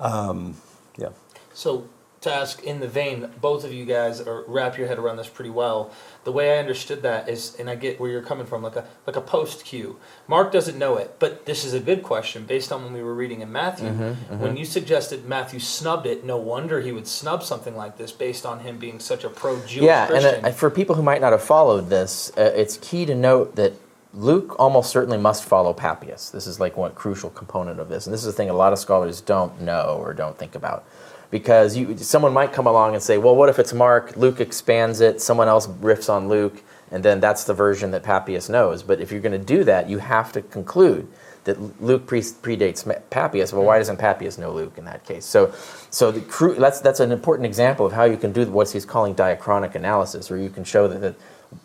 Um, 0.01 0.57
yeah. 0.97 1.11
So 1.53 1.89
to 2.23 2.33
ask 2.33 2.62
in 2.62 2.81
the 2.81 2.89
vein, 2.89 3.31
both 3.41 3.64
of 3.64 3.73
you 3.73 3.85
guys 3.85 4.21
or 4.21 4.45
wrap 4.49 4.79
your 4.79 4.89
head 4.89 4.99
around 4.99 5.17
this 5.17 5.29
pretty 5.29 5.51
well. 5.51 5.91
The 6.25 6.33
way 6.33 6.57
I 6.57 6.59
understood 6.59 7.03
that 7.03 7.29
is, 7.29 7.55
and 7.59 7.69
I 7.71 7.75
get 7.77 8.01
where 8.01 8.11
you're 8.11 8.23
coming 8.23 8.47
from, 8.47 8.62
like 8.62 8.75
a 8.77 8.85
like 9.07 9.17
a 9.17 9.21
post 9.21 9.64
Q. 9.64 9.99
Mark 10.27 10.51
doesn't 10.51 10.79
know 10.79 10.97
it, 10.97 11.17
but 11.19 11.47
this 11.47 11.64
is 11.64 11.73
a 11.75 11.81
good 11.81 12.03
question 12.03 12.45
based 12.45 12.73
on 12.73 12.83
when 12.83 12.93
we 12.93 13.03
were 13.03 13.14
reading 13.14 13.43
in 13.43 13.53
Matthew. 13.53 13.89
When 13.91 14.57
you 14.57 14.64
suggested 14.64 15.27
Matthew 15.27 15.61
snubbed 15.61 16.07
it, 16.07 16.25
no 16.25 16.37
wonder 16.37 16.81
he 16.81 16.91
would 16.93 17.07
snub 17.07 17.43
something 17.43 17.77
like 17.77 17.97
this 17.99 18.12
based 18.12 18.45
on 18.47 18.61
him 18.61 18.79
being 18.79 18.99
such 18.99 19.23
a 19.25 19.29
pro-Jewish 19.29 19.85
Yeah, 19.87 20.07
Christian. 20.07 20.35
and 20.37 20.47
uh, 20.47 20.51
for 20.51 20.71
people 20.71 20.95
who 20.97 21.03
might 21.03 21.21
not 21.21 21.33
have 21.33 21.43
followed 21.43 21.91
this, 21.91 22.33
uh, 22.37 22.53
it's 22.57 22.79
key 22.79 23.07
to 23.07 23.14
note 23.14 23.55
that 23.57 23.75
Luke 24.14 24.57
almost 24.59 24.91
certainly 24.91 25.19
must 25.19 25.45
follow 25.45 25.75
Papias. 25.75 26.31
This 26.31 26.47
is 26.47 26.59
like 26.59 26.77
one 26.77 26.93
crucial 26.95 27.29
component 27.31 27.79
of 27.79 27.89
this, 27.91 28.07
and 28.07 28.14
this 28.14 28.23
is 28.23 28.29
a 28.29 28.33
thing 28.33 28.49
a 28.49 28.55
lot 28.55 28.73
of 28.73 28.79
scholars 28.79 29.21
don't 29.21 29.61
know 29.61 29.99
or 30.01 30.14
don't 30.14 30.39
think 30.39 30.55
about. 30.55 30.85
Because 31.31 31.77
you, 31.77 31.97
someone 31.99 32.33
might 32.33 32.53
come 32.53 32.66
along 32.66 32.95
and 32.95 33.03
say, 33.03 33.18
well, 33.18 33.35
what 33.35 33.49
if 33.49 33.59
it's 33.59 33.72
Mark? 33.72 34.16
Luke 34.16 34.41
expands 34.41 35.01
it, 35.01 35.20
someone 35.20 35.49
else 35.49 35.66
riffs 35.66 36.09
on 36.09 36.29
Luke, 36.29 36.62
and 36.91 37.05
then 37.05 37.18
that's 37.20 37.45
the 37.45 37.55
version 37.55 37.91
that 37.91 38.03
Papias 38.03 38.49
knows. 38.49 38.83
But 38.83 39.01
if 39.01 39.11
you're 39.11 39.20
going 39.20 39.39
to 39.39 39.45
do 39.45 39.64
that, 39.64 39.89
you 39.89 39.99
have 39.99 40.33
to 40.33 40.43
conclude 40.43 41.09
that 41.47 41.81
Luke 41.83 42.07
pre- 42.07 42.20
predates 42.20 42.85
Papias. 43.11 43.53
Well, 43.53 43.64
why 43.64 43.79
doesn't 43.79 43.99
Papias 43.99 44.37
know 44.37 44.53
Luke 44.53 44.79
in 44.79 44.85
that 44.85 45.05
case? 45.05 45.24
So, 45.24 45.53
so 45.91 46.12
cru- 46.22 46.57
that's 46.57 46.81
that's 46.81 47.01
an 47.01 47.12
important 47.12 47.47
example 47.47 47.87
of 47.87 47.93
how 47.93 48.05
you 48.05 48.16
can 48.16 48.33
do 48.33 48.45
what 48.47 48.70
he's 48.70 48.85
calling 48.85 49.14
diachronic 49.14 49.74
analysis, 49.74 50.29
where 50.29 50.39
you 50.39 50.51
can 50.51 50.64
show 50.64 50.89
that, 50.89 51.01
that 51.01 51.14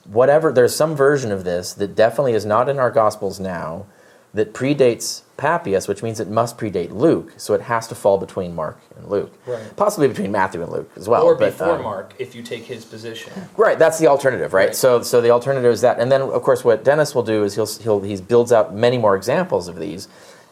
whatever 0.05 0.51
there's 0.51 0.76
some 0.76 0.95
version 0.95 1.32
of 1.32 1.43
this 1.43 1.74
that 1.74 1.95
definitely 1.95 2.34
is 2.34 2.45
not 2.45 2.70
in 2.70 2.80
our 2.80 2.91
Gospels 2.91 3.39
now, 3.39 3.86
that 4.34 4.54
predates 4.54 5.22
Papias, 5.38 5.88
which 5.88 6.04
means 6.04 6.20
it 6.20 6.30
must 6.30 6.58
predate 6.58 6.92
Luke, 6.92 7.34
so 7.36 7.54
it 7.54 7.62
has 7.62 7.88
to 7.88 7.96
fall 7.96 8.18
between 8.18 8.56
Mark 8.56 8.80
and 8.96 9.08
Luke, 9.10 9.34
Right. 9.46 9.76
possibly 9.76 10.08
between 10.08 10.32
Matthew 10.32 10.62
and 10.62 10.72
Luke 10.72 10.90
as 10.96 11.10
well. 11.10 11.24
or 11.24 11.36
but, 11.36 11.52
before 11.52 11.76
um, 11.78 11.84
Mark, 11.84 12.14
if 12.20 12.34
you 12.36 12.42
take 12.44 12.64
his 12.64 12.86
position. 12.86 13.34
Right, 13.58 13.78
that's 13.78 13.98
the 14.00 14.08
alternative, 14.08 14.54
right? 14.54 14.68
Right. 14.68 14.76
So, 14.76 15.02
so 15.02 15.20
the 15.20 15.32
alternative 15.32 15.72
is 15.72 15.82
that, 15.82 16.00
and 16.00 16.12
then 16.12 16.22
of 16.22 16.42
course, 16.44 16.64
what 16.64 16.84
Dennis 16.84 17.14
will 17.16 17.24
do 17.24 17.44
is 17.44 17.56
he'll 17.56 17.66
he'll 17.66 18.02
he 18.02 18.16
builds 18.22 18.52
out 18.52 18.74
many 18.74 18.98
more 18.98 19.16
examples 19.16 19.68
of 19.68 19.78
these, 19.80 20.08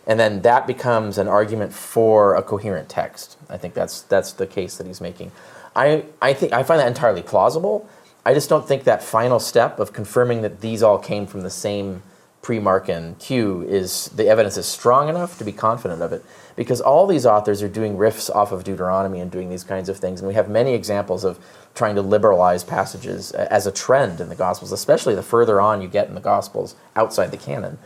and 0.08 0.20
then 0.20 0.42
that 0.42 0.66
becomes 0.68 1.18
an 1.18 1.28
argument 1.28 1.72
for 1.72 2.36
a 2.36 2.42
coherent 2.42 2.90
text. 2.90 3.38
I 3.50 3.58
think 3.58 3.76
that's 3.76 4.02
that's 4.02 4.34
the 4.34 4.48
case 4.48 4.76
that 4.78 4.88
he's 4.88 5.00
making. 5.00 5.32
I 5.76 6.06
I 6.22 6.34
think 6.34 6.52
I 6.52 6.64
find 6.64 6.80
that 6.82 6.88
entirely 6.88 7.22
plausible. 7.22 7.88
I 8.26 8.34
just 8.34 8.50
don't 8.50 8.68
think 8.68 8.84
that 8.84 9.02
final 9.04 9.40
step 9.40 9.80
of 9.80 9.94
confirming 9.94 10.42
that 10.42 10.60
these 10.62 10.84
all 10.84 10.98
came 10.98 11.26
from 11.28 11.42
the 11.42 11.50
same 11.50 12.02
pre-Markan 12.42 13.20
Q 13.20 13.64
is 13.64 14.06
the 14.16 14.28
evidence 14.28 14.58
is 14.58 14.66
strong 14.66 15.10
enough 15.10 15.38
to 15.38 15.44
be 15.44 15.52
confident 15.52 16.02
of 16.02 16.14
it. 16.14 16.24
Because 16.56 16.82
all 16.82 17.08
these 17.08 17.26
authors 17.26 17.62
are 17.62 17.70
doing 17.70 17.96
riffs 17.96 18.34
off 18.34 18.52
of 18.52 18.64
Deuteronomy 18.64 19.20
and 19.20 19.32
doing 19.32 19.50
these 19.50 19.64
kinds 19.64 19.90
of 19.90 19.98
things 19.98 20.20
and 20.20 20.28
we 20.28 20.34
have 20.34 20.50
many 20.50 20.74
examples 20.74 21.24
of 21.24 21.40
trying 21.76 21.96
to 21.96 22.02
liberalize 22.02 22.64
passages 22.64 23.34
uh, 23.34 23.48
as 23.50 23.66
a 23.68 23.72
trend 23.72 24.20
in 24.20 24.30
the 24.30 24.36
Gospels 24.36 24.72
especially 24.72 25.16
the 25.16 25.24
further 25.24 25.62
on 25.62 25.82
you 25.82 25.88
get 25.88 26.08
in 26.08 26.16
the 26.16 26.22
Gospels 26.22 26.76
outside 26.96 27.32
the 27.32 27.38
canon. 27.38 27.78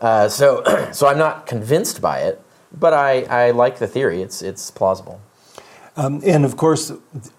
Uh, 0.00 0.28
so 0.28 0.62
so 0.92 1.06
I'm 1.06 1.18
not 1.18 1.46
convinced 1.46 2.00
by 2.00 2.20
it 2.20 2.42
but 2.72 2.92
I, 2.92 3.22
I 3.22 3.50
like 3.50 3.78
the 3.78 3.86
theory. 3.86 4.22
It's 4.22 4.42
it's 4.42 4.70
plausible. 4.70 5.20
Um, 5.96 6.22
and 6.24 6.44
of 6.44 6.56
course, 6.56 6.92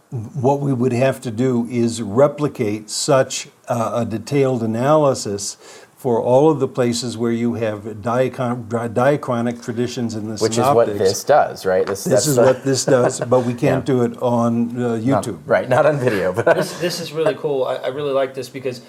what 0.10 0.60
we 0.60 0.74
would 0.74 0.92
have 0.92 1.22
to 1.22 1.32
do 1.32 1.68
is 1.70 2.02
replicate 2.02 2.90
such 2.90 3.48
uh, 3.68 3.92
a 3.96 4.06
detailed 4.06 4.64
analysis 4.64 5.86
for 6.00 6.22
all 6.22 6.50
of 6.50 6.62
the 6.62 6.68
places 6.68 7.18
where 7.18 7.32
you 7.34 7.56
have 7.56 7.82
diachron- 7.84 8.70
diachronic 8.94 9.62
traditions 9.62 10.16
in 10.16 10.28
the 10.30 10.38
which 10.38 10.54
synoptics. 10.54 10.92
is 10.92 10.98
what 10.98 10.98
this 10.98 11.24
does 11.26 11.66
right 11.66 11.86
This 11.86 12.06
that's 12.06 12.26
is 12.26 12.38
the- 12.38 12.42
what 12.44 12.64
this 12.64 12.86
does, 12.86 13.20
but 13.34 13.42
we 13.42 13.54
can't 13.54 13.86
Yeah. 13.86 13.94
do 13.94 14.04
it 14.04 14.18
on 14.22 14.82
uh, 14.82 14.96
not- 14.96 15.26
YouTube. 15.26 15.40
right 15.46 15.68
not 15.68 15.86
on 15.86 15.98
video 16.00 16.32
but 16.32 16.56
this, 16.56 16.80
this 16.80 17.02
is 17.02 17.12
really 17.12 17.36
cool. 17.36 17.66
I, 17.66 17.76
I 17.76 17.88
really 17.90 18.14
like 18.14 18.34
this 18.34 18.48
because 18.48 18.82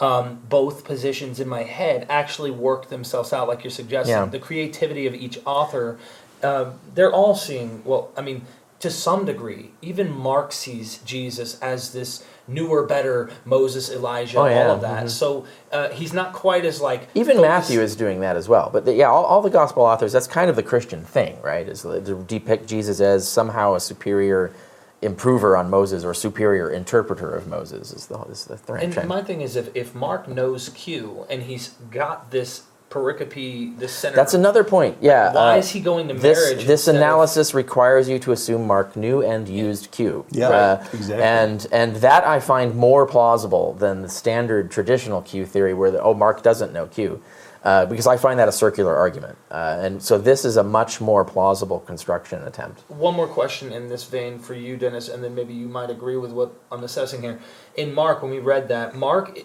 um, 0.00 0.40
both 0.48 0.84
positions 0.84 1.38
in 1.38 1.46
my 1.48 1.62
head 1.62 2.06
actually 2.08 2.50
work 2.50 2.88
themselves 2.88 3.32
out, 3.32 3.46
like 3.48 3.62
you're 3.64 3.70
suggesting. 3.70 4.16
Yeah. 4.16 4.26
The 4.26 4.38
creativity 4.40 5.06
of 5.06 5.14
each 5.14 5.38
author, 5.44 5.98
um, 6.42 6.74
they're 6.94 7.12
all 7.12 7.34
seeing, 7.36 7.82
well, 7.84 8.10
I 8.16 8.20
mean, 8.22 8.42
to 8.80 8.90
some 8.90 9.24
degree, 9.24 9.72
even 9.82 10.10
Mark 10.12 10.52
sees 10.52 10.98
Jesus 10.98 11.58
as 11.60 11.92
this 11.92 12.24
newer, 12.48 12.84
better 12.84 13.30
Moses, 13.44 13.90
Elijah, 13.90 14.38
Oh, 14.38 14.46
yeah. 14.46 14.64
all 14.68 14.70
of 14.76 14.80
that. 14.80 15.10
So 15.10 15.46
uh, 15.70 15.90
he's 15.90 16.12
not 16.12 16.32
quite 16.32 16.64
as 16.64 16.80
like. 16.80 17.08
Even 17.14 17.36
focused- 17.36 17.48
Matthew 17.70 17.80
is 17.80 17.94
doing 17.94 18.20
that 18.20 18.36
as 18.36 18.48
well. 18.48 18.70
But 18.72 18.84
the, 18.86 18.94
yeah, 18.94 19.08
all, 19.10 19.24
all 19.24 19.42
the 19.42 19.50
gospel 19.50 19.82
authors, 19.84 20.12
that's 20.12 20.26
kind 20.26 20.48
of 20.50 20.56
the 20.56 20.62
Christian 20.62 21.04
thing, 21.04 21.40
right? 21.42 21.68
Is 21.68 21.82
to 21.82 22.24
depict 22.26 22.66
Jesus 22.66 23.00
as 23.00 23.28
somehow 23.28 23.74
a 23.74 23.80
superior 23.80 24.52
improver 25.00 25.56
on 25.56 25.70
Moses 25.70 26.02
or 26.04 26.12
superior 26.12 26.70
interpreter 26.70 27.30
of 27.32 27.46
Moses 27.46 27.92
is 27.92 28.06
the, 28.08 28.18
is 28.24 28.46
the 28.46 28.56
th- 28.56 28.82
And 28.98 29.08
my 29.08 29.22
thing 29.22 29.42
is, 29.42 29.54
if, 29.54 29.70
if 29.76 29.94
Mark 29.94 30.26
knows 30.26 30.70
Q 30.70 31.24
and 31.30 31.44
he's 31.44 31.68
got 31.90 32.32
this 32.32 32.62
pericope, 32.90 33.78
this 33.78 33.92
center. 33.92 34.16
That's 34.16 34.34
another 34.34 34.64
point. 34.64 34.96
Yeah. 35.00 35.32
Why 35.32 35.54
uh, 35.54 35.58
is 35.58 35.70
he 35.70 35.80
going 35.80 36.08
to 36.08 36.14
this, 36.14 36.38
marriage? 36.38 36.66
This 36.66 36.80
instead 36.80 36.96
of- 36.96 37.02
analysis 37.02 37.54
requires 37.54 38.08
you 38.08 38.18
to 38.20 38.32
assume 38.32 38.66
Mark 38.66 38.96
knew 38.96 39.22
and 39.22 39.48
used 39.48 39.90
Q. 39.90 40.24
Yeah, 40.30 40.48
Uh, 40.48 40.86
exactly. 40.92 41.22
And 41.22 41.66
and 41.72 41.96
that 41.96 42.24
I 42.26 42.40
find 42.40 42.74
more 42.74 43.06
plausible 43.06 43.74
than 43.74 44.02
the 44.02 44.08
standard 44.08 44.70
traditional 44.70 45.22
Q 45.22 45.44
theory, 45.46 45.74
where 45.74 45.90
the, 45.90 46.00
oh 46.02 46.14
Mark 46.14 46.42
doesn't 46.42 46.72
know 46.72 46.86
Q, 46.86 47.20
uh, 47.62 47.84
because 47.86 48.06
I 48.06 48.16
find 48.16 48.38
that 48.40 48.48
a 48.48 48.52
circular 48.52 48.96
argument. 48.96 49.36
Uh, 49.50 49.78
and 49.80 50.02
so 50.02 50.16
this 50.16 50.44
is 50.44 50.56
a 50.56 50.64
much 50.64 51.00
more 51.00 51.24
plausible 51.24 51.80
construction 51.80 52.42
attempt. 52.44 52.84
One 52.88 53.14
more 53.14 53.28
question 53.28 53.72
in 53.72 53.88
this 53.88 54.04
vein 54.04 54.38
for 54.38 54.54
you, 54.54 54.76
Dennis, 54.76 55.08
and 55.08 55.22
then 55.22 55.34
maybe 55.34 55.52
you 55.52 55.68
might 55.68 55.90
agree 55.90 56.16
with 56.16 56.30
what 56.32 56.52
I'm 56.72 56.84
assessing 56.84 57.22
here. 57.22 57.38
In 57.76 57.92
Mark, 57.92 58.22
when 58.22 58.30
we 58.30 58.38
read 58.38 58.68
that, 58.68 58.94
Mark, 58.94 59.40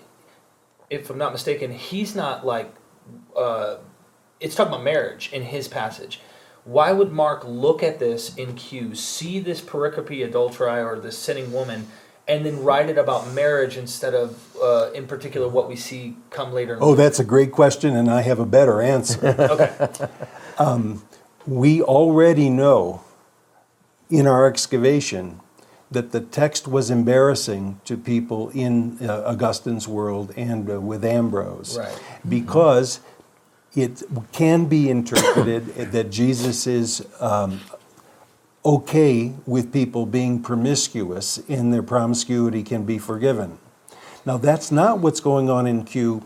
if 0.89 1.09
I'm 1.09 1.17
not 1.17 1.31
mistaken, 1.33 1.71
he's 1.71 2.15
not 2.15 2.45
like, 2.45 2.71
uh, 3.35 3.77
it's 4.39 4.55
talking 4.55 4.73
about 4.73 4.83
marriage 4.83 5.31
in 5.31 5.43
his 5.43 5.67
passage. 5.67 6.19
Why 6.65 6.91
would 6.93 7.11
Mark 7.11 7.43
look 7.45 7.83
at 7.83 7.99
this 7.99 8.35
in 8.35 8.55
Q, 8.55 8.95
see 8.95 9.39
this 9.39 9.59
pericope 9.59 10.29
adulterae 10.29 10.85
or 10.85 10.99
this 10.99 11.17
sinning 11.17 11.51
woman, 11.51 11.87
and 12.27 12.45
then 12.45 12.63
write 12.63 12.89
it 12.89 12.97
about 12.97 13.33
marriage 13.33 13.75
instead 13.75 14.13
of, 14.13 14.55
uh, 14.61 14.91
in 14.93 15.07
particular, 15.07 15.47
what 15.49 15.67
we 15.67 15.75
see 15.75 16.15
come 16.29 16.53
later? 16.53 16.75
in 16.75 16.79
Oh, 16.81 16.95
that's 16.95 17.19
a 17.19 17.25
great 17.25 17.51
question, 17.51 17.95
and 17.95 18.09
I 18.09 18.21
have 18.21 18.39
a 18.39 18.45
better 18.45 18.81
answer. 18.81 19.27
okay. 19.39 20.07
we 21.45 21.81
already 21.81 22.49
know 22.49 23.03
in 24.09 24.25
our 24.25 24.47
excavation 24.47 25.41
that 25.93 26.11
the 26.11 26.21
text 26.21 26.67
was 26.67 26.89
embarrassing 26.89 27.79
to 27.85 27.97
people 27.97 28.49
in 28.49 28.97
uh, 29.01 29.23
Augustine's 29.25 29.87
world 29.87 30.33
and 30.35 30.69
uh, 30.69 30.79
with 30.81 31.03
Ambrose 31.05 31.77
Right. 31.77 31.99
because 32.27 32.99
it 33.75 34.03
can 34.31 34.65
be 34.65 34.89
interpreted 34.89 35.67
that 35.91 36.11
Jesus 36.11 36.67
is 36.67 37.05
um, 37.19 37.61
okay 38.65 39.33
with 39.45 39.73
people 39.73 40.05
being 40.05 40.41
promiscuous 40.41 41.37
and 41.49 41.73
their 41.73 41.83
promiscuity 41.83 42.63
can 42.63 42.85
be 42.85 42.97
forgiven. 42.97 43.57
Now, 44.25 44.37
that's 44.37 44.71
not 44.71 44.99
what's 44.99 45.19
going 45.19 45.49
on 45.49 45.67
in 45.67 45.83
Q 45.83 46.23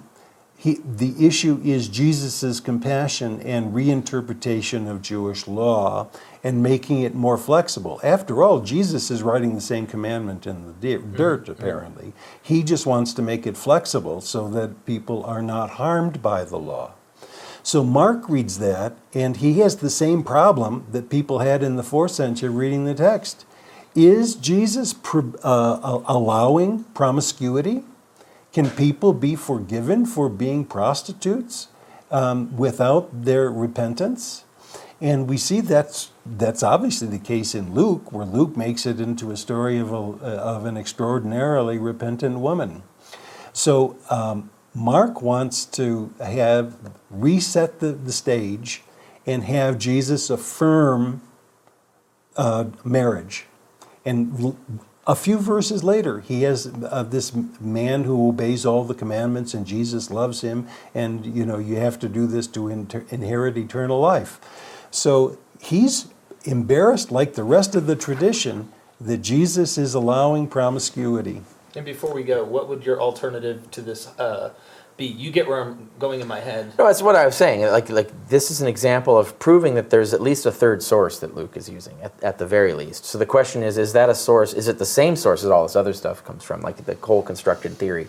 he, 0.60 0.80
the 0.84 1.14
issue 1.24 1.62
is 1.64 1.88
Jesus' 1.88 2.60
compassion 2.60 3.39
and 3.41 3.76
reinterpretation 3.76 4.89
of 4.89 5.03
Jewish 5.03 5.47
law 5.47 6.10
and 6.43 6.64
making 6.64 7.03
it 7.03 7.14
more 7.14 7.38
flexible. 7.38 7.99
After 8.03 8.41
all, 8.41 8.62
Jesus 8.62 9.12
is 9.12 9.22
writing 9.22 9.53
the 9.53 9.62
same 9.62 9.86
commandment 9.86 10.47
in 10.47 10.66
the 10.66 10.74
di- 10.74 11.16
dirt, 11.16 11.47
apparently. 11.47 12.12
He 12.41 12.64
just 12.64 12.88
wants 12.88 13.14
to 13.14 13.22
make 13.22 13.45
it 13.45 13.55
flexible 13.55 14.20
so 14.20 14.49
that 14.49 14.84
people 14.88 15.24
are 15.26 15.43
not 15.43 15.72
harmed 15.72 16.24
by 16.24 16.43
the 16.43 16.58
law. 16.58 16.93
So 17.62 17.84
Mark 17.84 18.28
reads 18.28 18.58
that, 18.58 18.95
and 19.14 19.38
he 19.38 19.60
has 19.60 19.76
the 19.76 19.91
same 19.91 20.24
problem 20.24 20.88
that 20.91 21.10
people 21.10 21.39
had 21.39 21.62
in 21.62 21.76
the 21.76 21.84
fourth 21.84 22.12
century 22.12 22.49
reading 22.49 22.86
the 22.86 22.95
text. 22.95 23.45
Is 23.93 24.34
Jesus 24.34 24.95
uh, 25.14 26.01
allowing 26.08 26.86
promiscuity? 26.95 27.84
Can 28.54 28.70
people 28.70 29.14
be 29.14 29.36
forgiven 29.36 30.06
for 30.06 30.30
being 30.30 30.66
prostitutes 30.66 31.68
um, 32.10 32.56
without 32.58 33.24
their 33.24 33.52
repentance? 33.52 34.45
And 35.00 35.30
we 35.30 35.38
see 35.38 35.62
that's 35.62 36.10
that's 36.26 36.64
obviously 36.64 37.08
the 37.08 37.20
case 37.20 37.54
in 37.54 37.74
Luke, 37.74 38.12
where 38.12 38.26
Luke 38.26 38.58
makes 38.58 38.86
it 38.86 39.00
into 39.00 39.32
a 39.32 39.38
story 39.38 39.78
of 39.78 39.91
a, 39.91 39.95
of 39.95 40.66
an 40.66 40.76
extraordinarily 40.76 41.78
repentant 41.78 42.39
woman. 42.39 42.84
So 43.54 43.95
um, 44.10 44.50
Mark 44.74 45.22
wants 45.22 45.66
to 45.66 46.14
have 46.20 46.76
reset 47.10 47.80
the, 47.80 47.91
the 47.91 48.12
stage 48.12 48.84
and 49.26 49.43
have 49.43 49.78
Jesus 49.78 50.30
affirm 50.30 51.22
uh, 52.36 52.66
marriage. 52.84 53.45
And 54.06 54.56
a 55.08 55.16
few 55.16 55.38
verses 55.38 55.86
later, 55.86 56.20
he 56.20 56.43
has 56.43 56.68
uh, 56.68 57.01
this 57.03 57.34
man 57.62 58.03
who 58.03 58.28
obeys 58.28 58.66
all 58.66 58.84
the 58.84 58.93
commandments, 58.93 59.53
and 59.53 59.66
Jesus 59.66 60.12
loves 60.12 60.41
him, 60.41 60.68
and 60.93 61.26
you 61.26 61.45
know 61.45 61.58
you 61.58 61.78
have 61.78 61.97
to 61.99 62.10
do 62.10 62.28
this 62.28 62.45
to 62.47 62.68
inter- 62.68 63.05
inherit 63.10 63.58
eternal 63.58 64.01
life. 64.01 64.39
So 64.91 65.38
he's 65.62 66.08
embarrassed, 66.43 67.10
like 67.10 67.36
the 67.36 67.45
rest 67.45 67.74
of 67.74 67.88
the 67.88 67.95
tradition, 67.95 68.72
that 68.99 69.20
Jesus 69.20 69.78
is 69.78 69.93
allowing 69.93 70.47
promiscuity. 70.47 71.41
And 71.76 71.86
before 71.86 72.14
we 72.14 72.24
go, 72.24 72.43
what 72.43 72.68
would 72.68 72.86
your 72.86 72.99
alternative 72.99 73.72
to 73.72 73.82
this 73.82 74.08
uh, 74.20 74.51
be? 74.98 75.06
You 75.06 75.32
get 75.32 75.48
where 75.48 75.62
I'm 75.62 75.89
going 76.00 76.20
in 76.20 76.28
my 76.28 76.39
head. 76.39 76.74
No, 76.78 76.88
that's 76.88 77.02
what 77.02 77.16
I 77.16 77.26
was 77.26 77.36
saying. 77.36 77.62
Like, 77.62 77.89
like 77.89 78.30
this 78.30 78.52
is 78.52 78.62
an 78.62 78.68
example 78.68 79.18
of 79.18 79.38
proving 79.39 79.76
that 79.76 79.89
there's 79.89 80.14
at 80.14 80.22
least 80.22 80.45
a 80.45 80.52
third 80.52 80.84
source 80.84 81.20
that 81.20 81.36
Luke 81.36 81.56
is 81.56 81.70
using, 81.70 81.95
at, 82.02 82.12
at 82.24 82.38
the 82.38 82.45
very 82.45 82.74
least. 82.74 83.06
So 83.06 83.18
the 83.18 83.26
question 83.26 83.64
is, 83.64 83.78
is 83.78 83.93
that 83.93 84.10
a 84.10 84.16
source? 84.16 84.54
Is 84.54 84.68
it 84.68 84.80
the 84.80 84.86
same 84.86 85.16
source 85.16 85.43
that 85.43 85.52
all 85.52 85.64
this 85.64 85.76
other 85.76 85.93
stuff 85.93 86.24
comes 86.26 86.43
from, 86.43 86.62
like 86.62 86.78
the 86.78 86.95
whole 86.95 87.22
constructed 87.22 87.74
theory? 87.74 88.08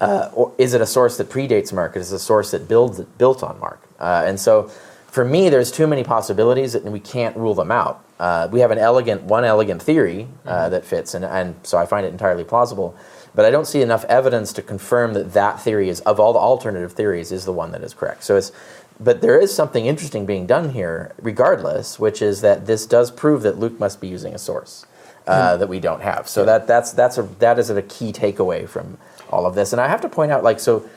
Uh, 0.00 0.30
or 0.34 0.52
is 0.58 0.74
it 0.74 0.80
a 0.80 0.86
source 0.86 1.16
that 1.16 1.30
predates 1.30 1.72
Mark? 1.72 1.96
Is 1.96 2.12
it 2.12 2.16
a 2.16 2.18
source 2.18 2.50
that 2.50 2.68
builds, 2.68 3.00
built 3.00 3.42
on 3.42 3.58
Mark? 3.58 3.80
Uh, 3.98 4.24
and 4.26 4.38
so 4.38 4.70
for 5.06 5.24
me, 5.24 5.48
there's 5.48 5.72
too 5.72 5.86
many 5.86 6.04
possibilities 6.04 6.74
and 6.74 6.92
we 6.92 7.00
can't 7.00 7.34
rule 7.36 7.54
them 7.54 7.70
out. 7.70 8.04
Uh, 8.20 8.48
we 8.50 8.60
have 8.60 8.70
an 8.70 8.78
elegant, 8.78 9.22
one 9.22 9.44
elegant 9.44 9.82
theory 9.82 10.28
uh, 10.44 10.50
mm-hmm. 10.50 10.70
that 10.70 10.84
fits, 10.84 11.14
and, 11.14 11.24
and 11.24 11.54
so 11.62 11.76
I 11.78 11.86
find 11.86 12.06
it 12.06 12.12
entirely 12.12 12.44
plausible. 12.44 12.94
But 13.36 13.44
I 13.44 13.50
don't 13.50 13.66
see 13.66 13.82
enough 13.82 14.04
evidence 14.06 14.54
to 14.54 14.62
confirm 14.62 15.12
that 15.12 15.34
that 15.34 15.60
theory 15.60 15.90
is, 15.90 16.00
of 16.00 16.18
all 16.18 16.32
the 16.32 16.38
alternative 16.38 16.94
theories, 16.94 17.30
is 17.30 17.44
the 17.44 17.52
one 17.52 17.70
that 17.72 17.82
is 17.82 17.92
correct. 17.92 18.24
So 18.24 18.36
it's, 18.36 18.50
but 18.98 19.20
there 19.20 19.38
is 19.38 19.54
something 19.54 19.84
interesting 19.84 20.24
being 20.24 20.46
done 20.46 20.70
here, 20.70 21.12
regardless, 21.20 22.00
which 22.00 22.22
is 22.22 22.40
that 22.40 22.66
this 22.66 22.86
does 22.86 23.10
prove 23.10 23.42
that 23.42 23.58
Luke 23.58 23.78
must 23.78 24.00
be 24.00 24.08
using 24.08 24.34
a 24.34 24.38
source 24.38 24.86
uh, 25.26 25.52
mm. 25.52 25.58
that 25.58 25.68
we 25.68 25.80
don't 25.80 26.00
have. 26.00 26.26
So 26.28 26.46
that 26.46 26.66
that's 26.66 26.92
that's 26.92 27.18
a 27.18 27.22
that 27.38 27.58
is 27.58 27.68
a 27.68 27.82
key 27.82 28.10
takeaway 28.10 28.66
from 28.66 28.96
all 29.28 29.44
of 29.44 29.54
this. 29.54 29.72
And 29.72 29.82
I 29.82 29.88
have 29.88 30.00
to 30.00 30.08
point 30.08 30.32
out, 30.32 30.42
like, 30.42 30.58
so 30.58 30.88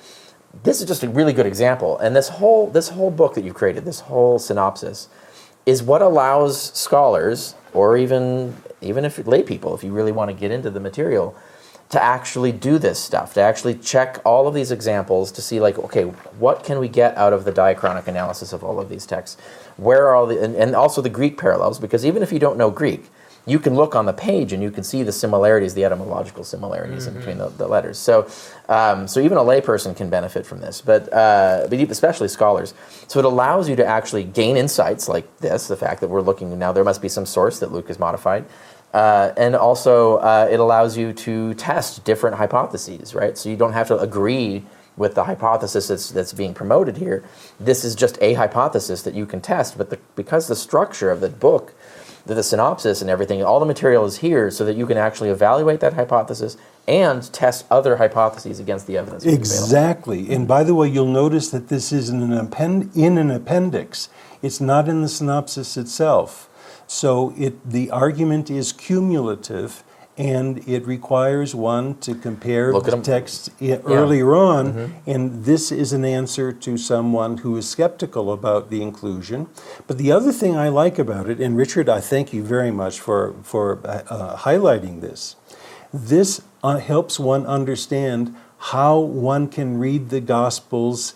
this 0.64 0.80
is 0.80 0.88
just 0.88 1.04
a 1.04 1.10
really 1.10 1.34
good 1.34 1.46
example. 1.46 2.00
And 2.00 2.16
this 2.16 2.30
whole 2.30 2.68
this 2.68 2.88
whole 2.88 3.12
book 3.12 3.34
that 3.36 3.44
you 3.44 3.52
created, 3.52 3.84
this 3.84 4.00
whole 4.00 4.40
synopsis, 4.40 5.10
is 5.66 5.84
what 5.84 6.02
allows 6.02 6.72
scholars, 6.72 7.56
or 7.74 7.98
even 7.98 8.56
even 8.80 9.04
if 9.04 9.28
lay 9.28 9.44
people, 9.44 9.76
if 9.76 9.84
you 9.84 9.92
really 9.92 10.14
want 10.14 10.32
to 10.32 10.34
get 10.34 10.52
into 10.52 10.70
the 10.70 10.80
material 10.80 11.36
to 11.90 12.02
actually 12.02 12.52
do 12.52 12.78
this 12.78 13.00
stuff, 13.00 13.34
to 13.34 13.42
actually 13.42 13.74
check 13.74 14.20
all 14.24 14.48
of 14.48 14.54
these 14.54 14.72
examples 14.72 15.32
to 15.32 15.42
see, 15.42 15.60
like, 15.60 15.78
okay, 15.80 16.04
what 16.04 16.64
can 16.64 16.80
we 16.80 16.88
get 16.88 17.18
out 17.18 17.34
of 17.34 17.46
the 17.46 17.52
diachronic 17.52 18.08
analysis 18.08 18.54
of 18.54 18.64
all 18.64 18.80
of 18.80 18.90
these 18.90 19.08
texts? 19.08 19.38
Where 19.78 20.08
are 20.08 20.16
all 20.16 20.28
the, 20.28 20.42
and, 20.42 20.56
and 20.56 20.76
also 20.76 21.02
the 21.02 21.10
Greek 21.10 21.38
parallels, 21.38 21.80
because 21.80 22.06
even 22.06 22.22
if 22.22 22.32
you 22.32 22.38
don't 22.38 22.58
know 22.58 22.70
Greek, 22.70 23.10
you 23.46 23.58
can 23.58 23.74
look 23.74 23.96
on 23.96 24.06
the 24.06 24.14
page 24.14 24.54
and 24.54 24.62
you 24.62 24.70
can 24.70 24.84
see 24.84 25.02
the 25.02 25.12
similarities, 25.12 25.74
the 25.74 25.84
etymological 25.84 26.44
similarities 26.44 27.08
mm-hmm. 27.08 27.16
in 27.16 27.18
between 27.18 27.38
the, 27.40 27.50
the, 27.50 27.68
letters. 27.68 27.98
So, 27.98 28.30
um, 28.68 29.08
so 29.08 29.20
even 29.20 29.40
a 29.40 29.42
layperson 29.42 29.96
can 29.96 30.10
benefit 30.10 30.46
from 30.46 30.60
this, 30.60 30.82
but, 30.82 31.12
uh, 31.12 31.66
but 31.68 31.80
especially 31.80 32.28
scholars. 32.28 32.76
So 33.08 33.18
it 33.18 33.26
allows 33.26 33.68
you 33.68 33.76
to 33.78 33.86
actually 33.86 34.26
gain 34.26 34.58
insights 34.58 35.10
like 35.10 35.38
this, 35.38 35.68
the 35.68 35.78
fact 35.78 36.02
that 36.02 36.10
we're 36.10 36.22
looking 36.22 36.58
now, 36.60 36.72
there 36.72 36.84
must 36.84 37.02
be 37.02 37.10
some 37.10 37.26
source 37.26 37.60
that 37.60 37.72
Luke 37.72 37.88
has 37.88 37.98
modified. 37.98 38.46
Uh, 38.94 39.32
and 39.38 39.56
also, 39.56 40.18
uh, 40.18 40.48
it 40.52 40.60
allows 40.60 40.98
you 40.98 41.14
to 41.14 41.54
test 41.54 42.04
different 42.04 42.38
hypotheses, 42.38 43.14
right? 43.14 43.38
So 43.38 43.50
you 43.50 43.56
don't 43.56 43.74
have 43.74 43.88
to 43.90 43.98
agree 44.00 44.64
with 44.98 45.16
the 45.16 45.24
hypothesis 45.24 45.88
that's, 45.88 46.10
that's 46.12 46.34
being 46.34 46.54
promoted 46.54 46.98
here. 46.98 47.24
This 47.60 47.86
is 47.86 47.96
just 47.96 48.18
a 48.22 48.34
hypothesis 48.34 49.02
that 49.04 49.14
you 49.14 49.26
can 49.26 49.42
test, 49.42 49.78
but 49.78 49.90
the, 49.90 50.00
because 50.16 50.48
the 50.48 50.56
structure 50.56 51.10
of 51.10 51.22
the 51.22 51.30
book, 51.30 51.74
the, 52.26 52.34
the 52.34 52.44
synopsis 52.44 53.02
and 53.02 53.10
everything, 53.10 53.42
all 53.44 53.60
the 53.60 53.66
material 53.66 54.06
is 54.06 54.18
here 54.18 54.52
so 54.52 54.66
that 54.66 54.76
you 54.76 54.86
can 54.86 54.98
actually 54.98 55.30
evaluate 55.30 55.80
that 55.80 55.94
hypothesis 55.94 56.58
and 56.88 57.32
test 57.32 57.66
other 57.72 57.98
hypotheses 57.98 58.60
against 58.60 58.88
the 58.88 58.98
evidence. 58.98 59.24
Exactly. 59.24 60.34
And 60.34 60.48
by 60.48 60.64
the 60.64 60.76
way, 60.76 60.90
you'll 60.90 61.06
notice 61.06 61.50
that 61.52 61.70
this 61.70 61.94
is 61.94 62.10
in 62.10 62.22
an, 62.22 62.34
append- 62.34 62.92
in 62.96 63.18
an 63.18 63.32
appendix. 63.32 64.10
It's 64.42 64.60
not 64.60 64.90
in 64.90 65.02
the 65.02 65.10
synopsis 65.10 65.78
itself. 65.78 66.49
So 66.90 67.36
it, 67.38 67.70
the 67.70 67.92
argument 67.92 68.50
is 68.50 68.74
cumulative 68.74 69.84
and 70.18 70.68
it 70.68 70.88
requires 70.88 71.54
one 71.54 71.98
to 72.00 72.16
compare 72.16 72.74
Look 72.74 72.86
the 72.86 73.00
text 73.00 73.52
earlier 73.62 74.36
on, 74.36 74.74
mm-hmm. 74.74 75.10
and 75.10 75.46
this 75.46 75.72
is 75.72 75.94
an 75.94 76.04
answer 76.04 76.52
to 76.52 76.78
someone 76.78 77.38
who 77.38 77.56
is 77.58 77.70
skeptical 77.70 78.34
about 78.34 78.72
the 78.72 78.82
inclusion. 78.82 79.48
But 79.86 80.00
the 80.00 80.12
other 80.12 80.32
thing 80.32 80.58
I 80.58 80.70
like 80.70 80.98
about 80.98 81.30
it, 81.30 81.40
and 81.40 81.56
Richard, 81.56 81.88
I 81.88 82.02
thank 82.02 82.34
you 82.34 82.44
very 82.44 82.72
much 82.72 83.00
for 83.00 83.36
for 83.44 83.80
uh, 83.86 84.36
highlighting 84.38 85.00
this. 85.00 85.36
This 85.94 86.42
uh, 86.64 86.80
helps 86.80 87.20
one 87.20 87.46
understand 87.46 88.36
how 88.58 88.98
one 89.00 89.48
can 89.48 89.78
read 89.78 90.10
the 90.10 90.22
Gospels 90.22 91.14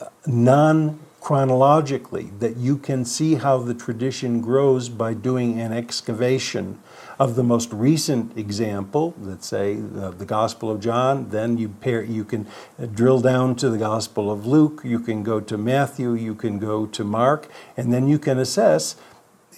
uh, 0.00 0.06
non 0.26 0.98
chronologically, 1.22 2.30
that 2.40 2.56
you 2.56 2.76
can 2.76 3.04
see 3.04 3.36
how 3.36 3.58
the 3.58 3.74
tradition 3.74 4.40
grows 4.40 4.88
by 4.88 5.14
doing 5.14 5.60
an 5.60 5.72
excavation 5.72 6.80
of 7.16 7.36
the 7.36 7.44
most 7.44 7.72
recent 7.72 8.36
example, 8.36 9.14
let's 9.20 9.46
say 9.46 9.76
the, 9.76 10.10
the, 10.10 10.24
Gospel 10.24 10.68
of 10.68 10.80
John, 10.80 11.28
then 11.28 11.56
you 11.58 11.68
pair, 11.68 12.02
you 12.02 12.24
can 12.24 12.48
uh, 12.76 12.86
drill 12.86 13.20
down 13.20 13.54
to 13.56 13.70
the 13.70 13.78
Gospel 13.78 14.32
of 14.32 14.46
Luke, 14.46 14.80
you 14.82 14.98
can 14.98 15.22
go 15.22 15.38
to 15.38 15.56
Matthew, 15.56 16.14
you 16.14 16.34
can 16.34 16.58
go 16.58 16.86
to 16.86 17.04
Mark, 17.04 17.48
and 17.76 17.92
then 17.92 18.08
you 18.08 18.18
can 18.18 18.38
assess 18.38 18.96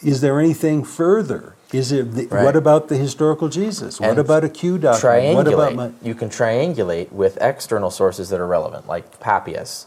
is 0.03 0.21
there 0.21 0.39
anything 0.39 0.85
further? 0.85 1.57
Is 1.73 1.91
it 1.91 2.12
the, 2.12 2.27
right. 2.27 2.45
what 2.45 2.57
about 2.57 2.89
the 2.89 2.97
historical 2.97 3.49
Jesus? 3.49 3.99
What 3.99 4.19
about 4.19 4.45
a 4.45 4.51
Q 4.51 4.77
doctrine? 4.77 5.35
What 5.35 5.49
about 5.49 5.75
my, 5.75 5.93
you 6.03 6.15
can 6.15 6.29
triangulate 6.29 7.11
with 7.11 7.39
external 7.41 7.91
sources 7.91 8.29
that 8.29 8.39
are 8.39 8.47
relevant, 8.47 8.87
like 8.87 9.19
Papias, 9.19 9.87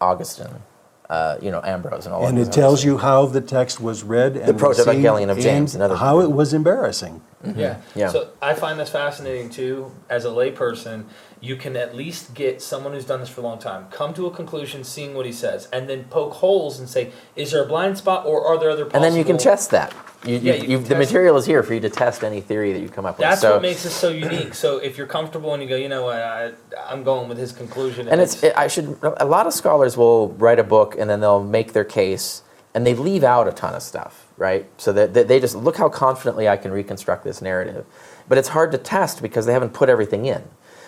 Augustine, 0.00 0.62
uh, 1.08 1.38
you 1.40 1.50
know, 1.50 1.62
Ambrose 1.64 2.04
and 2.04 2.14
all 2.14 2.22
that. 2.22 2.28
and 2.28 2.38
it 2.38 2.52
tells 2.52 2.84
you 2.84 2.98
how 2.98 3.26
the 3.26 3.40
text 3.40 3.80
was 3.80 4.02
read 4.02 4.36
and 4.36 4.46
the 4.46 4.54
Proto-Evangelion 4.54 5.30
of 5.30 5.38
James 5.38 5.74
and, 5.74 5.82
and 5.82 5.96
how 5.96 6.20
it 6.20 6.30
was 6.30 6.52
embarrassing. 6.52 7.22
Mm-hmm. 7.44 7.58
Yeah. 7.58 7.80
yeah. 7.94 8.08
So 8.08 8.30
I 8.42 8.54
find 8.54 8.78
this 8.78 8.90
fascinating 8.90 9.48
too. 9.48 9.90
As 10.10 10.24
a 10.24 10.28
layperson, 10.28 11.04
you 11.40 11.56
can 11.56 11.76
at 11.76 11.94
least 11.94 12.34
get 12.34 12.60
someone 12.60 12.92
who's 12.92 13.04
done 13.04 13.20
this 13.20 13.28
for 13.28 13.40
a 13.40 13.44
long 13.44 13.58
time, 13.58 13.86
come 13.90 14.12
to 14.14 14.26
a 14.26 14.30
conclusion, 14.30 14.84
seeing 14.84 15.14
what 15.14 15.26
he 15.26 15.32
says, 15.32 15.68
and 15.72 15.88
then 15.88 16.04
poke 16.04 16.34
holes 16.34 16.78
and 16.78 16.88
say, 16.88 17.12
is 17.36 17.52
there 17.52 17.62
a 17.62 17.66
blind 17.66 17.98
spot 17.98 18.26
or 18.26 18.44
are 18.44 18.58
there 18.58 18.70
other 18.70 18.84
possible... 18.84 19.04
And 19.04 19.12
then 19.12 19.18
you 19.18 19.24
can 19.24 19.38
test 19.38 19.70
that. 19.70 19.94
You, 20.24 20.36
yeah, 20.36 20.54
you, 20.54 20.68
you 20.70 20.78
the 20.78 20.96
material 20.96 21.36
is 21.36 21.46
here 21.46 21.62
for 21.62 21.74
you 21.74 21.80
to 21.80 21.90
test 21.90 22.24
any 22.24 22.40
theory 22.40 22.72
that 22.72 22.80
you 22.80 22.88
come 22.88 23.06
up 23.06 23.18
with. 23.18 23.28
That's 23.28 23.40
so, 23.40 23.52
what 23.52 23.62
makes 23.62 23.84
it 23.84 23.90
so 23.90 24.08
unique. 24.08 24.52
So 24.52 24.78
if 24.78 24.98
you're 24.98 25.06
comfortable 25.06 25.54
and 25.54 25.62
you 25.62 25.68
go, 25.68 25.76
you 25.76 25.88
know 25.88 26.04
what, 26.04 26.20
I, 26.20 26.52
am 26.88 27.04
going 27.04 27.28
with 27.28 27.38
his 27.38 27.52
conclusion. 27.52 28.06
And, 28.06 28.14
and 28.14 28.20
it's, 28.20 28.34
it's 28.34 28.44
it, 28.44 28.52
I 28.56 28.66
should. 28.66 28.98
A 29.02 29.24
lot 29.24 29.46
of 29.46 29.52
scholars 29.52 29.96
will 29.96 30.30
write 30.30 30.58
a 30.58 30.64
book 30.64 30.96
and 30.98 31.08
then 31.08 31.20
they'll 31.20 31.44
make 31.44 31.72
their 31.72 31.84
case 31.84 32.42
and 32.74 32.84
they 32.84 32.94
leave 32.94 33.22
out 33.22 33.46
a 33.46 33.52
ton 33.52 33.74
of 33.74 33.82
stuff, 33.82 34.26
right? 34.36 34.66
So 34.76 34.92
that, 34.92 35.14
that 35.14 35.28
they 35.28 35.38
just 35.38 35.54
look 35.54 35.76
how 35.76 35.88
confidently 35.88 36.48
I 36.48 36.56
can 36.56 36.72
reconstruct 36.72 37.22
this 37.22 37.40
narrative, 37.40 37.86
but 38.28 38.38
it's 38.38 38.48
hard 38.48 38.72
to 38.72 38.78
test 38.78 39.22
because 39.22 39.46
they 39.46 39.52
haven't 39.52 39.72
put 39.72 39.88
everything 39.88 40.26
in. 40.26 40.42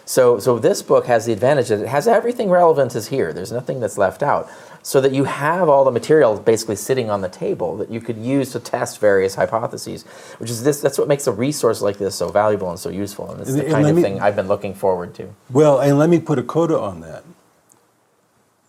So, 0.05 0.39
so 0.39 0.59
this 0.59 0.83
book 0.83 1.07
has 1.07 1.27
the 1.27 1.33
advantage 1.33 1.69
that 1.69 1.81
it 1.81 1.89
has 1.89 2.09
everything 2.09 2.51
relevant 2.51 2.95
is 2.97 3.09
here. 3.09 3.33
There's 3.33 3.53
nothing 3.53 3.81
that's 3.81 3.97
left 3.99 4.23
out 4.23 4.51
so 4.83 5.01
that 5.01 5.13
you 5.13 5.25
have 5.25 5.69
all 5.69 5.85
the 5.85 5.91
material 5.91 6.39
basically 6.41 6.77
sitting 6.77 7.11
on 7.11 7.21
the 7.21 7.29
table 7.29 7.77
that 7.77 7.91
you 7.91 8.01
could 8.01 8.17
use 8.17 8.53
to 8.53 8.61
test 8.61 8.99
various 8.99 9.35
hypotheses, 9.35 10.05
which 10.39 10.51
is 10.51 10.63
this. 10.65 10.81
That's 10.81 10.99
what 10.99 11.07
makes 11.07 11.27
a 11.27 11.33
resource 11.33 11.83
like 11.83 11.99
this 11.99 12.15
so 12.15 12.31
valuable 12.31 12.71
and 12.71 12.79
so 12.79 12.89
useful, 12.89 13.31
and 13.31 13.41
it's 13.43 13.53
the 13.53 13.65
kind 13.65 13.87
of 13.87 13.97
me, 13.97 14.03
thing 14.03 14.21
I've 14.21 14.37
been 14.37 14.49
looking 14.49 14.75
forward 14.75 15.15
to. 15.17 15.35
Well, 15.51 15.81
and 15.81 15.99
let 15.99 16.09
me 16.09 16.19
put 16.19 16.39
a 16.39 16.43
coda 16.43 16.79
on 16.79 17.01
that. 17.03 17.25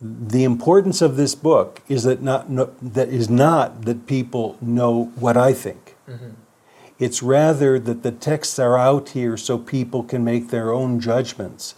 the 0.01 0.43
importance 0.43 1.01
of 1.01 1.15
this 1.15 1.35
book 1.35 1.81
is 1.87 2.03
that 2.03 2.21
not 2.21 2.49
no, 2.49 2.73
that 2.81 3.09
is 3.09 3.29
not 3.29 3.83
that 3.85 4.07
people 4.07 4.57
know 4.59 5.11
what 5.15 5.37
I 5.37 5.53
think. 5.53 5.95
Mm-hmm. 6.09 6.29
It's 7.01 7.23
rather 7.23 7.79
that 7.79 8.03
the 8.03 8.11
texts 8.11 8.59
are 8.59 8.77
out 8.77 9.09
here 9.09 9.35
so 9.35 9.57
people 9.57 10.03
can 10.03 10.23
make 10.23 10.49
their 10.49 10.71
own 10.71 10.99
judgments. 10.99 11.73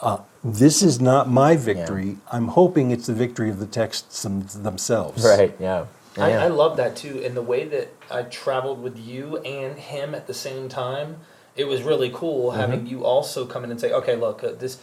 Uh, 0.00 0.18
this 0.42 0.82
is 0.82 1.00
not 1.00 1.30
my 1.30 1.54
victory. 1.54 2.08
Yeah. 2.08 2.16
I'm 2.32 2.48
hoping 2.48 2.90
it's 2.90 3.06
the 3.06 3.14
victory 3.14 3.48
of 3.48 3.60
the 3.60 3.68
texts 3.68 4.24
themselves. 4.24 5.24
Right. 5.24 5.54
Yeah. 5.60 5.86
yeah. 6.16 6.24
I, 6.24 6.30
I 6.30 6.48
love 6.48 6.76
that 6.78 6.96
too. 6.96 7.22
And 7.24 7.36
the 7.36 7.42
way 7.42 7.62
that 7.68 7.94
I 8.10 8.22
traveled 8.22 8.82
with 8.82 8.98
you 8.98 9.38
and 9.38 9.78
him 9.78 10.16
at 10.16 10.26
the 10.26 10.34
same 10.34 10.68
time, 10.68 11.20
it 11.54 11.68
was 11.68 11.84
really 11.84 12.10
cool 12.12 12.50
mm-hmm. 12.50 12.58
having 12.58 12.86
you 12.88 13.04
also 13.04 13.46
come 13.46 13.62
in 13.62 13.70
and 13.70 13.80
say, 13.80 13.92
"Okay, 13.92 14.16
look, 14.16 14.42
uh, 14.42 14.50
this 14.50 14.78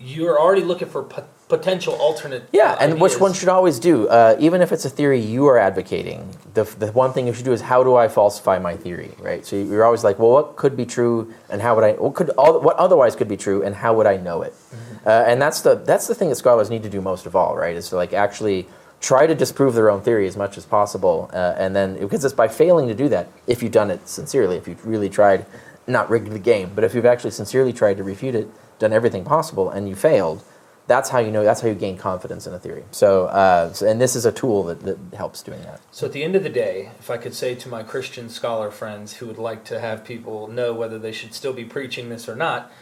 you're 0.00 0.38
already 0.38 0.62
looking 0.62 0.88
for 0.88 1.02
po- 1.02 1.26
potential 1.48 1.94
alternate. 1.94 2.48
Yeah, 2.52 2.72
and 2.80 2.94
ideas. 2.94 3.00
which 3.00 3.20
one 3.20 3.32
should 3.32 3.48
always 3.48 3.78
do, 3.78 4.08
uh, 4.08 4.36
even 4.38 4.60
if 4.60 4.70
it's 4.70 4.84
a 4.84 4.90
theory 4.90 5.20
you 5.20 5.46
are 5.46 5.58
advocating. 5.58 6.36
The, 6.54 6.64
the 6.64 6.92
one 6.92 7.12
thing 7.12 7.26
you 7.26 7.32
should 7.32 7.44
do 7.44 7.52
is 7.52 7.60
how 7.60 7.82
do 7.82 7.96
I 7.96 8.08
falsify 8.08 8.58
my 8.58 8.76
theory, 8.76 9.12
right? 9.18 9.44
So 9.44 9.56
you're 9.56 9.84
always 9.84 10.04
like, 10.04 10.18
well, 10.18 10.30
what 10.30 10.56
could 10.56 10.76
be 10.76 10.86
true, 10.86 11.32
and 11.50 11.60
how 11.60 11.74
would 11.74 11.84
I? 11.84 11.92
What 11.92 12.14
could 12.14 12.30
all, 12.30 12.60
what 12.60 12.76
otherwise 12.76 13.16
could 13.16 13.28
be 13.28 13.36
true, 13.36 13.62
and 13.62 13.74
how 13.74 13.94
would 13.94 14.06
I 14.06 14.16
know 14.16 14.42
it? 14.42 14.52
Mm-hmm. 14.52 15.08
Uh, 15.08 15.10
and 15.26 15.42
that's 15.42 15.60
the 15.62 15.76
that's 15.76 16.06
the 16.06 16.14
thing 16.14 16.28
that 16.28 16.36
scholars 16.36 16.70
need 16.70 16.82
to 16.82 16.90
do 16.90 17.00
most 17.00 17.26
of 17.26 17.34
all, 17.34 17.56
right? 17.56 17.74
Is 17.74 17.88
to 17.90 17.96
like 17.96 18.12
actually 18.12 18.66
try 19.00 19.26
to 19.26 19.34
disprove 19.34 19.74
their 19.74 19.90
own 19.90 20.02
theory 20.02 20.26
as 20.26 20.36
much 20.36 20.58
as 20.58 20.66
possible, 20.66 21.30
uh, 21.32 21.54
and 21.56 21.74
then 21.74 21.98
because 21.98 22.24
it's 22.24 22.34
by 22.34 22.48
failing 22.48 22.88
to 22.88 22.94
do 22.94 23.08
that, 23.08 23.28
if 23.46 23.62
you've 23.62 23.72
done 23.72 23.90
it 23.90 24.08
sincerely, 24.08 24.56
if 24.56 24.66
you've 24.66 24.84
really 24.84 25.08
tried, 25.08 25.46
not 25.86 26.10
rigged 26.10 26.30
the 26.30 26.38
game, 26.38 26.72
but 26.74 26.84
if 26.84 26.94
you've 26.94 27.06
actually 27.06 27.30
sincerely 27.30 27.72
tried 27.72 27.96
to 27.96 28.04
refute 28.04 28.34
it 28.34 28.48
done 28.78 28.92
everything 28.92 29.24
possible 29.24 29.70
and 29.70 29.88
you 29.88 29.94
failed, 29.94 30.42
that's 30.86 31.10
how 31.10 31.18
you 31.18 31.30
know 31.30 31.44
that's 31.44 31.60
how 31.60 31.68
you 31.68 31.74
gain 31.74 31.98
confidence 31.98 32.46
in 32.46 32.54
a 32.54 32.58
theory 32.58 32.82
so, 32.92 33.26
uh, 33.26 33.70
so, 33.74 33.86
and 33.86 34.00
this 34.00 34.16
is 34.16 34.24
a 34.24 34.32
tool 34.32 34.64
that, 34.64 34.80
that 34.80 34.96
helps 35.14 35.42
doing 35.42 35.60
that. 35.64 35.82
So 35.90 36.06
at 36.06 36.12
the 36.14 36.24
end 36.24 36.34
of 36.34 36.42
the 36.42 36.48
day 36.48 36.90
if 36.98 37.10
i 37.10 37.18
could 37.18 37.34
say 37.34 37.54
to 37.56 37.68
my 37.68 37.82
christian 37.82 38.30
scholar 38.30 38.70
friends 38.70 39.12
who 39.12 39.26
would 39.26 39.36
like 39.36 39.64
to 39.66 39.80
have 39.80 40.02
people 40.02 40.48
know 40.48 40.72
whether 40.72 40.98
they 40.98 41.12
should 41.12 41.34
still 41.34 41.52
be 41.52 41.66
preaching 41.66 42.08
this 42.08 42.26
or 42.26 42.34
not 42.34 42.72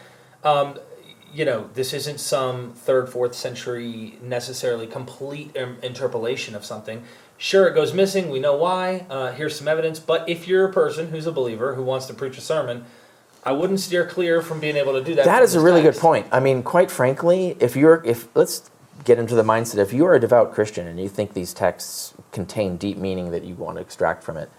um, 0.45 0.79
you 1.33 1.45
know 1.45 1.69
this 1.73 1.93
isn't 1.93 2.19
some 2.19 2.73
third 2.73 3.09
fourth 3.09 3.35
century 3.35 4.17
necessarily 4.21 4.87
complete 4.87 5.55
interpolation 5.55 6.55
of 6.55 6.65
something. 6.65 7.03
Sure 7.37 7.67
it 7.67 7.75
goes 7.75 7.93
missing. 7.93 8.29
We 8.29 8.39
know 8.39 8.55
why. 8.55 9.05
Uh, 9.09 9.31
here's 9.31 9.55
some 9.55 9.67
evidence. 9.67 9.99
But 9.99 10.27
if 10.27 10.47
you're 10.47 10.67
a 10.67 10.73
person 10.73 11.09
who's 11.09 11.27
a 11.27 11.31
believer 11.31 11.75
who 11.75 11.83
wants 11.83 12.07
to 12.07 12.13
preach 12.13 12.37
a 12.37 12.41
sermon 12.41 12.85
I 13.47 13.53
wouldn't 13.53 13.79
steer 13.79 14.05
clear 14.05 14.41
from 14.41 14.59
being 14.59 14.75
able 14.75 14.91
to 14.91 15.01
do 15.01 15.15
that. 15.15 15.23
That 15.23 15.41
is 15.41 15.55
a 15.55 15.61
really 15.61 15.81
text. 15.81 16.01
good 16.01 16.01
point. 16.01 16.27
I 16.33 16.41
mean, 16.41 16.63
quite 16.63 16.91
frankly, 16.91 17.55
if 17.61 17.77
you're 17.77 18.03
if 18.05 18.27
let's 18.35 18.69
get 19.05 19.17
into 19.17 19.35
the 19.35 19.43
mindset 19.43 19.77
if 19.77 19.93
you 19.93 20.05
are 20.05 20.15
a 20.15 20.19
devout 20.19 20.53
Christian 20.53 20.85
and 20.85 20.99
you 20.99 21.07
think 21.07 21.33
these 21.33 21.53
texts 21.53 22.13
contain 22.33 22.75
deep 22.75 22.97
meaning 22.97 23.31
that 23.31 23.45
you 23.45 23.55
want 23.55 23.77
to 23.77 23.81
extract 23.81 24.21
from 24.21 24.35
it, 24.35 24.49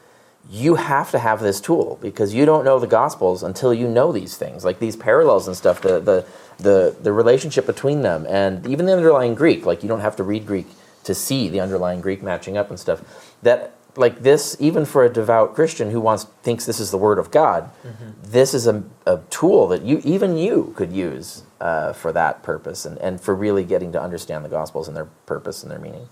you 0.49 0.77
have 0.77 1.11
to 1.11 1.19
have 1.19 1.41
this 1.41 1.61
tool 1.61 1.99
because 2.01 2.33
you 2.33 2.47
don't 2.47 2.65
know 2.65 2.79
the 2.79 2.87
gospels 2.87 3.43
until 3.43 3.75
you 3.75 3.87
know 3.87 4.11
these 4.11 4.39
things, 4.39 4.65
like 4.65 4.79
these 4.79 4.97
parallels 4.97 5.47
and 5.47 5.55
stuff, 5.55 5.83
the 5.83 6.01
the 6.01 6.27
the, 6.57 6.97
the 7.03 7.13
relationship 7.13 7.67
between 7.67 8.01
them 8.01 8.25
and 8.27 8.67
even 8.67 8.87
the 8.87 8.93
underlying 8.93 9.35
Greek, 9.35 9.67
like 9.67 9.83
you 9.83 9.89
don't 9.89 10.01
have 10.01 10.17
to 10.17 10.25
read 10.25 10.47
Greek 10.47 10.67
to 11.05 11.15
see 11.15 11.51
the 11.51 11.61
underlying 11.61 12.01
Greek 12.01 12.23
matching 12.23 12.57
up 12.57 12.71
and 12.71 12.81
stuff. 12.81 13.03
That 13.43 13.75
like 13.99 14.21
this, 14.23 14.57
even 14.61 14.85
for 14.85 15.05
a 15.05 15.13
devout 15.13 15.55
Christian 15.55 15.91
who 15.91 16.01
wants 16.01 16.25
thinks 16.43 16.65
this 16.65 16.81
is 16.81 16.91
the 16.91 16.97
word 16.99 17.19
of 17.19 17.31
God, 17.31 17.71
mm-hmm. 17.85 18.11
this 18.23 18.55
is 18.55 18.67
a, 18.67 18.83
a, 19.07 19.19
tool 19.31 19.67
that 19.69 19.83
you 19.83 20.01
even 20.05 20.39
you 20.39 20.73
could 20.77 20.93
use 20.93 21.43
uh, 21.61 21.93
for 21.93 22.13
that 22.13 22.43
purpose 22.43 22.87
and, 22.87 22.97
and 22.99 23.21
for 23.21 23.35
really 23.35 23.65
getting 23.65 23.93
to 23.93 24.01
understand 24.01 24.45
the 24.45 24.49
Gospels 24.49 24.89
and 24.89 24.97
their 24.97 25.09
purpose 25.27 25.63
and 25.63 25.73
their 25.73 25.79
meaning. 25.79 26.09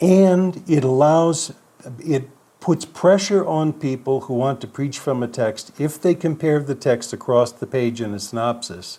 And 0.00 0.62
it 0.68 0.84
allows 0.84 1.54
it 2.00 2.28
puts 2.60 2.84
pressure 2.84 3.46
on 3.46 3.72
people 3.72 4.22
who 4.22 4.34
want 4.34 4.60
to 4.60 4.66
preach 4.66 4.98
from 4.98 5.22
a 5.22 5.28
text 5.28 5.70
if 5.78 6.00
they 6.00 6.14
compare 6.14 6.60
the 6.60 6.74
text 6.74 7.12
across 7.12 7.52
the 7.52 7.66
page 7.66 8.00
in 8.00 8.12
a 8.12 8.18
synopsis 8.18 8.98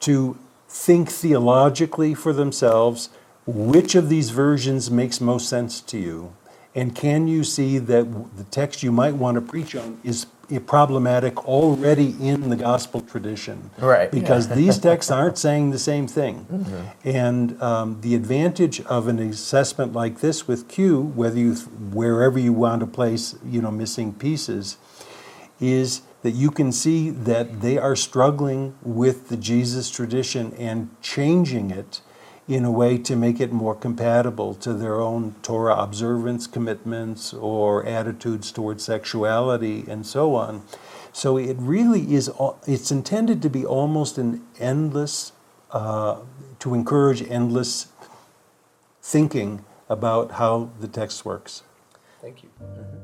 to 0.00 0.38
think 0.68 1.08
theologically 1.08 2.14
for 2.14 2.32
themselves 2.32 3.08
which 3.46 3.94
of 3.94 4.08
these 4.08 4.30
versions 4.30 4.90
makes 4.90 5.20
most 5.20 5.48
sense 5.48 5.80
to 5.80 5.98
you 5.98 6.32
and 6.74 6.94
can 6.94 7.28
you 7.28 7.44
see 7.44 7.78
that 7.78 8.36
the 8.36 8.44
text 8.44 8.82
you 8.82 8.90
might 8.90 9.14
want 9.14 9.36
to 9.36 9.40
preach 9.40 9.76
on 9.76 10.00
is 10.02 10.26
problematic 10.66 11.46
already 11.46 12.16
in 12.20 12.50
the 12.50 12.56
gospel 12.56 13.00
tradition? 13.00 13.70
Right. 13.78 14.10
Because 14.10 14.48
yeah. 14.48 14.56
these 14.56 14.78
texts 14.78 15.10
aren't 15.18 15.38
saying 15.38 15.70
the 15.70 15.78
same 15.78 16.08
thing. 16.08 16.46
Mm-hmm. 16.50 17.08
And 17.08 17.62
um, 17.62 18.00
the 18.00 18.16
advantage 18.16 18.80
of 18.82 19.06
an 19.06 19.20
assessment 19.20 19.92
like 19.92 20.20
this 20.20 20.48
with 20.48 20.68
Q, 20.68 21.00
whether 21.00 21.38
you 21.38 21.54
wherever 21.54 22.38
you 22.38 22.52
want 22.52 22.80
to 22.80 22.86
place, 22.86 23.36
you 23.44 23.62
know, 23.62 23.70
missing 23.70 24.12
pieces, 24.12 24.76
is 25.60 26.02
that 26.22 26.32
you 26.32 26.50
can 26.50 26.72
see 26.72 27.10
that 27.10 27.60
they 27.60 27.78
are 27.78 27.94
struggling 27.94 28.74
with 28.82 29.28
the 29.28 29.36
Jesus 29.36 29.90
tradition 29.90 30.54
and 30.54 30.90
changing 31.02 31.70
it 31.70 32.00
in 32.46 32.64
a 32.64 32.70
way 32.70 32.98
to 32.98 33.16
make 33.16 33.40
it 33.40 33.52
more 33.52 33.74
compatible 33.74 34.54
to 34.54 34.74
their 34.74 35.00
own 35.00 35.34
Torah 35.42 35.76
observance 35.76 36.46
commitments 36.46 37.32
or 37.32 37.84
attitudes 37.86 38.52
towards 38.52 38.84
sexuality 38.84 39.84
and 39.88 40.06
so 40.06 40.34
on. 40.34 40.62
So 41.12 41.38
it 41.38 41.56
really 41.58 42.12
is, 42.14 42.30
it's 42.66 42.90
intended 42.90 43.40
to 43.42 43.48
be 43.48 43.64
almost 43.64 44.18
an 44.18 44.44
endless, 44.58 45.32
uh, 45.70 46.20
to 46.58 46.74
encourage 46.74 47.22
endless 47.22 47.86
thinking 49.00 49.64
about 49.88 50.32
how 50.32 50.70
the 50.80 50.88
text 50.88 51.24
works. 51.24 51.62
Thank 52.20 52.42
you. 52.42 52.50
Mm-hmm. 52.60 53.03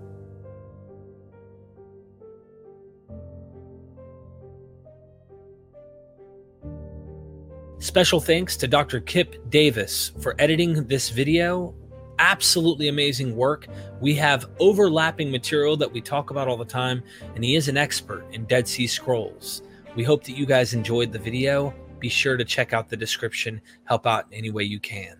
Special 7.80 8.20
thanks 8.20 8.58
to 8.58 8.68
Dr. 8.68 9.00
Kipp 9.00 9.48
Davis 9.48 10.12
for 10.20 10.34
editing 10.38 10.86
this 10.86 11.08
video. 11.08 11.74
Absolutely 12.18 12.88
amazing 12.88 13.34
work. 13.34 13.68
We 14.02 14.14
have 14.16 14.50
overlapping 14.58 15.30
material 15.30 15.78
that 15.78 15.90
we 15.90 16.02
talk 16.02 16.28
about 16.28 16.46
all 16.46 16.58
the 16.58 16.64
time, 16.66 17.02
and 17.34 17.42
he 17.42 17.56
is 17.56 17.68
an 17.68 17.78
expert 17.78 18.26
in 18.32 18.44
Dead 18.44 18.68
Sea 18.68 18.86
Scrolls. 18.86 19.62
We 19.96 20.04
hope 20.04 20.24
that 20.24 20.36
you 20.36 20.44
guys 20.44 20.74
enjoyed 20.74 21.10
the 21.10 21.18
video. 21.18 21.74
Be 22.00 22.10
sure 22.10 22.36
to 22.36 22.44
check 22.44 22.74
out 22.74 22.90
the 22.90 22.98
description, 22.98 23.62
help 23.84 24.06
out 24.06 24.26
in 24.30 24.36
any 24.36 24.50
way 24.50 24.64
you 24.64 24.78
can. 24.78 25.16